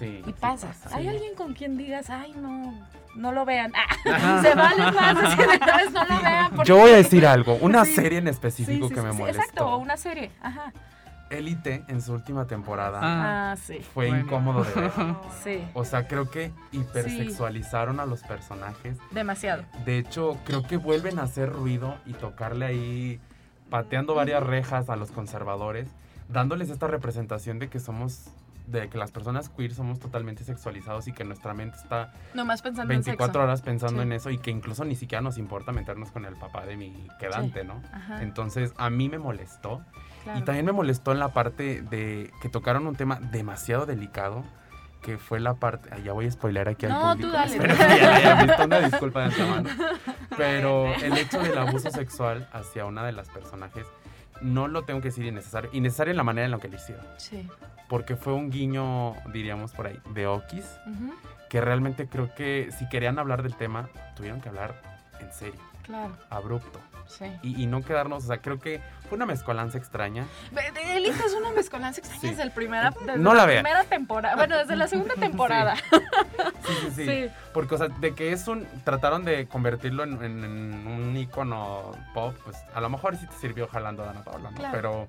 Sí, 0.00 0.20
Y 0.22 0.24
sí 0.24 0.34
pasa. 0.40 0.72
¿Hay 0.92 1.02
Sí. 1.04 1.08
alguien 1.08 1.34
con 1.36 1.52
quien 1.54 1.76
digas, 1.76 2.10
ay, 2.10 2.32
no, 2.36 2.74
no 3.14 3.32
lo 3.32 3.44
vean? 3.44 3.72
Ah, 3.76 4.40
se 4.42 4.54
vale 4.54 4.90
más 4.92 5.20
decir 5.20 5.46
de 5.46 5.58
vez, 5.58 5.92
no 5.92 6.04
lo 6.06 6.20
vean. 6.22 6.50
porque- 6.50 6.64
Yo 6.68 6.76
voy 6.78 6.90
a 6.90 6.96
decir 6.96 7.26
algo, 7.26 7.54
una 7.60 7.84
Sí. 7.84 7.94
serie 7.94 8.18
en 8.18 8.26
específico 8.28 8.88
sí, 8.88 8.94
que 8.94 9.00
sí, 9.00 9.06
me 9.06 9.12
sí, 9.12 9.18
molestó. 9.18 9.40
Exacto, 9.42 9.66
o 9.68 9.76
una 9.76 9.96
serie. 9.96 10.30
Ajá. 10.42 10.72
Élite 11.28 11.84
en 11.86 12.02
su 12.02 12.12
última 12.14 12.46
temporada 12.46 12.98
Ah. 13.00 13.52
Ah, 13.52 13.56
sí. 13.56 13.78
fue 13.94 14.08
Bueno. 14.08 14.24
incómodo 14.24 14.64
de 14.64 14.74
ver. 14.74 14.90
Sí, 15.44 15.64
O 15.74 15.84
sea, 15.84 16.08
creo 16.08 16.28
que 16.28 16.50
hipersexualizaron 16.72 18.00
a 18.00 18.06
los 18.06 18.22
personajes. 18.22 18.96
demasiado. 19.10 19.62
De 19.84 19.98
hecho, 19.98 20.38
creo 20.44 20.62
que 20.62 20.76
vuelven 20.76 21.18
a 21.18 21.22
hacer 21.24 21.52
ruido 21.52 21.96
y 22.06 22.14
tocarle 22.14 22.66
ahí, 22.66 23.20
pateando 23.68 24.14
varias 24.14 24.42
rejas 24.42 24.88
a 24.90 24.96
los 24.96 25.12
conservadores, 25.12 25.86
dándoles 26.28 26.70
esta 26.70 26.86
representación 26.88 27.58
de 27.58 27.68
que 27.68 27.78
somos, 27.80 28.30
de 28.70 28.88
que 28.88 28.98
las 28.98 29.10
personas 29.10 29.48
queer 29.48 29.74
somos 29.74 29.98
totalmente 29.98 30.44
sexualizados 30.44 31.08
y 31.08 31.12
que 31.12 31.24
nuestra 31.24 31.54
mente 31.54 31.76
está 31.76 32.12
Nomás 32.34 32.62
pensando 32.62 32.88
24 32.88 33.24
en 33.24 33.28
sexo. 33.32 33.42
horas 33.42 33.62
pensando 33.62 34.00
Sí. 34.02 34.06
en 34.06 34.12
eso 34.12 34.30
y 34.30 34.38
que 34.38 34.50
incluso 34.50 34.84
ni 34.84 34.96
siquiera 34.96 35.20
nos 35.22 35.38
importa 35.38 35.72
meternos 35.72 36.10
con 36.10 36.24
el 36.24 36.34
papá 36.36 36.64
de 36.66 36.76
mi 36.76 37.08
quedante, 37.18 37.64
¿no? 37.64 37.82
Ajá, 37.92 38.22
Entonces, 38.22 38.72
a 38.76 38.90
mí 38.90 39.08
me 39.08 39.18
molestó. 39.18 39.82
claro. 40.24 40.38
Y 40.38 40.42
también 40.42 40.66
me 40.66 40.72
molestó 40.72 41.12
en 41.12 41.18
la 41.18 41.28
parte 41.28 41.82
de 41.82 42.30
que 42.42 42.48
tocaron 42.48 42.86
un 42.86 42.94
tema 42.96 43.18
demasiado 43.20 43.86
delicado, 43.86 44.44
que 45.02 45.16
fue 45.16 45.40
la 45.40 45.54
parte... 45.54 45.88
ay, 45.92 46.02
ya 46.02 46.12
voy 46.12 46.26
a 46.26 46.30
spoiler 46.30 46.68
aquí 46.68 46.84
al 46.86 46.92
No, 46.92 47.14
tú 47.16 47.22
público. 47.22 47.32
dale. 47.36 47.52
Espero 47.56 47.74
que 47.76 47.82
ya 48.00 48.10
la 48.10 48.16
hayan 48.16 48.46
visto, 48.46 48.64
una 48.66 48.80
disculpa 48.90 49.20
de 49.20 49.24
antemano. 49.26 49.68
Pero 50.36 50.94
el 50.94 51.16
hecho 51.16 51.40
del 51.40 51.56
abuso 51.58 51.90
sexual 51.90 52.48
hacia 52.52 52.84
una 52.84 53.04
de 53.04 53.12
las 53.12 53.28
personajes, 53.30 53.86
no 54.42 54.68
lo 54.68 54.82
tengo 54.84 55.00
que 55.00 55.08
decir 55.08 55.24
innecesario. 55.24 55.70
Innecesario 55.72 56.10
en 56.12 56.16
la 56.18 56.22
manera 56.24 56.44
en 56.44 56.50
la 56.50 56.58
que 56.58 56.68
lo 56.68 56.76
hicieron. 56.76 57.04
Sí. 57.16 57.48
Porque 57.90 58.16
fue 58.16 58.32
un 58.32 58.50
guiño, 58.50 59.16
diríamos 59.32 59.72
por 59.72 59.86
ahí, 59.88 60.00
de 60.14 60.26
Okis, 60.26 60.64
que 61.50 61.60
realmente 61.60 62.06
creo 62.08 62.32
que 62.34 62.70
si 62.78 62.88
querían 62.88 63.18
hablar 63.18 63.42
del 63.42 63.54
tema, 63.56 63.88
tuvieron 64.16 64.40
que 64.40 64.48
hablar 64.48 64.80
en 65.20 65.30
serio. 65.32 65.60
Claro. 65.82 66.16
abrupto. 66.30 66.78
Sí. 67.08 67.24
Y, 67.42 67.60
y 67.64 67.66
no 67.66 67.82
quedarnos, 67.82 68.22
o 68.22 68.26
sea, 68.28 68.38
creo 68.38 68.60
que 68.60 68.80
fue 69.08 69.16
una 69.16 69.26
mezcolanza 69.26 69.76
extraña. 69.76 70.24
De- 70.52 70.96
Elite 70.96 71.18
es 71.26 71.34
una 71.34 71.50
mezcolanza 71.50 71.98
extraña 72.00 72.20
Sí. 72.20 72.28
desde, 72.28 72.42
el 72.44 72.52
primera, 72.52 72.90
desde 73.04 73.18
No 73.18 73.34
la 73.34 73.44
vean. 73.46 73.64
primera 73.64 73.82
temporada. 73.82 74.36
Bueno, 74.36 74.56
desde 74.56 74.76
la 74.76 74.86
segunda 74.86 75.14
temporada. 75.18 75.74
Sí, 75.74 76.74
sí, 76.82 76.90
sí. 76.94 77.04
Sí. 77.06 77.28
Porque, 77.52 77.74
o 77.74 77.78
sea, 77.78 77.88
de 77.88 78.14
que 78.14 78.30
es 78.30 78.46
un. 78.46 78.64
Trataron 78.84 79.24
de 79.24 79.48
convertirlo 79.48 80.04
en, 80.04 80.22
en- 80.22 80.44
en 80.44 80.86
un 80.86 81.16
icono 81.16 81.90
pop, 82.14 82.36
pues 82.44 82.56
a 82.72 82.80
lo 82.80 82.88
mejor 82.88 83.16
sí 83.16 83.26
te 83.26 83.34
sirvió 83.34 83.66
jalando 83.66 84.04
a 84.04 84.06
Dana 84.06 84.22
Paola, 84.22 84.52
¿no? 84.52 84.56
Claro. 84.56 84.76
Pero 84.76 85.06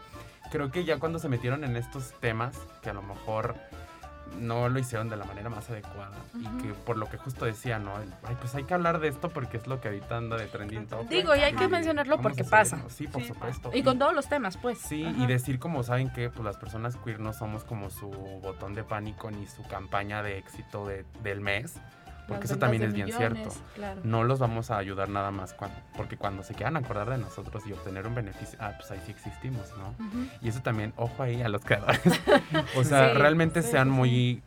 creo 0.52 0.72
que 0.72 0.84
ya 0.86 1.00
cuando 1.00 1.18
se 1.20 1.30
metieron 1.30 1.64
en 1.64 1.76
estos 1.78 2.14
temas, 2.20 2.56
que 2.82 2.90
a 2.90 2.94
lo 2.94 3.02
mejor 3.02 3.56
no 4.40 4.70
lo 4.70 4.80
hicieron 4.80 5.10
de 5.10 5.18
la 5.18 5.26
manera 5.26 5.50
más 5.50 5.70
adecuada 5.70 6.16
y 6.40 6.46
que 6.62 6.74
por 6.74 6.96
lo 6.96 7.10
que 7.10 7.18
justo 7.18 7.44
decía, 7.44 7.80
¿no? 7.80 8.00
El, 8.02 8.14
Ay, 8.24 8.38
pues 8.40 8.56
hay 8.56 8.64
que 8.64 8.74
hablar 8.74 9.00
de 9.02 9.10
esto 9.10 9.28
porque 9.28 9.58
es 9.58 9.68
lo 9.68 9.82
que 9.82 9.90
ahorita 9.90 10.16
anda 10.16 10.38
de 10.38 10.46
trending 10.48 10.88
topic. 10.88 11.10
Digo, 11.10 11.36
y 11.36 11.40
hay 11.40 11.54
que 11.54 11.68
mencionarlo 11.68 12.22
porque 12.22 12.46
pasa. 12.46 12.82
Sí, 12.88 13.08
por 13.08 13.22
Sí, 13.24 13.28
supuesto. 13.28 13.72
Y 13.74 13.84
con 13.84 14.00
todos 14.00 14.14
los 14.14 14.30
temas, 14.30 14.56
pues. 14.56 14.78
Sí, 14.80 15.04
Ajá. 15.04 15.22
y 15.22 15.26
decir 15.28 15.60
como 15.60 15.84
saben 15.84 16.14
que 16.14 16.30
pues 16.30 16.46
las 16.46 16.56
personas 16.56 16.96
queer 17.04 17.20
no 17.20 17.34
somos 17.34 17.66
como 17.66 17.90
su 17.90 18.08
botón 18.42 18.74
de 18.74 18.86
pánico 18.86 19.30
ni 19.32 19.48
su 19.48 19.64
campaña 19.68 20.24
de 20.24 20.38
éxito 20.38 20.88
de- 20.88 21.04
del 21.24 21.42
mes, 21.42 21.76
porque 22.32 22.44
Las 22.44 22.52
eso 22.52 22.60
también 22.60 22.84
es 22.84 22.94
bien 22.94 23.06
millones, 23.08 23.38
cierto. 23.38 23.56
Claro. 23.76 24.02
No 24.04 24.24
los 24.24 24.40
vamos 24.40 24.72
a 24.72 24.78
ayudar 24.78 25.10
nada 25.10 25.32
más 25.32 25.54
cuando, 25.54 25.78
porque 25.96 26.18
cuando 26.18 26.44
se 26.44 26.54
quieran 26.54 26.78
acordar 26.78 27.10
de 27.10 27.18
nosotros 27.18 27.64
y 27.68 27.74
obtener 27.74 28.08
un 28.08 28.16
beneficio, 28.16 28.58
ah, 28.62 28.74
pues 28.78 28.90
ahí 28.92 29.00
sí 29.06 29.12
existimos, 29.12 29.72
¿no? 29.78 29.94
Y 30.42 30.50
eso 30.50 30.62
también, 30.62 30.94
ojo 30.96 31.24
ahí 31.24 31.42
a 31.42 31.50
los 31.50 31.64
creadores. 31.64 32.02
o 32.76 32.84
sea, 32.84 33.12
Sí, 33.14 33.18
realmente 33.18 33.62
sí, 33.62 33.72
sean 33.72 33.88
sí. 33.90 33.94
muy 33.94 34.44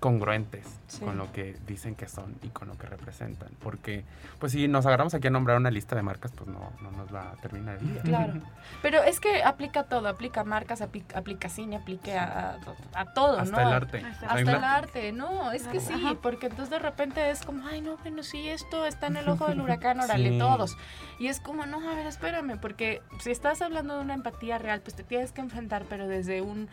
congruentes 0.00 0.66
Sí. 0.86 1.00
con 1.04 1.18
lo 1.18 1.30
que 1.32 1.54
dicen 1.66 1.94
que 1.94 2.08
son 2.08 2.34
y 2.42 2.48
con 2.48 2.68
lo 2.68 2.78
que 2.78 2.86
representan. 2.86 3.50
Porque, 3.62 4.04
pues 4.38 4.52
si 4.52 4.68
nos 4.68 4.86
agarramos 4.86 5.12
aquí 5.12 5.26
a 5.26 5.30
nombrar 5.30 5.56
una 5.58 5.70
lista 5.70 5.94
de 5.96 6.02
marcas, 6.02 6.32
pues 6.32 6.48
no, 6.48 6.72
no 6.80 6.90
nos 6.92 7.12
va 7.14 7.32
a 7.32 7.36
terminar 7.36 7.76
el 7.78 7.92
día. 7.92 8.02
Claro. 8.02 8.34
Pero 8.82 9.02
es 9.02 9.20
que 9.20 9.42
aplica 9.42 9.82
todo, 9.84 10.08
aplica 10.08 10.44
marcas, 10.44 10.80
apli- 10.80 11.04
aplica 11.14 11.48
cine, 11.50 11.76
aplica 11.76 12.56
a, 12.94 13.00
a 13.00 13.12
todo, 13.12 13.38
Hasta 13.38 13.62
¿no? 13.62 13.68
el 13.68 13.74
arte. 13.74 13.98
Hasta 14.04 14.34
la- 14.34 14.40
el 14.40 14.64
arte, 14.64 15.12
no, 15.12 15.52
es 15.52 15.66
que 15.66 15.80
sí, 15.80 15.92
Ajá. 15.92 16.14
porque 16.22 16.46
entonces 16.46 16.70
de 16.70 16.78
repente 16.78 17.28
es 17.30 17.44
como, 17.44 17.66
ay, 17.66 17.80
no, 17.82 17.96
bueno, 17.98 18.22
sí, 18.22 18.48
esto 18.48 18.86
está 18.86 19.08
en 19.08 19.16
el 19.18 19.28
ojo 19.28 19.46
del 19.48 19.60
huracán, 19.60 20.00
órale, 20.00 20.30
Sí. 20.30 20.38
todos. 20.38 20.76
Y 21.18 21.26
es 21.26 21.40
como, 21.40 21.66
no, 21.66 21.78
a 21.90 21.94
ver, 21.94 22.06
espérame, 22.06 22.58
porque 22.58 23.02
si 23.20 23.30
estás 23.30 23.60
hablando 23.60 23.96
de 23.96 24.00
una 24.02 24.14
empatía 24.14 24.56
real, 24.58 24.80
pues 24.80 24.94
te 24.94 25.02
tienes 25.02 25.32
que 25.32 25.40
enfrentar, 25.42 25.84
pero 25.90 26.06
desde 26.08 26.40
un 26.40 26.68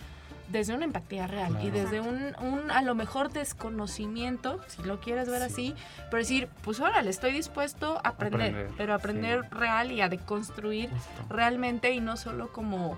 desde 0.50 0.74
una 0.74 0.86
empatía 0.86 1.28
real 1.28 1.58
y 1.64 1.70
desde 1.70 2.02
un, 2.02 2.36
un, 2.41 2.72
a 2.72 2.82
lo 2.82 2.96
mejor 2.96 3.32
desconocimiento, 3.32 4.60
si 4.68 4.84
lo 4.84 5.00
quieres 5.00 5.30
ver 5.30 5.41
así, 5.41 5.76
pero 6.12 6.18
decir, 6.18 6.48
pues 6.64 6.80
órale, 6.80 7.10
estoy 7.10 7.32
dispuesto 7.32 7.98
a 8.04 8.10
aprender, 8.10 8.50
Aprender, 8.50 8.74
pero 8.78 8.93
aprender 8.93 9.41
sí. 9.43 9.48
real 9.52 9.91
y 9.91 10.02
a 10.02 10.10
deconstruir 10.10 10.89
Justo. 10.89 11.10
realmente 11.30 11.91
y 11.91 12.00
no 12.00 12.18
solo 12.18 12.52
como, 12.52 12.98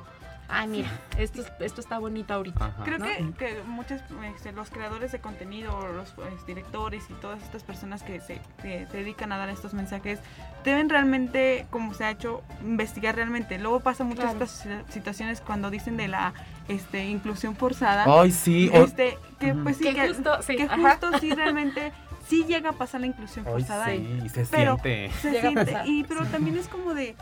ah, 0.49 0.65
mira, 0.67 0.89
esto, 1.17 1.41
es- 1.41 1.51
esto 1.59 1.81
está 1.81 1.99
bonito 1.99 2.33
ahorita. 2.33 2.65
Ajá. 2.67 2.83
Creo 2.83 2.99
¿no? 2.99 3.05
que, 3.05 3.33
que 3.37 3.63
muchos, 3.65 4.01
este, 4.35 4.51
los 4.51 4.69
creadores 4.69 5.11
de 5.11 5.19
contenido, 5.19 5.87
los 5.93 6.11
pues, 6.11 6.45
directores 6.45 7.03
y 7.09 7.13
todas 7.15 7.41
estas 7.43 7.63
personas 7.63 8.03
que 8.03 8.19
se, 8.19 8.39
que 8.61 8.87
se 8.89 8.97
dedican 8.97 9.31
a 9.31 9.37
dar 9.37 9.49
estos 9.49 9.73
mensajes, 9.73 10.19
deben 10.63 10.89
realmente, 10.89 11.65
como 11.69 11.93
se 11.93 12.05
ha 12.05 12.11
hecho, 12.11 12.43
investigar 12.63 13.15
realmente. 13.15 13.57
Luego 13.59 13.79
pasa 13.81 14.03
muchas 14.03 14.31
Claro. 14.31 14.45
estas 14.45 14.51
si- 14.87 14.93
situaciones 14.93 15.41
cuando 15.41 15.69
dicen 15.69 15.97
de 15.97 16.07
la 16.07 16.33
este, 16.67 17.05
inclusión 17.05 17.55
forzada. 17.55 18.05
Ay, 18.07 18.31
sí. 18.31 18.69
o- 18.73 18.83
este, 18.83 19.17
que 19.39 19.53
pues 19.53 19.77
sí, 19.77 19.83
Que 19.85 19.93
que, 19.95 20.07
justo, 20.09 20.41
sí, 20.41 20.55
que 20.55 20.63
ajá. 20.63 20.77
justo 20.97 21.19
sí 21.19 21.31
realmente 21.33 21.93
sí 22.27 22.43
llega 22.45 22.71
a 22.71 22.73
pasar 22.73 22.99
la 23.01 23.07
inclusión 23.07 23.45
Ay, 23.47 23.53
forzada. 23.53 23.93
y 23.95 24.21
sí, 24.23 24.29
se 24.29 24.45
Pero- 24.47 24.77
siente. 24.81 25.11
se 25.21 25.31
Llega 25.31 25.39
a 25.47 25.51
siente- 25.51 25.71
pasar, 25.71 25.87
y 25.87 26.03
pero 26.03 26.25
también 26.25 26.57
es 26.57 26.67
como 26.67 26.93
de 26.93 27.15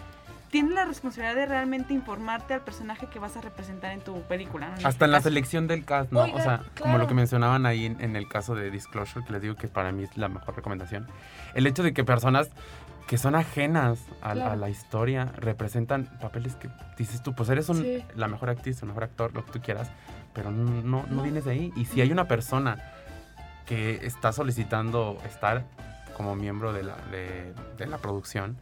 tienes 0.56 0.74
la 0.74 0.86
responsabilidad 0.86 1.36
de 1.36 1.46
realmente 1.48 1.94
informarte 1.94 2.54
al 2.54 2.62
personaje 2.62 3.08
que 3.08 3.20
vas 3.20 3.36
a 3.36 3.42
representar 3.42 3.92
en 3.92 4.00
tu 4.00 4.22
película. 4.22 4.68
¿no? 4.68 4.72
En 4.72 4.78
Hasta 4.78 4.90
este 4.90 5.04
en 5.06 5.12
la 5.12 5.20
selección 5.20 5.68
del 5.68 5.84
cast, 5.84 6.14
¿no? 6.14 6.22
Oiga, 6.22 6.36
o 6.38 6.40
sea, 6.42 6.58
como 6.60 6.74
claro. 6.76 6.98
lo 7.00 7.08
que 7.08 7.14
mencionaban 7.14 7.66
ahí 7.66 7.86
en, 7.86 8.00
en 8.00 8.16
el 8.16 8.30
caso 8.30 8.56
de 8.56 8.72
Disclosure, 8.72 9.26
que 9.26 9.34
les 9.34 9.42
digo 9.42 9.56
que 9.56 9.68
para 9.68 9.92
mí 9.92 10.04
es 10.04 10.16
la 10.16 10.30
mejor 10.30 10.56
recomendación. 10.56 11.08
El 11.56 11.68
hecho 11.68 11.84
de 11.84 11.94
que 11.94 12.06
personas 12.06 12.52
que 13.06 13.18
son 13.18 13.36
ajenas 13.36 14.00
a, 14.22 14.32
Claro. 14.32 14.52
a 14.52 14.56
la 14.56 14.70
historia 14.70 15.26
representan 15.36 16.06
papeles 16.22 16.56
que 16.56 16.70
dices 16.98 17.22
tú, 17.22 17.36
pues 17.36 17.50
eres 17.50 17.68
un- 17.68 17.82
Sí. 17.82 18.06
la 18.16 18.30
mejor 18.30 18.50
actriz, 18.50 18.82
el 18.82 18.88
mejor 18.88 19.04
actor, 19.04 19.34
lo 19.34 19.44
que 19.46 19.52
tú 19.52 19.60
quieras, 19.62 19.92
pero 20.34 20.52
no, 20.52 20.64
no, 20.82 21.04
no 21.04 21.16
No. 21.18 21.22
vienes 21.22 21.44
de 21.44 21.52
ahí. 21.52 21.74
Y 21.76 21.84
si 21.84 22.00
hay 22.00 22.14
una 22.14 22.30
persona 22.30 22.78
que 23.66 24.06
está 24.06 24.32
solicitando 24.32 25.18
estar 25.26 25.66
como 26.16 26.34
miembro 26.34 26.72
de 26.72 26.84
la, 26.84 26.96
de, 27.12 27.54
de 27.78 27.88
la 27.88 27.98
producción 27.98 28.56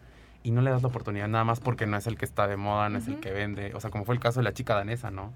y 0.44 0.52
no 0.52 0.62
le 0.62 0.70
das 0.72 0.82
la 0.82 0.90
oportunidad 0.90 1.28
nada 1.30 1.44
más 1.46 1.60
porque 1.62 1.86
no 1.88 1.96
es 1.98 2.06
el 2.06 2.18
que 2.18 2.26
está 2.26 2.48
de 2.48 2.58
moda, 2.58 2.90
no 2.90 2.98
es 2.98 3.08
el 3.08 3.20
que 3.20 3.32
vende, 3.32 3.74
o 3.76 3.80
sea, 3.80 3.90
como 3.90 4.04
fue 4.06 4.14
el 4.16 4.22
caso 4.22 4.40
de 4.42 4.44
la 4.44 4.54
chica 4.54 4.76
danesa, 4.76 5.10
¿no? 5.10 5.32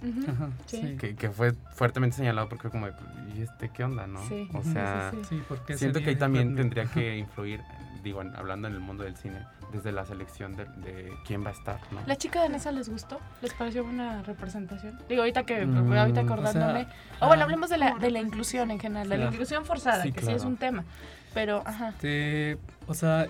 Sí. 0.65 0.97
que, 0.99 1.15
que 1.15 1.29
fue 1.29 1.53
fuertemente 1.73 2.17
señalado 2.17 2.49
porque 2.49 2.69
como 2.69 2.87
de, 2.87 2.93
¿y 3.37 3.41
este 3.41 3.69
qué 3.69 3.83
onda, 3.85 4.05
no? 4.07 4.21
Sí, 4.27 4.49
o 4.53 4.61
sí, 4.63 4.71
sea, 4.73 5.11
sí, 5.11 5.17
sí. 5.23 5.35
Sí, 5.37 5.43
porque 5.47 5.77
siento 5.77 5.99
que 6.01 6.09
ahí 6.09 6.15
también 6.17 6.55
tendría 6.55 6.85
que 6.85 7.17
influir, 7.17 7.61
digo, 8.03 8.21
en- 8.21 8.35
hablando 8.35 8.67
en 8.67 8.73
el 8.73 8.79
mundo 8.81 9.03
del 9.05 9.15
cine, 9.15 9.39
desde 9.71 9.91
la 9.91 10.05
selección 10.05 10.55
de, 10.55 10.65
de 10.65 11.13
quién 11.25 11.43
va 11.45 11.49
a 11.49 11.53
estar, 11.53 11.79
¿no? 11.91 11.99
¿La 12.05 12.15
chica 12.17 12.39
danesa 12.41 12.71
les 12.71 12.89
gustó? 12.89 13.19
¿Les 13.41 13.53
pareció 13.53 13.83
buena 13.83 14.23
representación? 14.23 14.99
Digo, 15.09 15.21
ahorita 15.21 15.43
que, 15.43 15.65
Mm, 15.65 15.93
ahorita 15.93 16.21
o 16.21 16.23
acordándome. 16.25 16.83
sea, 16.85 16.93
o 17.21 17.27
bueno, 17.27 17.41
ah, 17.41 17.45
hablemos 17.45 17.69
de 17.69 17.77
la, 17.77 17.95
de 17.97 18.11
la 18.11 18.19
inclusión 18.19 18.71
en 18.71 18.79
general, 18.79 19.07
de 19.09 19.17
la 19.17 19.25
inclusión 19.25 19.65
forzada, 19.65 20.03
Sí, 20.03 20.11
que 20.11 20.21
sí 20.25 20.31
es 20.31 20.43
un 20.43 20.57
tema. 20.57 20.83
Pero, 21.33 21.61
ajá. 21.65 21.89
Este, 21.89 22.57
o 22.87 22.93
sea, 22.93 23.27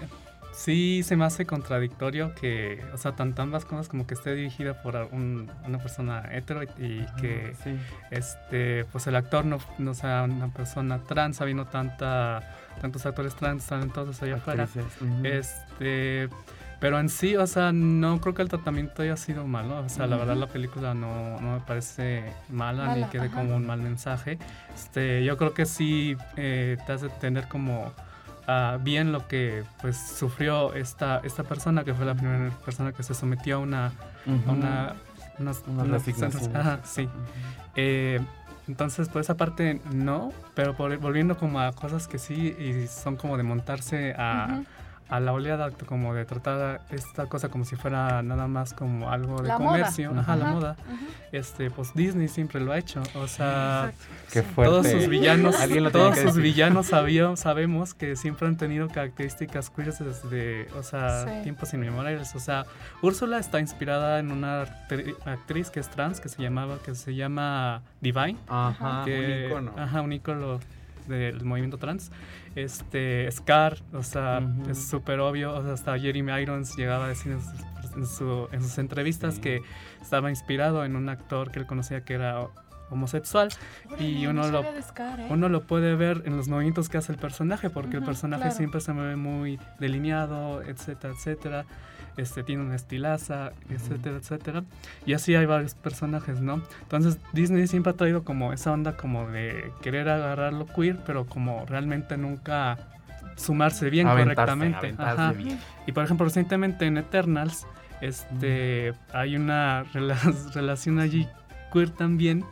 sí 0.58 1.04
se 1.04 1.16
me 1.16 1.24
hace 1.26 1.46
contradictorio 1.46 2.34
que, 2.34 2.84
o 2.94 2.98
sea, 2.98 3.12
tanto 3.16 3.44
ambas 3.44 3.64
cosas 3.64 3.88
como 3.88 4.08
que 4.08 4.16
esté 4.16 4.34
dirigida 4.34 4.82
por 4.82 4.96
un- 5.12 5.50
una 5.66 5.78
persona 5.78 6.24
hetero 6.32 6.64
y, 6.64 6.68
y 6.80 7.06
que, 7.22 7.54
Sí. 7.64 7.78
este, 8.12 8.86
pues 8.92 9.06
el 9.08 9.16
actor 9.16 9.46
no, 9.46 9.60
no 9.78 9.94
sea 9.94 10.24
una 10.24 10.48
persona 10.50 10.98
trans, 11.04 11.42
habiendo 11.42 11.66
tanta, 11.66 12.42
tantos 12.82 13.06
actores 13.06 13.36
trans 13.36 13.66
talentosos 13.68 14.22
allá 14.24 14.36
afuera. 14.38 14.64
Actrices, 14.64 15.02
ujú. 15.02 15.26
Este, 15.26 16.30
pero 16.80 17.00
en 17.00 17.10
sí, 17.10 17.36
o 17.36 17.46
sea, 17.48 17.72
no 17.72 18.20
creo 18.22 18.34
que 18.34 18.42
el 18.42 18.50
tratamiento 18.50 19.02
haya 19.04 19.18
sido 19.18 19.46
malo. 19.48 19.80
O 19.86 19.90
sea, 19.90 20.06
la 20.08 20.16
verdad 20.18 20.36
la 20.38 20.48
película 20.48 20.94
no, 20.94 21.40
no 21.40 21.54
me 21.56 21.60
parece 21.62 22.24
mala, 22.50 22.96
ni 22.96 23.04
quede 23.06 23.28
ajá. 23.28 23.36
como 23.36 23.56
un 23.56 23.66
mal 23.66 23.82
mensaje. 23.82 24.38
Este, 24.76 25.24
yo 25.24 25.38
creo 25.38 25.54
que 25.54 25.66
sí 25.66 26.16
eh, 26.36 26.78
te 26.86 26.94
hace 26.94 27.10
tener 27.10 27.48
como 27.48 27.92
ah, 28.48 28.78
bien 28.82 29.12
lo 29.12 29.28
que 29.28 29.64
pues 29.82 29.98
sufrió 29.98 30.74
esta, 30.74 31.20
esta 31.24 31.44
persona, 31.44 31.84
que 31.84 31.94
fue 31.94 32.06
la 32.06 32.16
primera 32.16 32.50
persona 32.66 32.92
que 32.94 33.04
se 33.04 33.14
sometió 33.14 33.58
a 33.58 33.60
una... 33.60 33.86
a 33.88 33.92
Ujú. 34.26 34.52
una 34.52 34.94
unas- 35.40 35.64
Una 35.68 35.84
unas-. 35.84 36.04
Ajá, 36.56 36.80
sí. 36.84 37.08
Eh, 37.76 38.20
entonces, 38.68 39.08
por 39.08 39.22
esa 39.22 39.38
parte, 39.38 39.80
no, 39.94 40.32
pero 40.56 40.76
por- 40.76 40.98
volviendo 40.98 41.38
como 41.38 41.60
a 41.62 41.72
cosas 41.74 42.08
que 42.08 42.18
sí 42.18 42.56
y 42.60 42.88
son 42.88 43.16
como 43.18 43.38
de 43.38 43.44
montarse 43.44 44.14
a. 44.18 44.62
a 45.10 45.20
la 45.22 45.32
oleada, 45.32 45.72
como 45.72 46.14
de 46.14 46.26
tratar 46.26 46.82
esta 46.90 47.28
cosa 47.28 47.48
como 47.50 47.64
si 47.64 47.76
fuera 47.78 48.22
nada 48.24 48.48
más 48.48 48.74
como 48.74 49.10
algo 49.10 49.42
de 49.42 49.48
La 49.48 49.58
moda. 49.58 49.70
comercio, 49.72 50.12
ajá, 50.18 50.36
la 50.36 50.46
Ajá, 50.46 50.54
moda. 50.54 50.76
ujú. 50.86 51.06
Este, 51.32 51.72
pues 51.72 51.94
Disney 51.94 52.28
siempre 52.28 52.60
lo 52.60 52.72
ha 52.74 52.78
hecho, 52.78 53.02
o 53.16 53.28
sea, 53.28 53.94
Qué 54.32 54.42
todos 54.42 54.86
sus 54.88 55.08
villanos, 55.08 55.60
Alguien 55.60 55.84
lo 55.86 55.92
tenía 55.92 56.12
todos 56.12 56.20
sus 56.20 56.36
villanos 56.42 56.88
sabía- 56.88 57.36
sabemos 57.38 57.94
que 57.94 58.16
siempre 58.16 58.48
han 58.48 58.58
tenido 58.58 58.88
características 58.90 59.70
queers 59.70 60.00
desde, 60.00 60.68
o 60.78 60.84
sea, 60.84 61.26
Sí. 61.26 61.44
tiempos 61.44 61.74
inmemoriales. 61.74 62.36
O 62.36 62.40
sea, 62.40 62.66
Úrsula 63.02 63.40
está 63.40 63.60
inspirada 63.60 64.20
en 64.20 64.32
una 64.32 64.66
actri- 64.66 65.16
actriz 65.26 65.70
que 65.70 65.80
es 65.80 65.90
trans 65.90 66.20
que 66.20 66.28
se 66.30 66.42
llamaba, 66.42 66.80
que 66.84 66.96
se 66.96 67.16
llama 67.16 67.82
Divine, 68.02 68.38
Ajá, 68.50 69.04
que, 69.06 69.46
un 69.46 69.52
icono. 69.52 69.72
ajá, 69.78 70.02
un 70.02 70.12
ícono 70.14 70.60
del 71.08 71.44
movimiento 71.46 71.78
trans. 71.78 72.12
Este, 72.58 73.30
Scar, 73.32 73.78
o 73.94 74.02
sea, 74.02 74.42
es 74.70 74.88
súper 74.90 75.20
obvio, 75.20 75.54
o 75.54 75.62
sea, 75.62 75.74
hasta 75.74 75.98
Jeremy 76.00 76.32
Irons 76.42 76.76
llegaba 76.76 77.06
a 77.06 77.10
decir 77.10 77.32
en 77.34 77.42
sus, 77.42 77.96
en 77.96 78.06
su- 78.08 78.50
en 78.52 78.62
sus 78.64 78.78
entrevistas 78.80 79.36
Sí. 79.36 79.42
que 79.42 79.62
estaba 80.02 80.30
inspirado 80.32 80.84
en 80.84 80.96
un 80.96 81.08
actor 81.10 81.52
que 81.52 81.60
él 81.60 81.68
conocía 81.68 82.02
que 82.04 82.16
era 82.16 82.48
homosexual 82.90 83.50
y 84.00 84.26
uno 84.26 84.44
no 84.44 84.50
lo- 84.64 84.82
Scar, 84.82 85.20
¿eh? 85.20 85.28
uno 85.30 85.50
lo 85.50 85.68
puede 85.68 85.96
ver 85.96 86.24
en 86.26 86.36
los 86.36 86.48
movimientos 86.48 86.90
que 86.90 86.98
hace 86.98 87.12
el 87.12 87.20
personaje, 87.20 87.70
porque 87.70 87.98
el 87.98 88.04
personaje 88.04 88.44
claro. 88.44 88.56
siempre 88.58 88.82
se 88.82 88.92
mueve 88.94 89.18
muy 89.18 89.60
delineado, 89.80 90.62
etcétera, 90.64 91.14
etcétera. 91.14 91.66
Este, 92.18 92.44
tiene 92.44 92.64
una 92.64 92.76
estilaza, 92.76 93.52
etcétera, 93.70 94.18
etcétera. 94.18 94.64
Y 95.06 95.14
así 95.14 95.36
hay 95.36 95.46
varios 95.46 95.76
personajes, 95.76 96.42
¿no? 96.42 96.62
Entonces 96.82 97.20
Disney 97.32 97.68
siempre 97.68 97.92
ha 97.92 97.96
traído 97.96 98.24
como 98.24 98.54
esa 98.54 98.72
onda 98.72 98.98
como 98.98 99.30
de 99.30 99.72
querer 99.82 100.10
agarrar 100.10 100.52
lo 100.54 100.66
queer, 100.66 100.98
pero 101.06 101.26
como 101.28 101.66
realmente 101.68 102.18
nunca 102.18 102.78
sumarse 103.36 103.92
bien 103.92 104.08
Aventarse, 104.08 104.36
correctamente. 104.36 104.78
aventarse 104.78 105.22
Ajá. 105.22 105.32
bien. 105.34 105.60
Y 105.86 105.92
por 105.92 106.04
ejemplo, 106.04 106.26
recientemente 106.26 106.86
en 106.88 106.98
Eternals, 106.98 107.68
este, 108.02 108.94
hay 109.14 109.36
una 109.36 109.84
rela- 109.94 110.54
relación 110.54 111.00
allí 111.00 111.28
queer 111.72 111.92
también 111.92 112.44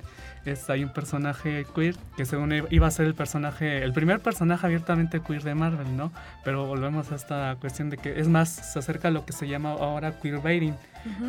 es, 0.45 0.69
hay 0.69 0.83
un 0.83 0.91
personaje 0.91 1.65
queer 1.75 1.95
que 2.17 2.25
según 2.25 2.53
iba 2.69 2.87
a 2.87 2.91
ser 2.91 3.05
el 3.05 3.15
personaje, 3.15 3.83
el 3.83 3.93
primer 3.93 4.19
personaje 4.19 4.65
abiertamente 4.65 5.21
queer 5.21 5.43
de 5.43 5.55
Marvel, 5.55 5.95
¿no? 5.97 6.11
Pero 6.43 6.65
volvemos 6.65 7.11
a 7.11 7.15
esta 7.15 7.55
cuestión 7.59 7.89
de 7.89 7.97
que 7.97 8.19
es 8.19 8.27
más, 8.27 8.49
se 8.49 8.79
acerca 8.79 9.09
a 9.09 9.11
lo 9.11 9.25
que 9.25 9.33
se 9.33 9.47
llama 9.47 9.71
ahora 9.71 10.19
queerbaiting, 10.19 10.75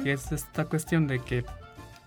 que 0.03 0.13
es 0.13 0.33
esta 0.33 0.65
cuestión 0.65 1.07
de 1.07 1.21
que 1.21 1.45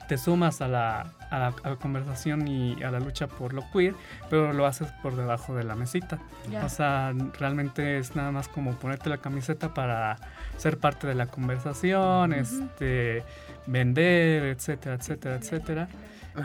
te 0.09 0.17
sumas 0.17 0.59
a 0.61 0.67
la, 0.67 1.13
a 1.29 1.53
la, 1.63 1.75
conversación 1.75 2.47
y 2.47 2.81
a 2.81 2.89
la 2.89 2.99
lucha 2.99 3.27
por 3.27 3.53
lo 3.53 3.63
queer, 3.71 3.93
pero 4.27 4.53
lo 4.53 4.65
haces 4.65 4.87
por 5.03 5.15
debajo 5.15 5.53
de 5.55 5.63
la 5.63 5.75
mesita. 5.75 6.17
O 6.63 6.67
sea, 6.67 7.13
realmente 7.37 7.99
es 7.99 8.15
nada 8.15 8.31
más 8.31 8.47
como 8.47 8.73
ponerte 8.73 9.07
la 9.09 9.19
camiseta 9.19 9.71
para 9.75 10.17
ser 10.57 10.79
parte 10.79 11.05
de 11.05 11.13
la 11.13 11.27
conversación, 11.27 12.33
este, 12.33 13.23
vender, 13.67 14.45
etcétera, 14.45 14.95
etcétera, 14.95 15.35
etcétera. 15.35 15.87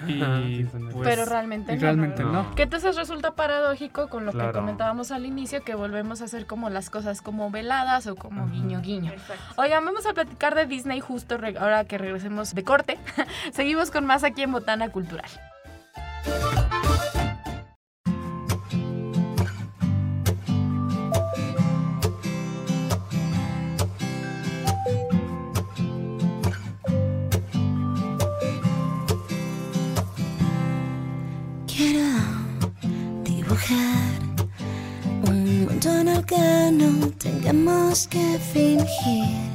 Y, 0.09 0.64
pues, 0.64 0.95
pero 1.03 1.24
realmente, 1.24 1.76
no. 1.76 2.55
Que 2.55 2.62
entonces 2.64 2.97
resulta 2.97 3.32
paradójico 3.32 4.09
con 4.09 4.26
lo 4.26 4.32
que 4.32 4.53
comentábamos 4.53 5.11
al 5.11 5.26
inicio, 5.26 5.62
que 5.62 5.74
volvemos 5.74 6.20
a 6.20 6.24
hacer 6.24 6.47
como 6.47 6.70
las 6.70 6.91
cosas 6.91 7.22
como 7.22 7.51
veladas 7.51 8.07
o 8.07 8.16
como 8.16 8.49
guiño 8.49 8.80
guiño. 8.80 9.12
Oigan, 9.57 9.85
vamos 9.85 10.07
a 10.07 10.14
platicar 10.14 10.55
de 10.55 10.66
Disney 10.66 11.01
justo 11.01 11.39
ahora 11.61 11.85
que 11.85 11.99
regresemos 11.99 12.55
de 12.55 12.64
corte. 12.64 12.99
Seguimos 13.53 13.91
con 13.91 14.07
más 14.07 14.24
aquí 14.24 14.43
en 14.43 14.53
Botana 14.53 14.89
Cultural. 14.89 15.30
Tengamos 38.05 38.07
que 38.07 38.38
fingir 38.38 39.53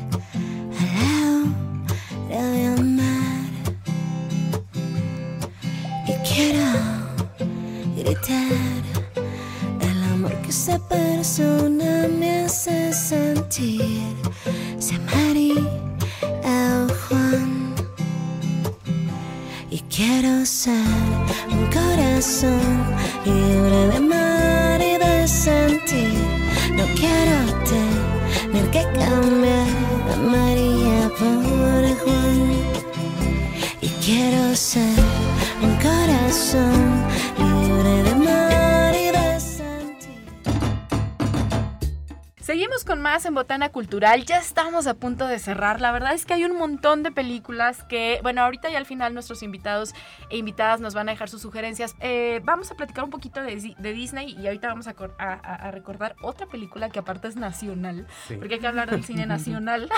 en 43.30 43.36
Botana 43.36 43.70
Cultural. 43.70 44.26
Ya 44.26 44.38
estamos 44.40 44.88
a 44.88 44.96
punto 44.96 45.28
de 45.28 45.40
cerrar. 45.40 45.80
La 45.80 45.92
verdad 45.92 46.14
es 46.14 46.26
que 46.26 46.34
hay 46.34 46.44
un 46.44 46.58
montón 46.58 47.04
de 47.04 47.12
películas 47.12 47.84
que, 47.84 48.20
bueno, 48.24 48.42
ahorita 48.42 48.70
y 48.70 48.76
al 48.76 48.86
final 48.86 49.14
nuestros 49.14 49.44
invitados 49.44 49.94
e 50.30 50.38
invitadas 50.38 50.82
nos 50.82 50.96
van 50.96 51.08
a 51.08 51.12
dejar 51.14 51.30
sus 51.30 51.42
sugerencias. 51.42 51.96
Eh, 52.00 52.42
vamos 52.44 52.72
a 52.72 52.76
platicar 52.76 53.04
un 53.04 53.12
poquito 53.12 53.42
de, 53.42 53.56
Disney 53.56 54.36
y 54.38 54.48
ahorita 54.48 54.68
vamos 54.68 54.88
a, 54.88 55.72
recordar 55.72 56.16
otra 56.22 56.48
película 56.48 56.90
que 56.90 57.00
aparte 57.00 57.28
es 57.28 57.36
nacional, 57.36 58.08
porque 58.28 58.56
hay 58.56 58.60
que 58.60 58.68
hablar 58.68 58.90
del 58.90 59.04
cine 59.04 59.26
nacional. 59.28 59.90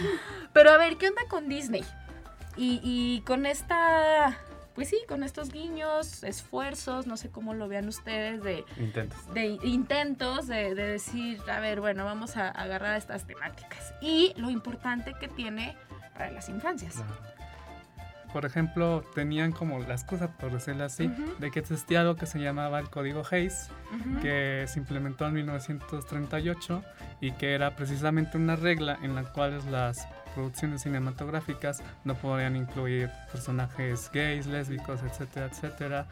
Pero 0.52 0.70
a 0.70 0.76
ver, 0.76 0.96
¿qué 0.98 1.08
onda 1.08 1.22
con 1.28 1.48
Disney? 1.48 1.84
Y, 2.56 3.22
con 3.24 3.46
esta 3.46 4.36
pues 4.80 4.88
sí, 4.88 4.98
con 5.06 5.22
estos 5.24 5.52
guiños, 5.52 6.24
esfuerzos, 6.24 7.06
no 7.06 7.18
sé 7.18 7.28
cómo 7.28 7.52
lo 7.52 7.68
vean 7.68 7.86
ustedes, 7.86 8.42
de 8.42 8.64
intentos, 8.78 9.34
de, 9.34 9.58
intentos 9.62 10.46
de, 10.46 10.74
decir, 10.74 11.38
a 11.52 11.60
ver, 11.60 11.82
bueno, 11.82 12.06
vamos 12.06 12.38
a 12.38 12.48
agarrar 12.48 12.96
estas 12.96 13.26
temáticas. 13.26 13.92
Y 14.00 14.32
lo 14.38 14.48
importante 14.48 15.12
que 15.20 15.28
tiene 15.28 15.76
para 16.14 16.30
las 16.30 16.48
infancias. 16.48 17.04
Por 18.32 18.46
ejemplo, 18.46 19.04
tenían 19.14 19.52
como 19.52 19.80
la 19.80 19.92
excusa, 19.92 20.38
por 20.38 20.50
decirlo 20.50 20.84
así, 20.84 21.08
de 21.38 21.50
que 21.50 21.58
existía 21.58 22.00
algo 22.00 22.16
que 22.16 22.24
se 22.24 22.38
llamaba 22.38 22.80
el 22.80 22.88
Código 22.88 23.22
Hayes, 23.30 23.68
que 24.22 24.64
se 24.66 24.78
implementó 24.78 25.26
en 25.26 25.34
1938 25.34 26.82
y 27.20 27.32
que 27.32 27.52
era 27.52 27.76
precisamente 27.76 28.38
una 28.38 28.56
regla 28.56 28.98
en 29.02 29.14
la 29.14 29.24
cual 29.24 29.60
las 29.70 30.08
producciones 30.30 30.82
cinematográficas 30.82 31.82
no 32.04 32.14
podían 32.14 32.56
incluir 32.56 33.10
personajes 33.30 34.10
gays, 34.12 34.46
lésbicos, 34.46 35.02
etcétera, 35.02 35.46
etcétera, 35.46 36.06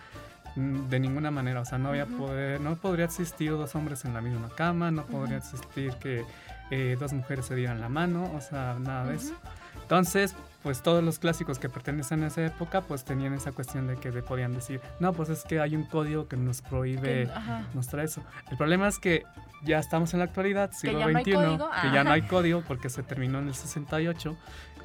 mm, 0.57 0.89
de 0.89 1.01
ninguna 1.01 1.31
manera. 1.31 1.61
O 1.61 1.64
sea, 1.64 1.79
no, 1.79 1.91
había 1.91 2.07
poder, 2.07 2.61
no 2.61 2.77
podría 2.77 3.07
existir 3.07 3.51
dos 3.51 3.75
hombres 3.75 4.05
en 4.05 4.14
la 4.14 4.21
misma 4.21 4.49
cama, 4.51 4.91
no 4.91 5.07
podría 5.07 5.39
existir 5.39 5.93
que 5.95 6.25
eh, 6.71 6.97
dos 6.99 7.12
mujeres 7.12 7.47
se 7.47 7.55
dieran 7.55 7.81
la 7.81 7.89
mano, 7.89 8.31
o 8.35 8.41
sea, 8.41 8.77
nada 8.79 9.07
de 9.07 9.16
eso. 9.16 9.35
Entonces, 9.83 10.35
pues 10.69 10.83
todos 10.83 11.03
los 11.03 11.19
clásicos 11.19 11.59
que 11.59 11.71
pertenecen 11.71 12.23
a 12.25 12.27
esa 12.27 12.45
época 12.45 12.83
pues 12.83 13.03
tenían 13.03 13.33
esa 13.33 13.53
cuestión 13.53 13.87
de 13.87 13.97
que 13.97 14.12
podían 14.21 14.53
decir, 14.53 14.83
no, 15.01 15.14
pues 15.14 15.31
es 15.31 15.43
que 15.45 15.61
hay 15.61 15.75
un 15.75 15.85
código 15.85 16.29
que 16.29 16.37
nos 16.37 16.61
prohíbe 16.61 17.27
mostrar 17.73 18.05
eso. 18.05 18.23
El 18.51 18.59
problema 18.59 18.87
es 18.87 18.99
que 18.99 19.25
ya 19.64 19.79
estamos 19.79 20.12
en 20.12 20.19
la 20.19 20.27
actualidad, 20.27 20.71
siglo 20.73 21.05
XXI, 21.05 21.23
que 21.23 21.91
ya 21.95 22.05
no 22.05 22.11
hay 22.11 22.21
código 22.21 22.62
porque 22.69 22.91
se 22.91 23.03
terminó 23.03 23.39
en 23.39 23.49
el 23.49 23.55
68 23.55 24.37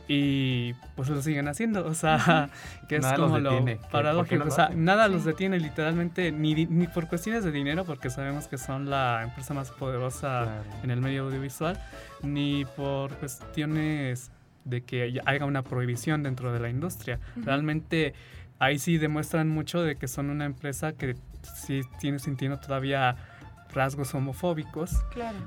y 0.08 0.72
pues 0.96 1.10
lo 1.10 1.22
siguen 1.22 1.50
haciendo, 1.50 1.86
o 1.86 1.94
sea, 1.94 2.50
que 2.88 2.96
es 2.96 3.06
como 3.18 3.38
lo 3.40 3.66
paradójico, 3.92 4.46
o 4.48 4.52
sea, 4.52 4.70
nada 4.74 5.10
los 5.10 5.26
detiene 5.26 5.60
literalmente, 5.60 6.32
ni, 6.32 6.66
ni 6.66 6.88
por 6.88 7.10
cuestiones 7.10 7.44
de 7.44 7.52
dinero, 7.52 7.84
porque 7.84 8.10
sabemos 8.10 8.48
que 8.48 8.58
son 8.58 8.90
la 8.90 9.24
empresa 9.24 9.54
más 9.54 9.70
poderosa 9.72 10.64
en 10.82 10.92
el 10.92 11.02
medio 11.02 11.26
audiovisual, 11.26 11.78
ni 12.22 12.64
por 12.64 13.12
cuestiones 13.16 14.32
de 14.66 14.82
que 14.82 15.20
haya 15.26 15.46
una 15.46 15.64
prohibición 15.64 16.24
dentro 16.24 16.54
de 16.54 16.60
la 16.60 16.70
industria. 16.70 17.20
Realmente 17.36 18.14
ahí 18.60 18.80
sí 18.80 18.98
demuestran 18.98 19.50
mucho 19.50 19.82
de 19.82 19.98
que 19.98 20.08
son 20.08 20.30
una 20.30 20.46
empresa 20.46 20.94
que 20.94 21.16
sí 21.56 21.82
tiene 22.00 22.20
sentido 22.20 22.60
todavía 22.60 23.16
rasgos 23.74 24.14
homofóbicos 24.14 25.04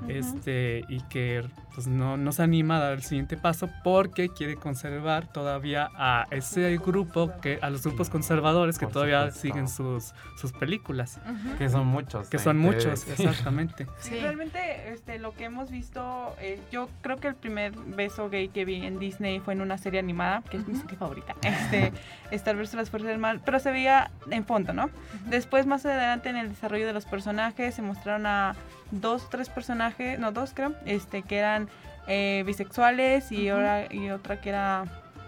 este 0.07 0.83
y 0.89 1.01
que 1.03 1.43
pues 1.73 1.87
no, 1.87 2.17
no 2.17 2.31
se 2.31 2.41
anima 2.41 2.77
a 2.77 2.79
dar 2.79 2.93
el 2.93 3.03
siguiente 3.03 3.37
paso 3.37 3.69
porque 3.83 4.29
quiere 4.29 4.55
conservar 4.55 5.27
todavía 5.27 5.89
a 5.95 6.25
ese 6.31 6.75
grupo 6.77 7.31
que 7.39 7.59
a 7.61 7.69
los 7.69 7.83
grupos 7.83 8.09
conservadores 8.09 8.79
que 8.79 8.87
todavía 8.87 9.29
siguen 9.29 9.67
sus, 9.67 10.13
sus 10.37 10.53
películas. 10.53 11.19
Que 11.59 11.69
son 11.69 11.85
muchos 11.85 12.29
que 12.29 12.39
son 12.39 12.57
muchos 12.57 13.07
exactamente. 13.07 13.85
Sí, 13.99 14.19
realmente 14.19 14.91
este 14.91 15.19
lo 15.19 15.33
que 15.35 15.45
hemos 15.45 15.69
visto 15.69 16.35
eh, 16.39 16.59
yo 16.71 16.89
creo 17.01 17.17
que 17.17 17.27
el 17.27 17.35
primer 17.35 17.73
beso 17.73 18.29
gay 18.29 18.49
que 18.49 18.65
vi 18.65 18.83
en 18.85 18.99
Disney 18.99 19.39
fue 19.39 19.53
en 19.53 19.61
una 19.61 19.77
serie 19.77 19.99
animada 19.99 20.41
que 20.49 20.57
es 20.57 20.67
mi 20.67 20.75
serie 20.75 20.97
favorita 20.97 21.35
este 21.43 21.93
Star 22.31 22.55
vs 22.55 22.73
las 22.73 22.89
fuerzas 22.89 23.09
del 23.09 23.19
mal 23.19 23.41
pero 23.43 23.59
se 23.59 23.71
veía 23.71 24.11
en 24.29 24.45
fondo 24.45 24.73
no 24.73 24.89
después 25.27 25.65
más 25.65 25.85
adelante 25.85 26.29
en 26.29 26.37
el 26.37 26.49
desarrollo 26.49 26.87
de 26.87 26.93
los 26.93 27.05
personajes 27.05 27.75
se 27.75 27.81
mostraron 27.81 28.16
a 28.25 28.55
dos, 28.91 29.29
tres 29.29 29.49
personajes, 29.49 30.17
no 30.19 30.31
dos 30.31 30.51
creo, 30.53 30.73
este, 30.85 31.21
que 31.21 31.37
eran 31.37 31.69
eh, 32.07 32.43
bisexuales 32.45 33.31
y, 33.31 33.49
ahora, 33.49 33.93
y 33.93 34.09
otra 34.09 34.39
que 34.41 34.49
era... 34.49 34.85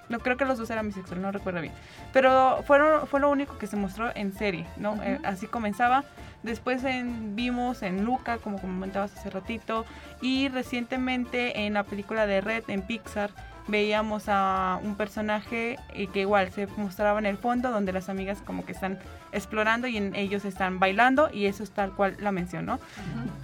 No, 0.08 0.20
creo 0.20 0.38
que 0.38 0.46
los 0.46 0.58
dos 0.58 0.70
eran 0.72 0.88
bisexuales, 0.88 1.22
no 1.22 1.32
recuerdo 1.32 1.62
bien. 1.62 1.74
Pero 2.14 2.64
fueron, 2.66 3.06
fue 3.06 3.20
lo 3.20 3.30
único 3.30 3.60
que 3.60 3.68
se 3.68 3.76
mostró 3.76 4.12
en 4.16 4.34
serie, 4.34 4.66
¿no? 4.78 4.96
Eh, 5.04 5.20
así 5.24 5.46
comenzaba. 5.46 6.04
Después 6.42 6.84
en, 6.84 7.36
vimos 7.36 7.84
en 7.84 8.06
Luca, 8.06 8.38
como 8.40 8.60
comentabas 8.60 9.16
hace 9.16 9.30
ratito. 9.30 9.86
Y 10.20 10.48
recientemente 10.48 11.68
en 11.68 11.76
la 11.76 11.84
película 11.84 12.26
de 12.26 12.42
Red, 12.42 12.64
en 12.70 12.82
Pixar, 12.82 13.30
veíamos 13.70 14.24
a 14.28 14.80
un 14.84 14.96
personaje 14.96 15.78
eh, 15.94 16.08
que 16.08 16.22
igual 16.22 16.52
se 16.52 16.68
mostraba 16.78 17.20
en 17.20 17.26
el 17.26 17.38
fondo 17.38 17.72
donde 17.72 17.92
las 17.92 18.10
amigas 18.10 18.42
como 18.46 18.66
que 18.66 18.72
están 18.72 19.00
explorando 19.32 19.88
y 19.88 19.98
en 19.98 20.16
ellos 20.16 20.46
están 20.46 20.80
bailando 20.80 21.30
y 21.32 21.46
eso 21.46 21.64
es 21.64 21.72
tal 21.72 21.92
cual 21.92 22.16
la 22.20 22.32
mencionó. 22.32 22.80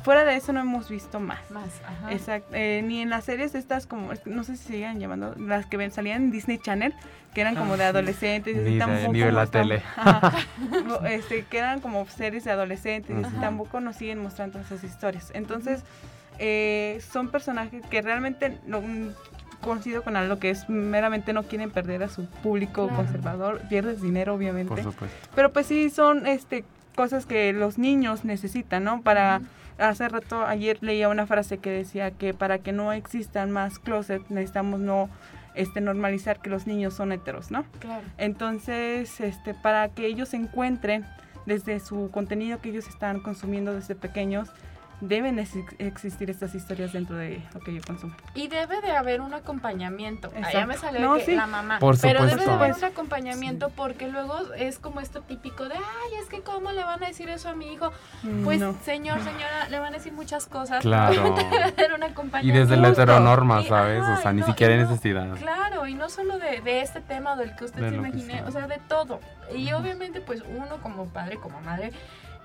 Fuera 0.04 0.26
de 0.26 0.36
eso 0.36 0.52
no 0.54 0.60
hemos 0.60 0.90
visto 0.90 1.20
más. 1.20 1.40
Más, 1.52 1.70
Exacto. 2.10 2.50
Eh, 2.54 2.82
ni 2.84 3.02
en 3.02 3.10
las 3.10 3.26
series 3.26 3.56
estas 3.56 3.86
como, 3.86 4.12
no 4.26 4.44
sé 4.44 4.58
si 4.58 4.74
siguen 4.74 5.00
llamando, 5.00 5.36
las 5.38 5.66
que 5.66 5.78
ven, 5.78 5.92
salían 5.92 6.24
en 6.24 6.32
Disney 6.32 6.58
Channel, 6.58 6.94
que 7.34 7.42
eran 7.42 7.56
como 7.56 7.78
de 7.78 7.84
ah, 7.84 7.90
adolescentes. 7.90 8.56
Ni, 8.56 8.78
de, 8.78 9.10
ni 9.10 9.20
de 9.20 9.32
la 9.32 9.46
tele. 9.48 9.84
este, 11.10 11.44
que 11.46 11.58
eran 11.58 11.82
como 11.82 12.06
series 12.08 12.46
de 12.46 12.52
adolescentes 12.52 13.16
y 13.16 13.40
tampoco 13.40 13.80
nos 13.80 13.98
siguen 13.98 14.20
mostrando 14.20 14.60
esas 14.60 14.84
historias. 14.84 15.32
Entonces, 15.34 15.84
eh, 16.40 17.02
son 17.12 17.30
personajes 17.30 17.86
que 17.88 18.02
realmente 18.02 18.60
no, 18.66 18.82
coincido 19.66 20.04
con 20.04 20.16
algo 20.16 20.40
que 20.40 20.50
es 20.52 20.70
meramente 20.70 21.34
no 21.34 21.44
quieren 21.44 21.72
perder 21.72 22.04
a 22.04 22.08
su 22.10 22.26
público 22.26 22.88
Claro. 22.88 23.04
conservador, 23.04 23.62
pierdes 23.68 24.02
dinero 24.02 24.34
obviamente. 24.36 24.70
Por 24.74 24.84
supuesto. 24.84 25.18
Pero 25.36 25.52
pues 25.52 25.66
sí 25.66 25.90
son 25.90 26.26
este 26.28 26.64
cosas 26.96 27.26
que 27.26 27.52
los 27.52 27.78
niños 27.78 28.24
necesitan, 28.24 28.84
¿no? 28.86 29.02
Para 29.02 29.42
hace 29.78 30.08
rato 30.08 30.46
ayer 30.46 30.78
leía 30.80 31.10
una 31.10 31.28
frase 31.28 31.58
que 31.58 31.70
decía 31.70 32.12
que 32.12 32.34
para 32.34 32.60
que 32.60 32.72
no 32.72 32.94
existan 32.94 33.52
más 33.52 33.80
closets 33.80 34.30
necesitamos 34.32 34.80
no 34.80 35.10
este 35.56 35.82
normalizar 35.82 36.40
que 36.40 36.50
los 36.50 36.68
niños 36.68 36.94
son 36.94 37.12
heteros, 37.12 37.52
¿no? 37.52 37.66
Claro. 37.80 38.04
Entonces, 38.18 39.20
este 39.20 39.54
para 39.54 39.90
que 39.90 40.06
ellos 40.06 40.34
encuentren 40.34 41.06
desde 41.46 41.80
su 41.80 42.10
contenido 42.12 42.60
que 42.60 42.70
ellos 42.70 42.88
están 42.88 43.20
consumiendo 43.22 43.74
desde 43.74 43.96
pequeños 43.96 44.50
deben 45.02 45.40
ex- 45.40 45.54
existir 45.80 46.30
estas 46.30 46.56
historias 46.56 46.94
dentro 46.94 47.16
de 47.18 47.42
lo 47.54 47.60
que 47.60 47.72
ellos 47.72 47.86
consumen. 47.86 48.16
Y 48.34 48.48
debe 48.48 48.82
de 48.82 48.92
haber 48.92 49.22
un 49.22 49.34
acompañamiento. 49.34 50.32
Exacto. 50.36 50.68
me 50.68 50.78
salió 50.78 51.02
No, 51.02 51.16
que 51.16 51.26
sí. 51.26 51.36
la 51.36 51.48
mamá. 51.48 51.80
Por 51.80 52.00
pero 52.00 52.26
debe 52.26 52.46
de 52.46 52.52
haber 52.52 52.74
un 52.74 52.84
acompañamiento 52.84 53.70
porque 53.70 54.08
luego 54.08 54.36
es 54.58 54.80
como 54.80 55.00
esto 55.02 55.22
típico 55.22 55.66
de, 55.68 55.76
ay, 55.76 56.20
es 56.22 56.28
que 56.30 56.42
cómo 56.42 56.72
le 56.72 56.84
van 56.84 57.04
a 57.04 57.08
decir 57.08 57.30
eso 57.30 57.50
a 57.50 57.56
mi 57.56 57.74
hijo. 57.74 57.92
Pues, 58.44 58.60
No. 58.60 58.76
señor, 58.84 59.20
señora, 59.20 59.68
le 59.70 59.80
van 59.80 59.94
a 59.94 59.98
decir 59.98 60.14
muchas 60.14 60.46
cosas. 60.48 60.82
Claro. 60.82 61.14
Debe 61.36 61.72
de 61.72 61.86
haber 61.86 61.94
un 61.94 62.32
Y 62.42 62.52
desde 62.52 62.78
la 62.78 62.90
heteronorma, 62.90 63.62
Y- 63.62 63.68
¿sabes? 63.68 64.02
ajá, 64.02 64.20
o 64.20 64.22
sea, 64.22 64.34
ni 64.34 64.44
siquiera 64.44 64.74
hay 64.74 64.82
no- 64.82 64.90
necesidad. 64.90 65.36
Claro, 65.38 65.88
y 65.88 65.94
no 65.96 66.10
solo 66.10 66.38
de, 66.40 66.62
de 66.62 66.82
este 66.82 67.02
tema 67.02 67.36
del 67.36 67.56
que 67.56 67.66
usted 67.66 67.82
De 67.82 67.90
se 67.90 67.96
imagine, 67.96 68.44
o 68.44 68.52
sea, 68.52 68.68
de 68.68 68.80
todo. 68.88 69.20
Y 69.56 69.72
obviamente, 69.74 70.22
pues 70.22 70.42
uno 70.48 70.78
como 70.82 71.06
padre, 71.08 71.38
como 71.38 71.62
madre, 71.62 71.92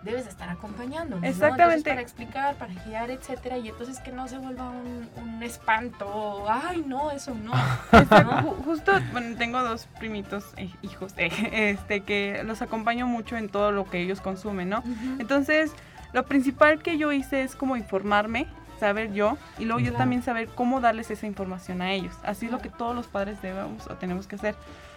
debes 0.03 0.25
de 0.25 0.31
estar 0.31 0.49
acompañando. 0.49 1.21
¿no? 1.21 1.27
Exactamente. 1.27 1.63
Entonces, 1.63 1.85
para 1.93 2.01
explicar, 2.01 2.55
para 2.57 2.75
guiar, 2.85 3.11
etcétera, 3.11 3.59
y 3.59 3.69
entonces 3.69 3.99
que 4.01 4.13
no 4.13 4.29
se 4.29 4.39
vuelva 4.39 4.71
un, 4.71 5.09
un 5.17 5.43
espanto. 5.43 6.45
Ay, 6.49 6.85
no, 6.87 7.11
eso 7.11 7.35
no. 7.35 7.53
¿no? 7.93 8.43
justo, 8.65 8.93
bueno, 9.13 9.37
tengo 9.37 9.63
dos 9.63 9.87
primitos, 9.99 10.45
eh, 10.57 10.71
hijos, 10.83 11.13
eh, 11.17 11.31
este, 11.79 12.01
que 12.01 12.43
los 12.45 12.63
acompaño 12.63 13.07
mucho 13.07 13.37
en 13.37 13.49
todo 13.49 13.73
lo 13.73 13.85
que 13.85 14.01
ellos 14.01 14.21
consumen, 14.21 14.69
¿no? 14.71 14.79
Ujú. 14.79 15.17
Entonces, 15.19 15.73
lo 16.13 16.25
principal 16.25 16.83
que 16.83 16.99
yo 16.99 17.13
hice 17.13 17.43
es 17.43 17.55
como 17.55 17.77
informarme, 17.77 18.47
saber 18.79 19.13
yo, 19.13 19.37
y 19.59 19.67
luego 19.67 19.81
yo 19.81 19.87
Claro. 19.91 19.99
también 19.99 20.23
saber 20.23 20.49
cómo 20.49 20.81
darles 20.81 21.11
esa 21.11 21.27
información 21.27 21.83
a 21.83 21.93
ellos. 21.93 22.15
Así 22.25 22.47
es 22.47 22.53
lo 22.53 22.61
que 22.61 22.71
todos 22.71 22.97
los 22.97 23.07
padres 23.07 23.43
debemos 23.43 23.87
o 23.89 23.95
tenemos 23.97 24.27
que 24.27 24.37
hacer. 24.37 24.55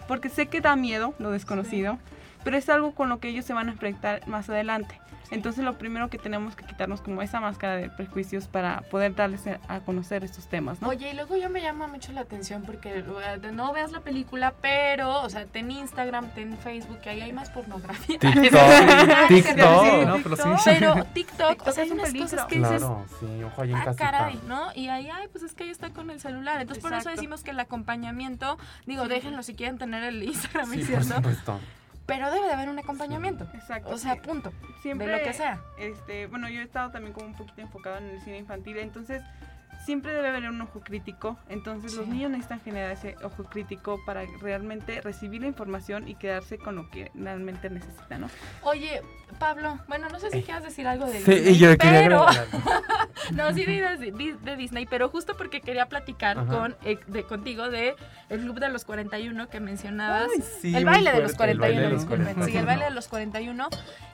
Porque 0.08 0.28
sé 0.30 0.46
que 0.46 0.60
da 0.62 0.74
miedo 0.76 1.14
lo 1.18 1.30
desconocido, 1.30 1.98
pero 2.44 2.56
es 2.56 2.68
algo 2.68 2.94
con 2.94 3.08
lo 3.08 3.18
que 3.18 3.28
ellos 3.28 3.44
se 3.44 3.54
van 3.54 3.68
a 3.68 3.72
enfrentar 3.72 4.26
más 4.28 4.48
adelante. 4.48 5.00
Entonces 5.30 5.64
lo 5.64 5.78
primero 5.78 6.10
que 6.10 6.18
tenemos 6.18 6.54
que 6.54 6.64
quitarnos 6.64 7.00
como 7.00 7.22
esa 7.22 7.40
máscara 7.40 7.76
de 7.76 7.88
prejuicios 7.88 8.46
para 8.46 8.82
poder 8.82 9.14
darles 9.16 9.42
a 9.68 9.80
conocer 9.80 10.22
estos 10.22 10.46
temas, 10.48 10.80
¿no? 10.82 10.88
Oye, 10.88 11.10
y 11.10 11.14
luego 11.14 11.36
yo 11.36 11.48
me 11.48 11.60
llama 11.62 11.86
mucho 11.88 12.12
la 12.12 12.20
atención 12.20 12.62
porque 12.62 13.02
no 13.52 13.72
veas 13.72 13.90
la 13.90 14.00
película, 14.00 14.52
pero, 14.60 15.22
o 15.22 15.30
sea, 15.30 15.46
ten 15.46 15.70
Instagram, 15.70 16.28
ten 16.34 16.56
Facebook, 16.58 17.00
que 17.00 17.10
ahí 17.10 17.22
hay 17.22 17.32
más 17.32 17.50
pornografía. 17.50 18.18
TikTok, 18.18 18.32
TikTok. 19.28 20.06
No, 20.06 20.18
pero 20.22 20.36
sí. 20.36 20.42
Pero 20.64 20.94
TikTok, 21.04 21.14
TikTok 21.14 21.66
o 21.68 21.72
sea, 21.72 21.84
es 21.84 21.90
unas 21.90 22.06
peligro. 22.08 22.28
cosas 22.30 22.46
que 22.46 22.56
dices, 22.58 22.70
Claro, 22.78 23.04
sí, 23.18 23.42
ojo 23.44 23.62
ahí 23.62 23.70
en 23.72 23.76
ah, 23.76 23.94
caray, 23.96 24.40
¿no? 24.46 24.72
Y 24.74 24.88
ahí, 24.88 25.08
ay, 25.08 25.28
pues 25.32 25.42
es 25.42 25.54
que 25.54 25.64
ahí 25.64 25.70
está 25.70 25.90
con 25.90 26.10
el 26.10 26.20
celular. 26.20 26.60
Entonces, 26.60 26.82
por 26.82 26.92
eso 26.92 27.08
decimos 27.08 27.42
que 27.42 27.50
el 27.52 27.60
acompañamiento, 27.60 28.58
digo, 28.86 29.04
Sí. 29.04 29.08
déjenlo 29.08 29.42
si 29.42 29.54
quieren 29.54 29.78
tener 29.78 30.04
el 30.04 30.22
Instagram, 30.22 30.70
Sí, 30.70 30.80
¿es 30.82 30.90
por 30.90 31.02
cierto? 31.02 31.16
supuesto. 31.16 31.60
Pero 32.06 32.30
debe 32.30 32.46
de 32.46 32.52
haber 32.52 32.68
un 32.68 32.78
acompañamiento. 32.78 33.46
Exacto. 33.54 33.90
O 33.90 33.98
sea, 33.98 34.16
punto. 34.16 34.52
siempre 34.82 35.06
de 35.06 35.18
lo 35.18 35.24
que 35.24 35.32
sea. 35.32 35.60
Este, 35.78 36.26
bueno, 36.26 36.48
yo 36.48 36.60
he 36.60 36.64
estado 36.64 36.90
también 36.90 37.14
como 37.14 37.26
un 37.26 37.34
poquito 37.34 37.62
enfocado 37.62 37.98
en 37.98 38.10
el 38.10 38.20
cine 38.20 38.38
infantil, 38.38 38.76
entonces 38.78 39.22
siempre 39.84 40.12
debe 40.12 40.28
haber 40.28 40.48
un 40.48 40.60
ojo 40.60 40.80
crítico. 40.80 41.38
Entonces 41.48 41.94
los 41.94 42.06
niños 42.06 42.30
necesitan 42.30 42.60
generar 42.60 42.90
ese 42.90 43.16
ojo 43.22 43.44
crítico 43.44 44.00
para 44.06 44.22
realmente 44.40 45.00
recibir 45.00 45.42
la 45.42 45.46
información 45.48 46.08
y 46.08 46.14
quedarse 46.14 46.58
con 46.58 46.76
lo 46.76 46.90
que 46.90 47.10
realmente 47.14 47.68
necesitan, 47.70 48.22
¿no? 48.22 48.30
Oye, 48.62 49.02
Pablo, 49.38 49.78
bueno, 49.88 50.08
no 50.08 50.18
sé 50.18 50.30
si 50.30 50.38
Eh, 50.38 50.42
quieras 50.42 50.62
decir 50.62 50.86
algo 50.86 51.06
de 51.06 51.20
Sí, 51.20 51.32
Disney, 51.34 51.58
yo 51.58 51.76
quería 51.78 52.02
pero... 52.02 52.26
no, 53.32 53.52
sí 53.52 53.64
de, 53.64 53.96
de- 53.96 54.36
de 54.40 54.56
Disney, 54.56 54.86
pero 54.86 55.08
justo 55.08 55.36
porque 55.36 55.60
quería 55.60 55.86
platicar 55.86 56.38
Ajá. 56.38 56.46
con 56.46 56.76
eh, 56.84 56.98
de, 57.06 57.24
contigo 57.24 57.68
de 57.70 57.94
el 58.28 58.40
Club 58.40 58.58
de 58.60 58.68
los 58.68 58.84
41 58.84 59.48
que 59.48 59.60
mencionabas. 59.60 60.28
Ay, 60.34 60.42
sí, 60.60 60.76
el 60.76 60.84
baile 60.84 61.12
de 61.12 61.20
los 61.22 61.34
fuerte, 61.36 61.52
el 61.52 61.58
41, 61.58 61.60
baile 61.60 61.82
de 61.82 61.90
los 61.92 62.00
disculpen. 62.02 62.26
Sí, 62.46 62.56
el 62.56 62.64
41. 62.64 62.66
baile 62.66 62.84
de 62.84 62.90
los 62.90 63.08
41, 63.08 63.68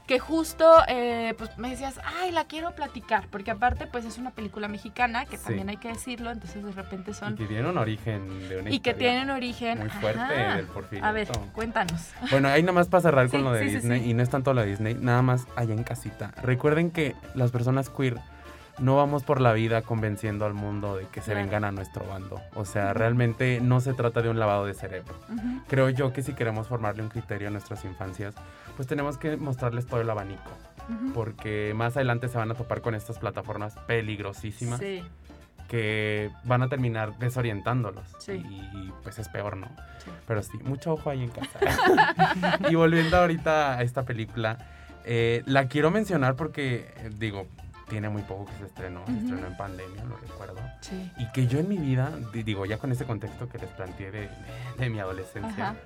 que 0.06 0.18
justo 0.18 0.82
eh, 0.88 1.34
pues 1.38 1.56
me 1.58 1.70
decías, 1.70 2.00
ay, 2.20 2.32
la 2.32 2.44
quiero 2.46 2.74
platicar, 2.74 3.28
porque 3.30 3.50
aparte 3.50 3.86
pues 3.86 4.04
es 4.04 4.18
una 4.18 4.30
película 4.32 4.68
mexicana, 4.68 5.24
que 5.26 5.36
Sí. 5.36 5.44
También 5.60 5.68
hay 5.70 5.76
que 5.76 5.88
decirlo, 5.88 6.30
entonces 6.30 6.64
de 6.64 6.72
repente 6.72 7.10
Y 7.10 7.14
son... 7.14 7.36
que 7.36 7.44
tiene 7.46 7.68
un 7.68 7.76
origen 7.76 8.48
de 8.48 8.60
una 8.60 8.70
Y 8.70 8.80
que 8.80 8.94
tienen 8.94 9.28
origen... 9.30 9.78
muy 9.80 9.88
fuerte 9.90 10.20
Ajá. 10.20 10.56
del 10.56 10.66
porfiriato. 10.66 11.06
A 11.08 11.12
ver, 11.12 11.28
cuéntanos. 11.52 12.10
Bueno, 12.30 12.48
ahí 12.48 12.62
nada 12.62 12.72
más 12.72 12.88
para 12.88 13.02
cerrar 13.02 13.28
con 13.28 13.40
Sí, 13.40 13.44
lo 13.44 13.52
de 13.52 13.68
sí, 13.68 13.74
Disney, 13.74 14.00
sí. 14.02 14.10
y 14.10 14.14
no 14.14 14.22
es 14.22 14.30
tanto 14.30 14.54
lo 14.54 14.62
de 14.62 14.68
Disney, 14.68 14.94
nada 14.94 15.20
más 15.22 15.46
allá 15.56 15.74
en 15.74 15.82
casita. 15.84 16.32
Recuerden 16.42 16.90
que 16.90 17.14
las 17.34 17.50
personas 17.50 17.90
queer 17.90 18.16
no 18.78 18.96
vamos 18.96 19.22
por 19.24 19.42
la 19.42 19.52
vida 19.52 19.82
convenciendo 19.82 20.46
al 20.46 20.54
mundo 20.54 20.96
de 20.96 21.04
que 21.08 21.20
se 21.20 21.32
Claro. 21.32 21.40
vengan 21.44 21.64
a 21.64 21.72
nuestro 21.72 22.06
bando. 22.06 22.40
O 22.54 22.64
sea, 22.64 22.94
realmente 22.94 23.60
no 23.60 23.80
se 23.82 23.92
trata 23.92 24.22
de 24.22 24.30
un 24.30 24.38
lavado 24.38 24.64
de 24.64 24.72
cerebro. 24.72 25.14
Ujú. 25.28 25.60
Creo 25.68 25.90
yo 25.90 26.14
que 26.14 26.22
si 26.22 26.32
queremos 26.32 26.68
formarle 26.68 27.02
un 27.02 27.10
criterio 27.10 27.48
a 27.48 27.50
nuestras 27.50 27.84
infancias, 27.84 28.34
pues 28.76 28.88
tenemos 28.88 29.18
que 29.18 29.36
mostrarles 29.36 29.86
todo 29.86 30.00
el 30.00 30.08
abanico. 30.08 30.50
Porque 31.14 31.72
más 31.76 31.96
adelante 31.96 32.26
se 32.28 32.36
van 32.38 32.50
a 32.50 32.54
topar 32.54 32.80
con 32.80 32.96
estas 32.96 33.18
plataformas 33.18 33.74
peligrosísimas 33.86 34.80
Sí, 34.80 35.04
que 35.70 36.30
van 36.42 36.62
a 36.62 36.68
terminar 36.68 37.16
desorientándolos. 37.20 38.04
Sí. 38.18 38.32
Y, 38.32 38.60
y, 38.76 38.92
pues 39.04 39.20
es 39.20 39.28
peor, 39.28 39.56
¿no? 39.56 39.68
Sí. 40.04 40.10
Pero 40.26 40.42
sí, 40.42 40.58
mucho 40.64 40.94
ojo 40.94 41.10
ahí 41.10 41.22
en 41.22 41.30
casa. 41.30 42.58
y 42.68 42.74
volviendo 42.74 43.16
ahorita 43.16 43.78
a 43.78 43.82
esta 43.82 44.02
película, 44.04 44.58
eh, 45.04 45.42
la 45.46 45.68
quiero 45.68 45.92
mencionar 45.92 46.34
porque, 46.34 46.92
eh, 46.96 47.10
digo, 47.16 47.46
tiene 47.88 48.08
muy 48.08 48.22
poco 48.22 48.46
que 48.46 48.54
se 48.58 48.64
estrenó. 48.66 49.06
Se 49.06 49.12
estrenó 49.16 49.46
en 49.46 49.56
pandemia, 49.56 50.02
lo 50.04 50.16
recuerdo. 50.16 50.60
sí. 50.80 51.10
Y 51.18 51.30
que 51.30 51.46
yo 51.46 51.60
en 51.60 51.68
mi 51.68 51.76
vida, 51.78 52.10
di- 52.32 52.42
digo, 52.42 52.66
ya 52.66 52.78
con 52.78 52.90
ese 52.90 53.04
contexto 53.04 53.48
que 53.48 53.58
les 53.58 53.70
planteé 53.70 54.10
de, 54.10 54.20
de- 54.22 54.30
de 54.78 54.90
mi 54.90 54.98
adolescencia, 54.98 55.70
Ajá. 55.70 55.76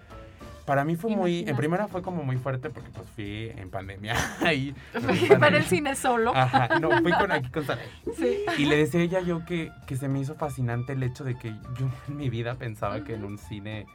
Para 0.65 0.85
mí 0.85 0.97
fue 0.97 1.15
muy, 1.15 1.41
en 1.49 1.57
primera 1.57 1.89
fue 1.89 2.01
como 2.03 2.23
muy 2.23 2.37
fuerte 2.37 2.71
porque 2.71 2.89
pues 2.91 3.07
fui 3.11 3.53
en 3.57 3.71
pandemia 3.71 4.15
en 4.43 4.75
Para 5.41 5.59
el 5.59 5.65
cine 5.65 5.95
solo. 5.95 6.33
Ajá, 6.35 6.79
no, 6.79 6.91
fui 7.03 7.13
con 7.13 7.31
aquí 7.33 7.51
con 7.51 7.65
Saray. 7.65 7.87
Sí. 8.17 8.45
Y 8.59 8.65
le 8.67 8.77
decía 8.77 9.01
a 9.01 9.03
ella 9.05 9.21
yo 9.21 9.45
que, 9.45 9.71
que 9.87 9.97
se 9.97 10.09
me 10.09 10.21
hizo 10.21 10.35
fascinante 10.35 10.93
el 10.95 11.03
hecho 11.03 11.25
de 11.25 11.37
que 11.37 11.51
yo 11.79 11.89
en 12.09 12.17
mi 12.17 12.31
vida 12.31 12.55
pensaba 12.55 13.05
que 13.05 13.15
en 13.15 13.25
un 13.25 13.39
cine 13.39 13.87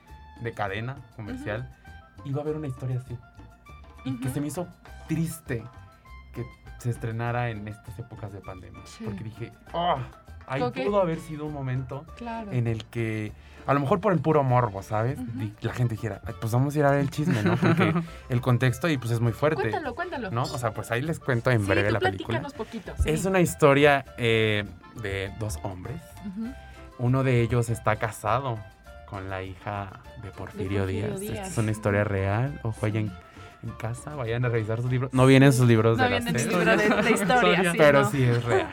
de 0.41 0.51
cadena 0.53 0.95
comercial 1.15 1.69
iba 2.25 2.39
a 2.39 2.43
haber 2.43 2.55
una 2.55 2.67
historia 2.67 2.99
así. 3.03 3.17
Y 4.05 4.15
que 4.17 4.25
Ujú. 4.27 4.33
se 4.33 4.41
me 4.41 4.47
hizo 4.47 4.67
triste 5.07 5.63
que 6.33 6.45
se 6.77 6.91
estrenara 6.91 7.49
en 7.49 7.67
estas 7.67 7.97
épocas 7.99 8.31
de 8.31 8.39
pandemia. 8.41 8.79
Sí. 8.85 9.03
Porque 9.03 9.23
dije, 9.23 9.51
oh, 9.73 9.97
ahí 10.47 10.61
Ok. 10.61 10.75
pudo 10.85 11.01
haber 11.01 11.19
sido 11.19 11.45
un 11.45 11.53
momento 11.53 12.05
Claro. 12.17 12.51
en 12.51 12.67
el 12.67 12.85
que, 12.85 13.31
a 13.67 13.73
lo 13.73 13.79
mejor 13.79 13.99
por 13.99 14.13
el 14.13 14.19
puro 14.19 14.43
morbo, 14.43 14.81
¿sabes? 14.81 15.19
La 15.61 15.73
gente 15.73 15.95
dijera, 15.95 16.21
"Ay, 16.25 16.33
pues 16.39 16.51
vamos 16.53 16.75
a 16.75 16.79
ir 16.79 16.85
a 16.85 16.91
ver 16.91 17.01
el 17.01 17.09
chisme, 17.09 17.43
¿no? 17.43 17.55
Porque 17.57 17.93
el 18.29 18.41
contexto 18.41 18.87
y 18.89 18.97
pues 18.97 19.11
es 19.11 19.19
muy 19.19 19.31
fuerte. 19.31 19.61
Cuéntalo, 19.61 19.93
cuéntalo. 19.95 20.31
¿No? 20.31 20.43
O 20.43 20.57
sea, 20.57 20.73
pues 20.73 20.91
ahí 20.91 21.01
les 21.01 21.19
cuento 21.19 21.51
en 21.51 21.61
sí, 21.61 21.67
breve 21.67 21.87
tú 21.89 21.93
la 21.93 21.99
película. 21.99 22.41
poquito. 22.57 22.93
sí. 23.03 23.09
Es 23.09 23.25
una 23.25 23.39
historia 23.41 24.05
eh, 24.17 24.65
de 25.01 25.31
dos 25.39 25.59
hombres. 25.63 26.01
Ujú. 26.25 26.51
Uno 26.99 27.23
de 27.23 27.41
ellos 27.41 27.69
está 27.69 27.95
casado 27.97 28.59
con 29.05 29.29
la 29.29 29.41
hija 29.43 30.01
de 30.23 30.31
Porfirio, 30.31 30.79
Porfirio 30.81 30.85
Díaz. 30.87 31.19
Díaz. 31.19 31.33
Esta 31.37 31.47
es 31.47 31.57
una 31.57 31.71
historia 31.71 32.03
real. 32.03 32.59
Ojo, 32.63 32.85
ahí 32.85 32.97
en, 32.97 33.11
en 33.63 33.69
casa, 33.77 34.15
vayan 34.15 34.45
a 34.45 34.49
revisar 34.49 34.81
sus 34.81 34.91
libros. 34.91 35.13
No 35.13 35.25
vienen 35.25 35.53
sus 35.53 35.67
libros 35.67 35.97
No 35.97 36.03
de 36.03 36.09
viene 36.09 36.25
la 36.25 36.29
en 36.31 36.39
SED, 36.39 36.51
el 36.51 36.59
libro 36.59 36.77
de, 36.77 37.03
de 37.03 37.11
historia, 37.21 37.71
sí, 37.71 37.77
pero 37.77 38.01
¿no? 38.01 38.09
sí 38.11 38.23
es 38.23 38.43
real. 38.43 38.67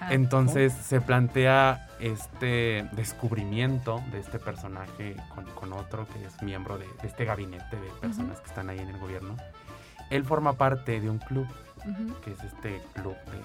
Ajá. 0.00 0.12
Entonces 0.14 0.72
se 0.72 1.00
plantea 1.00 1.88
este 2.02 2.88
descubrimiento 2.92 4.02
de 4.10 4.18
este 4.20 4.38
personaje 4.38 5.16
con, 5.34 5.44
con 5.46 5.72
otro 5.72 6.06
que 6.08 6.24
es 6.24 6.42
miembro 6.42 6.76
de, 6.78 6.86
de 7.00 7.06
este 7.08 7.24
gabinete 7.24 7.76
de 7.76 7.88
personas 8.00 8.40
que 8.40 8.48
están 8.48 8.68
ahí 8.70 8.78
en 8.80 8.88
el 8.88 8.98
gobierno. 8.98 9.36
Él 10.10 10.24
forma 10.24 10.54
parte 10.54 11.00
de 11.00 11.08
un 11.08 11.18
club 11.18 11.46
que 12.24 12.32
es 12.32 12.42
este 12.44 12.82
club 12.94 13.14
de, 13.26 13.38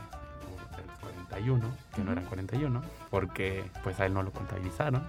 de 0.78 0.88
los 0.88 0.98
41, 1.00 1.66
que 1.94 2.02
no 2.02 2.04
Ujú. 2.06 2.12
eran 2.14 2.26
41, 2.26 2.82
porque 3.10 3.64
pues 3.84 4.00
a 4.00 4.06
él 4.06 4.14
no 4.14 4.24
lo 4.24 4.32
contabilizaron. 4.32 5.08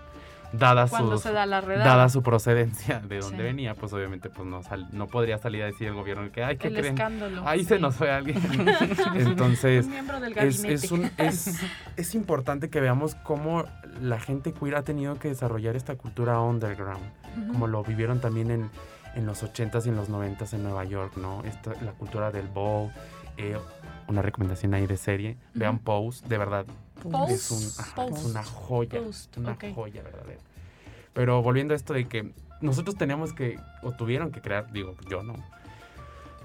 Dada, 0.52 0.86
sus- 0.88 1.20
se 1.20 1.32
da 1.32 1.44
la 1.44 1.60
dada 1.60 2.08
su 2.08 2.22
procedencia 2.22 3.00
de 3.00 3.18
donde 3.18 3.36
Sí. 3.36 3.42
venía, 3.42 3.74
pues 3.74 3.92
obviamente 3.92 4.30
pues 4.30 4.48
no, 4.48 4.62
sal- 4.62 4.88
no 4.92 5.06
podría 5.06 5.36
salir 5.38 5.62
a 5.62 5.66
decir 5.66 5.88
el 5.88 5.94
gobierno 5.94 6.30
que, 6.32 6.42
ay, 6.42 6.56
¿qué 6.56 6.68
el 6.68 6.74
creen? 6.74 6.94
escándalo. 6.94 7.46
Ahí 7.46 7.64
se 7.64 7.76
sí. 7.76 7.82
nos 7.82 7.94
fue 7.96 8.10
alguien. 8.10 8.38
Entonces, 9.14 9.86
Un 9.86 10.20
del 10.22 10.38
es, 10.38 10.64
es, 10.64 10.90
un- 10.90 11.10
es, 11.18 11.60
es 11.96 12.14
importante 12.14 12.70
que 12.70 12.80
veamos 12.80 13.14
cómo 13.16 13.64
la 14.00 14.18
gente 14.20 14.52
queer 14.52 14.76
ha 14.76 14.82
tenido 14.82 15.18
que 15.18 15.28
desarrollar 15.28 15.76
esta 15.76 15.96
cultura 15.96 16.40
underground, 16.40 17.04
Ujú. 17.36 17.52
como 17.52 17.66
lo 17.66 17.82
vivieron 17.82 18.20
también 18.20 18.50
en, 18.50 18.70
en 19.14 19.26
los 19.26 19.42
80s 19.42 19.86
y 19.86 19.88
en 19.90 19.96
los 19.96 20.08
90s 20.08 20.54
en 20.54 20.62
Nueva 20.62 20.84
York, 20.84 21.12
¿no? 21.16 21.42
Esta, 21.44 21.72
la 21.84 21.92
cultura 21.92 22.30
del 22.30 22.46
bowl, 22.48 22.90
Eh, 23.40 23.56
una 24.08 24.20
recomendación 24.20 24.74
ahí 24.74 24.86
de 24.88 24.96
serie. 24.96 25.36
Vean 25.54 25.76
Ujú. 25.76 25.84
Pose, 25.84 26.26
de 26.26 26.38
verdad. 26.38 26.64
Es, 27.28 27.50
un- 27.50 27.72
ajá, 27.84 28.04
es 28.06 28.24
una 28.24 28.44
joya. 28.44 29.00
Una 29.36 29.56
joya 29.74 30.02
verdadera. 30.02 30.40
Pero 31.14 31.42
volviendo 31.42 31.74
a 31.74 31.76
esto 31.76 31.94
de 31.94 32.06
que 32.06 32.32
nosotros 32.60 32.96
tenemos 32.96 33.32
que, 33.32 33.58
o 33.82 33.92
tuvieron 33.92 34.30
que 34.32 34.40
crear, 34.40 34.70
digo, 34.72 34.94
yo 35.08 35.22
no, 35.22 35.34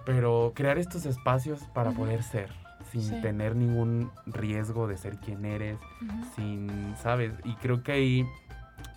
pero 0.06 0.51
crear 0.56 0.78
estos 0.78 1.06
espacios 1.06 1.62
para 1.74 1.91
poder 1.91 2.24
ser, 2.24 2.51
sin 2.91 3.01
Sí. 3.01 3.22
tener 3.22 3.56
ningún 3.56 4.12
riesgo 4.26 4.88
de 4.88 4.97
ser 4.97 5.18
quien 5.18 5.45
eres, 5.45 5.78
sin, 6.36 6.95
¿sabes? 7.01 7.34
Y 7.43 7.54
creo 7.56 7.84
que 7.84 7.91
ahí 7.93 8.28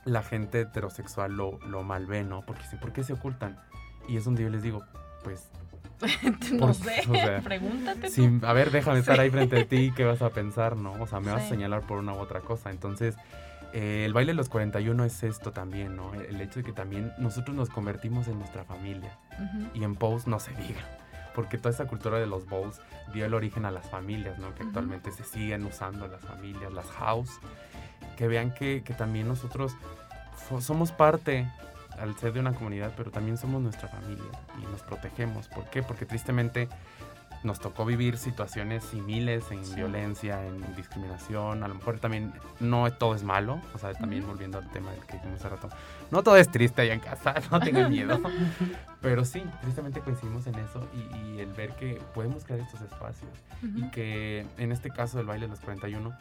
la 0.05 0.23
gente 0.23 0.61
heterosexual 0.63 1.33
lo, 1.37 1.59
lo 1.67 1.83
malve, 1.83 2.23
¿no? 2.25 2.45
Porque 2.45 2.63
¿por 2.81 2.93
qué 2.93 3.03
se 3.05 3.13
ocultan? 3.13 3.59
Y 4.09 4.17
es 4.17 4.25
donde 4.25 4.43
yo 4.43 4.51
les 4.51 4.63
digo, 4.63 4.83
pues... 5.25 5.49
no 6.53 6.75
sé, 6.75 7.03
o 7.09 7.13
sea, 7.15 7.41
pregúntate 7.41 8.11
sin- 8.11 8.45
a 8.45 8.53
ver, 8.53 8.71
déjame 8.71 8.99
estar 9.01 9.19
ahí 9.19 9.31
frente 9.31 9.61
a 9.61 9.65
ti, 9.67 9.93
¿qué 9.97 10.05
vas 10.05 10.23
a 10.23 10.31
pensar, 10.31 10.77
no? 10.77 10.93
O 11.01 11.07
sea, 11.07 11.21
me 11.21 11.31
vas 11.33 11.45
a 11.45 11.49
señalar 11.49 11.83
por 11.83 11.99
una 11.99 12.13
u 12.13 12.19
otra 12.19 12.41
cosa. 12.41 12.71
Entonces, 12.71 13.15
eh, 13.73 14.05
el 14.07 14.13
baile 14.13 14.33
de 14.33 14.37
los 14.37 14.49
41 14.49 15.05
es 15.05 15.23
esto 15.23 15.53
también, 15.53 15.97
¿no? 15.97 16.15
El, 16.15 16.23
el 16.23 16.41
hecho 16.41 16.61
de 16.61 16.65
que 16.65 16.73
también 16.73 17.13
nosotros 17.19 17.57
nos 17.57 17.69
convertimos 17.71 18.29
en 18.29 18.39
nuestra 18.39 18.65
familia. 18.65 19.17
Ujú. 19.33 19.67
Y 19.75 19.85
en 19.85 19.95
Pose 19.97 20.29
no 20.31 20.39
se 20.39 20.53
diga. 20.53 20.81
Porque 21.35 21.59
toda 21.59 21.75
esa 21.75 21.85
cultura 21.87 22.19
de 22.19 22.27
los 22.27 22.47
bowls 22.47 22.81
dio 23.13 23.27
el 23.27 23.35
origen 23.35 23.67
a 23.67 23.71
las 23.71 23.91
familias, 23.91 24.39
¿no? 24.39 24.55
Que 24.55 24.63
actualmente 24.63 25.13
se 25.13 25.25
siguen 25.25 25.65
usando 25.67 26.07
las 26.09 26.23
familias, 26.23 26.73
las 26.73 26.87
house. 26.87 27.39
Que 28.17 28.27
vean 28.29 28.55
que, 28.55 28.83
que 28.83 28.95
también 28.95 29.29
nosotros 29.29 29.75
somos 30.61 30.93
parte 30.93 31.47
al 32.01 32.17
ser 32.17 32.33
de 32.33 32.41
una 32.41 32.53
comunidad, 32.53 32.93
pero 32.97 33.11
también 33.11 33.37
somos 33.37 33.63
nuestra 33.63 33.89
familia 33.89 34.25
y 34.63 34.67
nos 34.71 34.83
protegemos. 34.83 35.49
¿Por 35.49 35.65
qué? 35.71 35.83
Porque 35.83 36.07
tristemente 36.07 36.69
nos 37.43 37.61
tocó 37.61 37.85
vivir 37.85 38.17
situaciones 38.19 38.83
similares 38.83 39.51
en 39.53 39.65
Sí. 39.65 39.75
violencia, 39.77 40.45
en 40.47 40.75
discriminación. 40.75 41.63
A 41.63 41.69
lo 41.69 41.75
mejor 41.77 42.01
también 42.01 42.33
no 42.61 42.91
todo 42.93 43.15
es 43.15 43.23
malo. 43.23 43.61
O 43.75 43.79
sea, 43.79 43.93
también 43.95 44.27
volviendo 44.27 44.59
al 44.59 44.69
tema 44.71 44.91
del 44.91 45.01
que 45.07 45.15
dijimos 45.15 45.39
hace 45.41 45.49
rato. 45.51 45.69
No 46.11 46.23
todo 46.25 46.37
es 46.39 46.51
triste 46.51 46.83
allá 46.83 46.95
en 46.95 47.01
casa, 47.01 47.35
no 47.53 47.61
tengan 47.61 47.91
miedo. 47.91 48.19
Pero 49.01 49.25
sí, 49.25 49.45
tristemente 49.61 50.01
coincidimos 50.01 50.47
en 50.49 50.57
eso 50.57 50.89
y, 50.95 51.17
y 51.37 51.41
el 51.41 51.53
ver 51.53 51.71
que 51.77 52.01
podemos 52.15 52.45
crear 52.45 52.61
estos 52.61 52.81
espacios 52.81 53.31
y 53.63 53.89
que 53.91 54.47
en 54.59 54.73
este 54.73 54.91
caso 54.91 55.19
del 55.19 55.27
baile 55.27 55.47
de 55.47 55.51
los 55.51 55.61
41, 55.61 56.17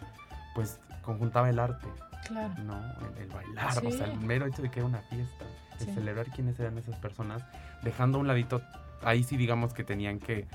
pues 0.53 0.79
conjuntaba 1.01 1.49
el 1.49 1.57
arte, 1.59 1.87
Claro. 2.27 2.53
¿no? 2.63 2.75
El, 3.17 3.23
el 3.23 3.27
bailar, 3.29 3.77
o 3.85 3.91
sea, 3.91 4.05
el 4.07 4.19
mero 4.19 4.45
hecho 4.47 4.61
de 4.61 4.69
que 4.69 4.79
era 4.79 4.87
una 4.87 4.99
fiesta, 5.01 5.45
Sí. 5.83 5.93
celebrar 5.93 6.27
quiénes 6.27 6.59
eran 6.59 6.77
esas 6.77 6.95
personas, 6.97 7.43
dejando 7.83 8.17
a 8.17 8.21
un 8.21 8.27
ladito, 8.27 8.61
ahí 9.03 9.23
sí 9.23 9.35
digamos 9.37 9.73
que 9.73 9.83
tenían 9.83 10.19
que 10.19 10.47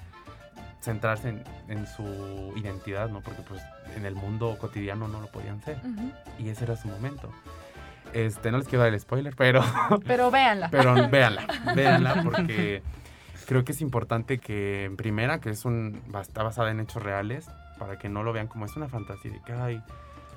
centrarse 0.81 1.29
en, 1.29 1.45
en 1.69 1.87
su 1.87 2.53
identidad, 2.57 3.11
¿no? 3.11 3.21
Porque 3.21 3.43
pues 3.43 3.61
en 3.97 4.07
el 4.07 4.15
mundo 4.15 4.57
cotidiano 4.59 5.09
no 5.09 5.21
lo 5.21 5.27
podían 5.27 5.61
ser 5.63 5.79
y 6.39 6.49
ese 6.49 6.65
era 6.65 6.77
su 6.77 6.89
momento. 6.89 7.31
Este, 8.15 8.51
no 8.51 8.59
les 8.59 8.67
quiero 8.67 8.83
dar 8.85 8.93
el 8.93 8.99
spoiler, 8.99 9.37
pero 9.37 9.63
Pero 10.07 10.31
véanla. 10.31 10.69
pero 10.71 10.95
véanla, 11.11 11.47
véanla 11.77 12.23
porque 12.25 12.83
creo 13.47 13.65
que 13.65 13.73
es 13.73 13.81
importante 13.83 14.39
que 14.39 14.85
en 14.85 14.97
primera, 14.97 15.39
que 15.41 15.51
es 15.51 15.65
un 15.65 16.01
está 16.21 16.43
basada 16.43 16.71
en 16.71 16.81
hechos 16.81 17.03
reales, 17.03 17.47
para 17.79 17.99
que 17.99 18.09
no 18.09 18.23
lo 18.23 18.33
vean 18.33 18.47
como 18.49 18.65
es 18.65 18.75
una 18.77 18.89
fantasía 18.89 19.31
de 19.33 19.41
que 19.43 19.53
ay, 19.53 19.83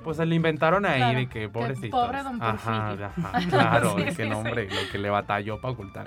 pues 0.04 0.18
se 0.18 0.26
le 0.26 0.36
inventaron 0.36 0.86
ahí 0.86 0.99
Claro, 0.99 1.20
de 1.20 1.28
que 1.30 1.49
pobrecitos. 1.49 2.06
pobre 2.06 2.24
don 2.24 2.41
Ajá, 2.41 2.91
ajá, 2.91 3.39
claro, 3.49 3.95
Sí, 3.97 4.01
es 4.04 4.18
que 4.18 4.24
sí, 4.24 4.30
no, 4.30 4.43
sí. 4.43 4.49
lo 4.49 4.91
que 4.91 4.97
le 4.97 5.10
batalló 5.10 5.60
para 5.62 5.74
ocultar. 5.74 6.06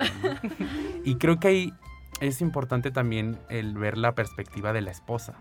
Y 1.03 1.15
creo 1.15 1.39
que 1.39 1.47
ahí 1.47 1.73
es 2.21 2.41
importante 2.41 2.89
también 2.91 3.37
el 3.49 3.75
ver 3.77 3.97
la 3.97 4.13
perspectiva 4.13 4.73
de 4.73 4.81
la 4.81 4.91
esposa 4.91 5.33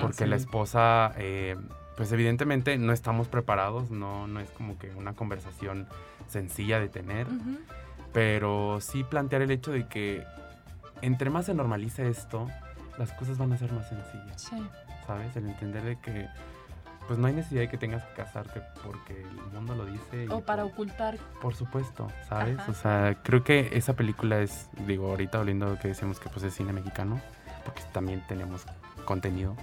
porque 0.00 0.26
la 0.26 0.36
esposa, 0.36 1.12
eh, 1.16 1.56
pues 1.96 2.10
evidentemente 2.12 2.76
no 2.78 2.92
estamos 2.92 3.28
preparados, 3.28 3.90
no, 3.90 4.26
no 4.26 4.40
es 4.40 4.50
como 4.50 4.78
que 4.78 4.88
una 4.94 5.12
conversación 5.12 5.86
sencilla 6.28 6.80
de 6.80 6.88
tener, 6.88 7.26
pero 8.12 8.80
sí 8.80 9.04
plantear 9.04 9.42
el 9.42 9.50
hecho 9.50 9.70
de 9.72 9.86
que 9.86 10.24
entre 11.02 11.30
más 11.30 11.46
se 11.46 11.54
normalice 11.54 12.08
esto, 12.08 12.48
las 12.98 13.12
cosas 13.12 13.38
van 13.38 13.52
a 13.52 13.58
ser 13.58 13.72
más 13.72 13.88
sencillas, 13.88 14.42
Sí. 14.42 14.56
¿sabes? 15.06 15.34
El 15.36 15.46
entender 15.48 15.82
de 15.82 15.96
que 16.00 16.26
pues 17.06 17.18
no 17.18 17.26
hay 17.26 17.34
necesidad 17.34 17.62
de 17.62 17.68
que 17.68 17.78
tengas 17.78 18.04
que 18.04 18.14
casarte 18.14 18.62
porque 18.84 19.20
el 19.22 19.30
mundo 19.52 19.74
lo 19.74 19.84
dice. 19.86 20.28
O 20.30 20.40
para 20.40 20.62
por- 20.62 20.72
ocultar. 20.72 21.16
por 21.40 21.54
supuesto, 21.54 22.08
¿sabes? 22.28 22.58
Ajá. 22.58 22.70
O 22.70 22.74
sea, 22.74 23.18
creo 23.22 23.42
que 23.44 23.70
esa 23.72 23.94
película 23.94 24.40
es, 24.40 24.68
digo, 24.86 25.08
ahorita 25.10 25.38
volviendo 25.38 25.78
que 25.78 25.88
decimos 25.88 26.18
que 26.20 26.28
pues 26.28 26.44
es 26.44 26.54
cine 26.54 26.72
mexicano, 26.72 27.20
porque 27.64 27.82
también 27.92 28.22
tenemos 28.28 28.64
contenido 29.04 29.56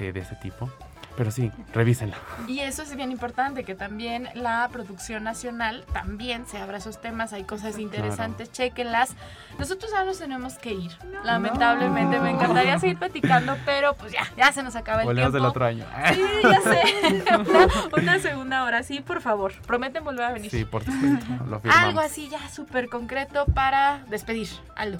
eh, 0.00 0.12
de 0.12 0.20
ese 0.20 0.34
tipo. 0.36 0.68
Pero 1.16 1.30
sí, 1.30 1.52
revísenla. 1.72 2.16
Y 2.48 2.58
eso 2.60 2.82
es 2.82 2.94
bien 2.96 3.12
importante, 3.12 3.62
que 3.62 3.76
también 3.76 4.28
la 4.34 4.68
producción 4.72 5.22
nacional 5.22 5.84
también 5.92 6.44
se 6.46 6.58
abra 6.58 6.78
esos 6.78 7.00
temas, 7.00 7.32
hay 7.32 7.44
cosas 7.44 7.78
interesantes, 7.78 8.50
chéquenlas. 8.50 9.14
Nosotros 9.58 9.92
ya 9.92 10.04
nos 10.04 10.18
tenemos 10.18 10.54
que 10.54 10.72
ir, 10.72 10.90
lamentablemente, 11.22 12.18
me 12.18 12.30
encantaría 12.30 12.78
seguir 12.80 12.98
platicando, 12.98 13.56
pero 13.64 13.94
pues 13.94 14.12
ya, 14.12 14.26
ya 14.36 14.50
se 14.50 14.64
nos 14.64 14.74
acaba 14.74 15.02
el 15.02 15.06
Volvemos 15.06 15.32
tiempo. 15.32 15.38
del 15.38 15.50
otro 15.50 15.64
año. 15.64 15.84
Sí, 16.12 16.22
ya 16.42 16.60
sé, 16.60 17.24
una, 17.38 17.68
una 18.02 18.18
segunda 18.18 18.64
hora, 18.64 18.82
sí, 18.82 19.00
por 19.00 19.20
favor, 19.20 19.52
prometen 19.66 20.02
volver 20.02 20.24
a 20.24 20.32
venir. 20.32 20.50
Sí, 20.50 20.64
por 20.64 20.82
supuesto, 20.84 21.26
lo 21.48 21.60
firmamos. 21.60 21.84
Algo 21.84 22.00
así 22.00 22.28
ya 22.28 22.48
súper 22.48 22.88
concreto 22.88 23.46
para 23.46 24.00
despedir, 24.08 24.48
Aldo. 24.74 24.98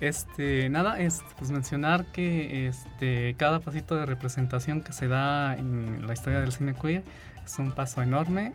Este, 0.00 0.70
nada, 0.70 0.98
es 0.98 1.22
pues 1.38 1.50
mencionar 1.50 2.06
que 2.06 2.68
este, 2.68 3.34
cada 3.36 3.60
pasito 3.60 3.96
de 3.96 4.06
representación 4.06 4.80
que 4.80 4.92
se 4.92 5.08
da 5.08 5.54
en 5.56 6.06
la 6.06 6.14
historia 6.14 6.40
del 6.40 6.52
cine 6.52 6.74
queer 6.74 7.02
es 7.44 7.58
un 7.58 7.72
paso 7.72 8.00
enorme, 8.00 8.52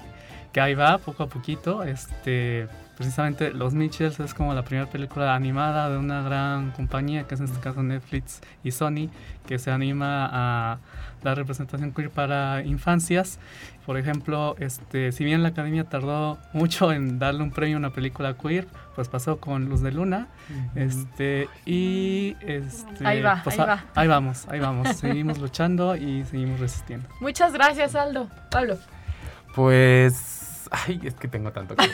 que 0.55 0.61
ahí 0.61 0.73
va 0.73 0.97
poco 0.99 1.23
a 1.23 1.27
poquito. 1.27 1.83
Este, 1.83 2.69
precisamente 2.95 3.51
Los 3.51 3.73
Mitchells 3.73 4.21
es 4.21 4.33
como 4.33 4.53
la 4.53 4.63
primera 4.63 4.89
película 4.89 5.35
animada 5.35 5.89
de 5.89 5.97
una 5.97 6.21
gran 6.21 6.71
compañía, 6.71 7.27
que 7.27 7.33
es 7.35 7.41
en 7.41 7.47
este 7.47 7.59
caso 7.59 7.83
Netflix 7.83 8.39
y 8.63 8.71
Sony, 8.71 9.09
que 9.45 9.59
se 9.59 9.69
anima 9.69 10.29
a 10.31 10.77
la 11.23 11.35
representación 11.35 11.91
queer 11.91 12.09
para 12.09 12.63
infancias. 12.63 13.37
Por 13.85 13.97
ejemplo, 13.97 14.55
este, 14.59 15.11
si 15.11 15.25
bien 15.25 15.43
la 15.43 15.49
academia 15.49 15.83
tardó 15.83 16.37
mucho 16.53 16.93
en 16.93 17.19
darle 17.19 17.43
un 17.43 17.51
premio 17.51 17.75
a 17.75 17.79
una 17.79 17.89
película 17.89 18.35
queer, 18.37 18.65
pues 18.95 19.09
pasó 19.09 19.41
con 19.41 19.65
Luz 19.65 19.81
de 19.81 19.91
Luna. 19.91 20.27
Este, 20.73 21.49
y 21.65 22.37
este, 22.39 23.05
Ahí 23.05 23.21
va, 23.21 23.41
pues, 23.43 23.59
ahí 23.59 23.63
a- 23.63 23.67
va. 23.67 23.83
ahí 23.95 24.07
vamos, 24.07 24.47
ahí 24.47 24.61
vamos. 24.61 24.87
Seguimos 24.95 25.37
luchando 25.39 25.97
y 25.97 26.23
seguimos 26.23 26.61
resistiendo. 26.61 27.09
Muchas 27.19 27.51
gracias, 27.51 27.93
Aldo. 27.93 28.29
Pablo. 28.49 28.77
Pues, 29.53 30.44
ay, 30.71 30.99
es 31.03 31.13
que 31.15 31.27
tengo 31.27 31.51
tanto 31.51 31.75
que. 31.75 31.85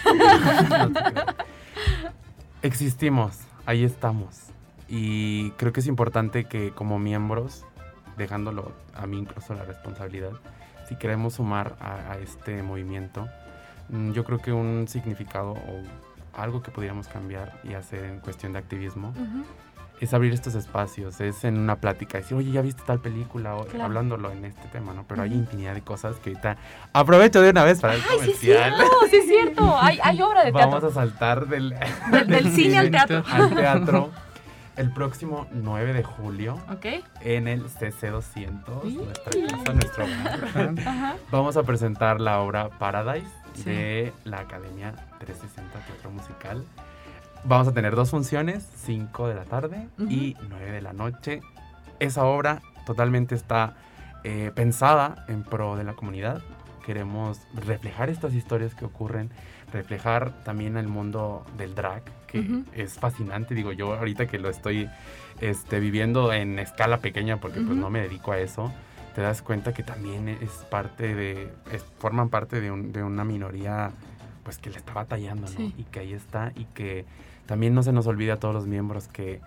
Existimos, 2.61 3.37
ahí 3.65 3.83
estamos. 3.83 4.47
Y 4.87 5.51
creo 5.51 5.71
que 5.73 5.79
es 5.79 5.87
importante 5.87 6.45
que 6.45 6.71
como 6.71 6.99
miembros, 6.99 7.65
dejándolo 8.17 8.71
a 8.93 9.07
mí 9.07 9.19
incluso 9.19 9.53
la 9.53 9.63
responsabilidad, 9.63 10.31
si 10.87 10.95
queremos 10.95 11.35
sumar 11.35 11.75
a, 11.79 12.11
a 12.11 12.17
este 12.17 12.61
movimiento, 12.61 13.27
mm, 13.89 14.11
yo 14.11 14.23
creo 14.25 14.39
que 14.39 14.51
un 14.51 14.87
significado 14.87 15.51
o 15.51 15.81
algo 16.33 16.61
que 16.61 16.71
pudiéramos 16.71 17.07
cambiar 17.07 17.59
y 17.63 17.73
hacer 17.73 18.05
en 18.05 18.19
cuestión 18.19 18.53
de 18.53 18.59
activismo 18.59 19.09
Ujú. 19.09 19.43
Es 20.01 20.13
abrir 20.13 20.33
estos 20.33 20.55
espacios, 20.55 21.21
es 21.21 21.43
en 21.43 21.57
una 21.57 21.75
plática, 21.77 22.17
decir, 22.17 22.35
oye, 22.35 22.51
¿ya 22.51 22.61
viste 22.61 22.81
tal 22.85 22.99
película? 22.99 23.55
O 23.55 23.65
Claro. 23.65 23.85
hablándolo 23.85 24.31
en 24.31 24.43
este 24.45 24.67
tema, 24.69 24.93
¿no? 24.93 25.05
Pero 25.07 25.21
hay 25.21 25.29
Ujú. 25.29 25.39
infinidad 25.39 25.73
de 25.75 25.81
cosas 25.81 26.15
que 26.17 26.31
ahorita 26.31 26.57
aprovecho 26.91 27.39
de 27.41 27.51
una 27.51 27.63
vez 27.63 27.79
para 27.79 27.93
el 27.93 28.01
Ay, 28.01 28.07
sí 28.09 28.15
comercial. 28.17 28.73
cierto, 28.75 28.95
sí 29.09 29.15
es 29.17 29.25
cierto. 29.27 29.77
Hay, 29.79 29.99
hay 30.03 30.21
obra 30.21 30.43
de 30.43 30.51
teatro. 30.51 30.71
Vamos 30.71 30.83
a 30.91 30.93
saltar 30.93 31.47
del, 31.47 31.75
Del- 32.11 32.27
del 32.27 32.51
cine 32.51 32.79
al 32.79 32.91
teatro. 32.91 33.23
al 33.31 33.49
teatro 33.55 34.09
el 34.75 34.91
próximo 34.91 35.47
9 35.51 35.93
de 35.93 36.03
julio 36.03 36.57
¿Ok? 36.71 36.85
en 37.21 37.47
el 37.47 37.65
CC200, 37.69 38.83
nuestra 38.83 39.31
casa, 39.49 39.73
nuestro 39.73 40.05
hogar. 40.05 41.15
Vamos 41.31 41.57
a 41.57 41.63
presentar 41.63 42.19
la 42.21 42.39
obra 42.39 42.69
Paradise 42.69 43.27
Sí. 43.53 43.63
de 43.65 44.13
la 44.23 44.39
Academia 44.39 44.93
360 45.19 45.79
Teatro 45.85 46.09
Musical. 46.09 46.63
Vamos 47.43 47.67
a 47.67 47.73
tener 47.73 47.95
dos 47.95 48.11
funciones, 48.11 48.67
5 48.85 49.27
de 49.27 49.35
la 49.35 49.45
tarde 49.45 49.87
y 50.09 50.35
9 50.49 50.71
de 50.71 50.81
la 50.81 50.93
noche. 50.93 51.41
Esa 51.99 52.25
obra 52.25 52.61
totalmente 52.85 53.35
está 53.35 53.75
eh, 54.23 54.51
pensada 54.53 55.25
en 55.27 55.43
pro 55.43 55.75
de 55.75 55.83
la 55.83 55.93
comunidad. 55.93 56.41
Queremos 56.85 57.39
reflejar 57.65 58.09
estas 58.09 58.33
historias 58.33 58.75
que 58.75 58.85
ocurren, 58.85 59.29
reflejar 59.73 60.43
también 60.43 60.77
el 60.77 60.87
mundo 60.87 61.45
del 61.57 61.73
drag, 61.75 62.03
que 62.27 62.63
es 62.73 62.93
fascinante. 62.99 63.55
Digo, 63.55 63.71
yo 63.71 63.93
ahorita 63.95 64.27
que 64.27 64.37
lo 64.39 64.49
estoy 64.49 64.89
este, 65.41 65.79
viviendo 65.79 66.33
en 66.33 66.59
escala 66.59 66.97
pequeña, 66.97 67.37
porque 67.37 67.59
pues 67.61 67.75
no 67.77 67.89
me 67.89 68.01
dedico 68.01 68.31
a 68.31 68.39
eso, 68.39 68.71
te 69.15 69.21
das 69.21 69.41
cuenta 69.41 69.73
que 69.73 69.83
también 69.83 70.27
es 70.29 70.51
parte 70.69 71.13
de, 71.15 71.51
es- 71.71 71.85
forman 71.99 72.29
parte 72.29 72.61
de, 72.61 72.71
un- 72.71 72.91
de 72.91 73.03
una 73.03 73.23
minoría 73.25 73.91
pues 74.43 74.57
que 74.57 74.69
le 74.71 74.77
está 74.77 74.93
batallando, 74.93 75.43
¿no? 75.43 75.47
Sí. 75.57 75.73
Y 75.77 75.83
que 75.83 75.99
ahí 75.99 76.13
está 76.13 76.51
y 76.55 76.65
que 76.65 77.05
también 77.51 77.75
no 77.75 77.83
se 77.83 77.91
nos 77.91 78.07
olvide 78.07 78.31
a 78.31 78.39
todos 78.39 78.53
los 78.55 78.65
miembros 78.65 79.09
que 79.09 79.41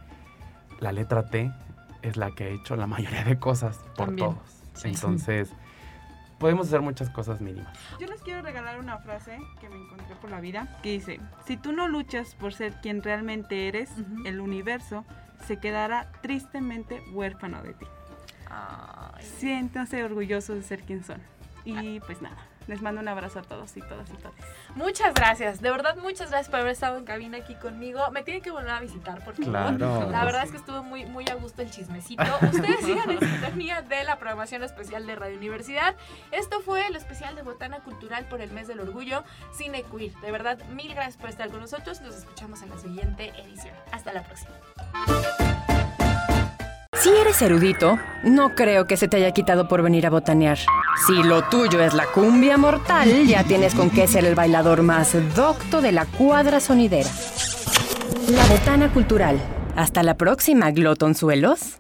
la 0.79 0.93
letra 0.93 1.31
T 1.31 1.51
es 2.03 2.19
la 2.19 2.33
que 2.33 2.45
ha 2.45 2.49
hecho 2.49 2.77
la 2.77 2.87
mayoría 2.87 3.25
de 3.25 3.39
cosas 3.39 3.79
por 3.97 4.09
También. 4.09 4.29
todos. 4.29 4.85
Entonces, 4.85 5.51
podemos 6.39 6.67
hacer 6.67 6.83
muchas 6.83 7.09
cosas 7.09 7.41
mínimas. 7.41 7.75
Yo 7.99 8.07
les 8.07 8.21
quiero 8.21 8.43
regalar 8.43 8.79
una 8.79 8.99
frase 8.99 9.39
que 9.59 9.71
me 9.71 9.77
encontré 9.77 10.15
por 10.17 10.31
la 10.31 10.41
vida 10.43 10.79
que 10.83 10.91
dice, 10.91 11.19
si 11.47 11.57
tú 11.57 11.73
no 11.73 11.89
luchas 11.89 12.35
por 12.35 12.53
ser 12.53 12.75
quien 12.83 13.03
realmente 13.03 13.69
eres, 13.69 13.91
el 14.27 14.41
universo 14.41 15.07
se 15.47 15.59
quedará 15.59 16.13
tristemente 16.21 17.03
huérfano 17.15 17.63
de 17.63 17.73
ti. 17.73 17.87
Ay. 18.51 19.25
Siéntanse 19.25 20.05
orgullosos 20.05 20.57
de 20.57 20.63
ser 20.63 20.83
quien 20.83 21.05
son. 21.05 21.23
Y 21.65 22.01
pues 22.01 22.21
nada, 22.21 22.37
les 22.67 22.83
mando 22.83 23.01
un 23.01 23.09
abrazo 23.09 23.41
a 23.41 23.43
todos 23.43 23.77
y 23.77 23.81
todas 23.81 24.09
y 24.11 24.17
todos. 24.17 24.35
Muchas 24.75 25.15
gracias, 25.15 25.61
de 25.61 25.71
verdad 25.71 25.97
muchas 25.97 26.31
gracias 26.31 26.49
por 26.49 26.61
haber 26.61 26.73
estado 26.73 26.99
en 26.99 27.05
cabina 27.05 27.39
aquí 27.39 27.55
conmigo. 27.55 28.01
Me 28.13 28.23
tienen 28.23 28.43
que 28.43 28.51
volver 28.51 28.71
a 28.71 28.81
visitar, 28.81 29.25
por 29.25 29.35
favor. 29.35 29.51
Claro. 29.51 30.11
La 30.11 30.25
verdad 30.25 30.45
es 30.45 30.51
que 30.51 30.57
estuvo 30.57 30.83
muy, 30.83 31.05
muy 31.07 31.29
a 31.29 31.35
gusto 31.35 31.63
el 31.63 31.71
chismecito. 31.71 32.25
Ustedes 32.43 32.85
sigan 32.85 33.11
en 33.11 33.21
sintonía 33.21 33.83
de 33.83 34.05
la 34.05 34.17
programación 34.17 34.63
especial 34.63 35.07
de 35.07 35.17
Radio 35.17 35.37
Universidad. 35.37 35.95
Esto 36.31 36.61
fue 36.61 36.87
el 36.87 36.97
especial 36.97 37.35
de 37.37 37.43
Botana 37.43 37.81
Cultural 37.81 38.27
por 38.27 38.41
el 38.41 38.51
mes 38.51 38.69
del 38.69 38.81
orgullo 38.81 39.25
Cine 39.53 39.85
Queer. 39.85 40.13
De 40.21 40.33
verdad, 40.33 40.59
mil 40.71 40.95
gracias 40.95 41.17
por 41.17 41.31
estar 41.31 41.49
con 41.51 41.61
nosotros. 41.61 42.01
Nos 42.01 42.17
escuchamos 42.17 42.63
en 42.63 42.71
la 42.71 42.79
siguiente 42.79 43.33
edición. 43.41 43.75
Hasta 43.93 44.13
la 44.13 44.23
próxima. 44.23 44.55
Si 46.97 47.11
eres 47.11 47.43
erudito, 47.43 47.99
no 48.23 48.55
creo 48.55 48.87
que 48.87 48.97
se 48.97 49.09
te 49.09 49.17
haya 49.17 49.33
quitado 49.33 49.69
por 49.69 49.83
venir 49.83 50.07
a 50.07 50.11
botanear. 50.11 50.59
Si 51.07 51.23
lo 51.23 51.43
tuyo 51.45 51.81
es 51.81 51.93
la 51.93 52.07
cumbia 52.07 52.57
mortal, 52.57 53.27
ya 53.27 53.45
tienes 53.45 53.75
con 53.75 53.91
qué 53.91 54.07
ser 54.07 54.25
el 54.25 54.35
bailador 54.35 54.83
más 54.83 55.13
docto 55.35 55.81
de 55.81 55.93
la 55.93 56.07
cuadra 56.07 56.61
sonidera. 56.61 57.11
La 58.29 58.47
botana 58.47 58.93
cultural. 58.93 59.39
Hasta 59.77 60.03
la 60.03 60.15
próxima, 60.15 60.71
glotonzuelos. 60.71 61.75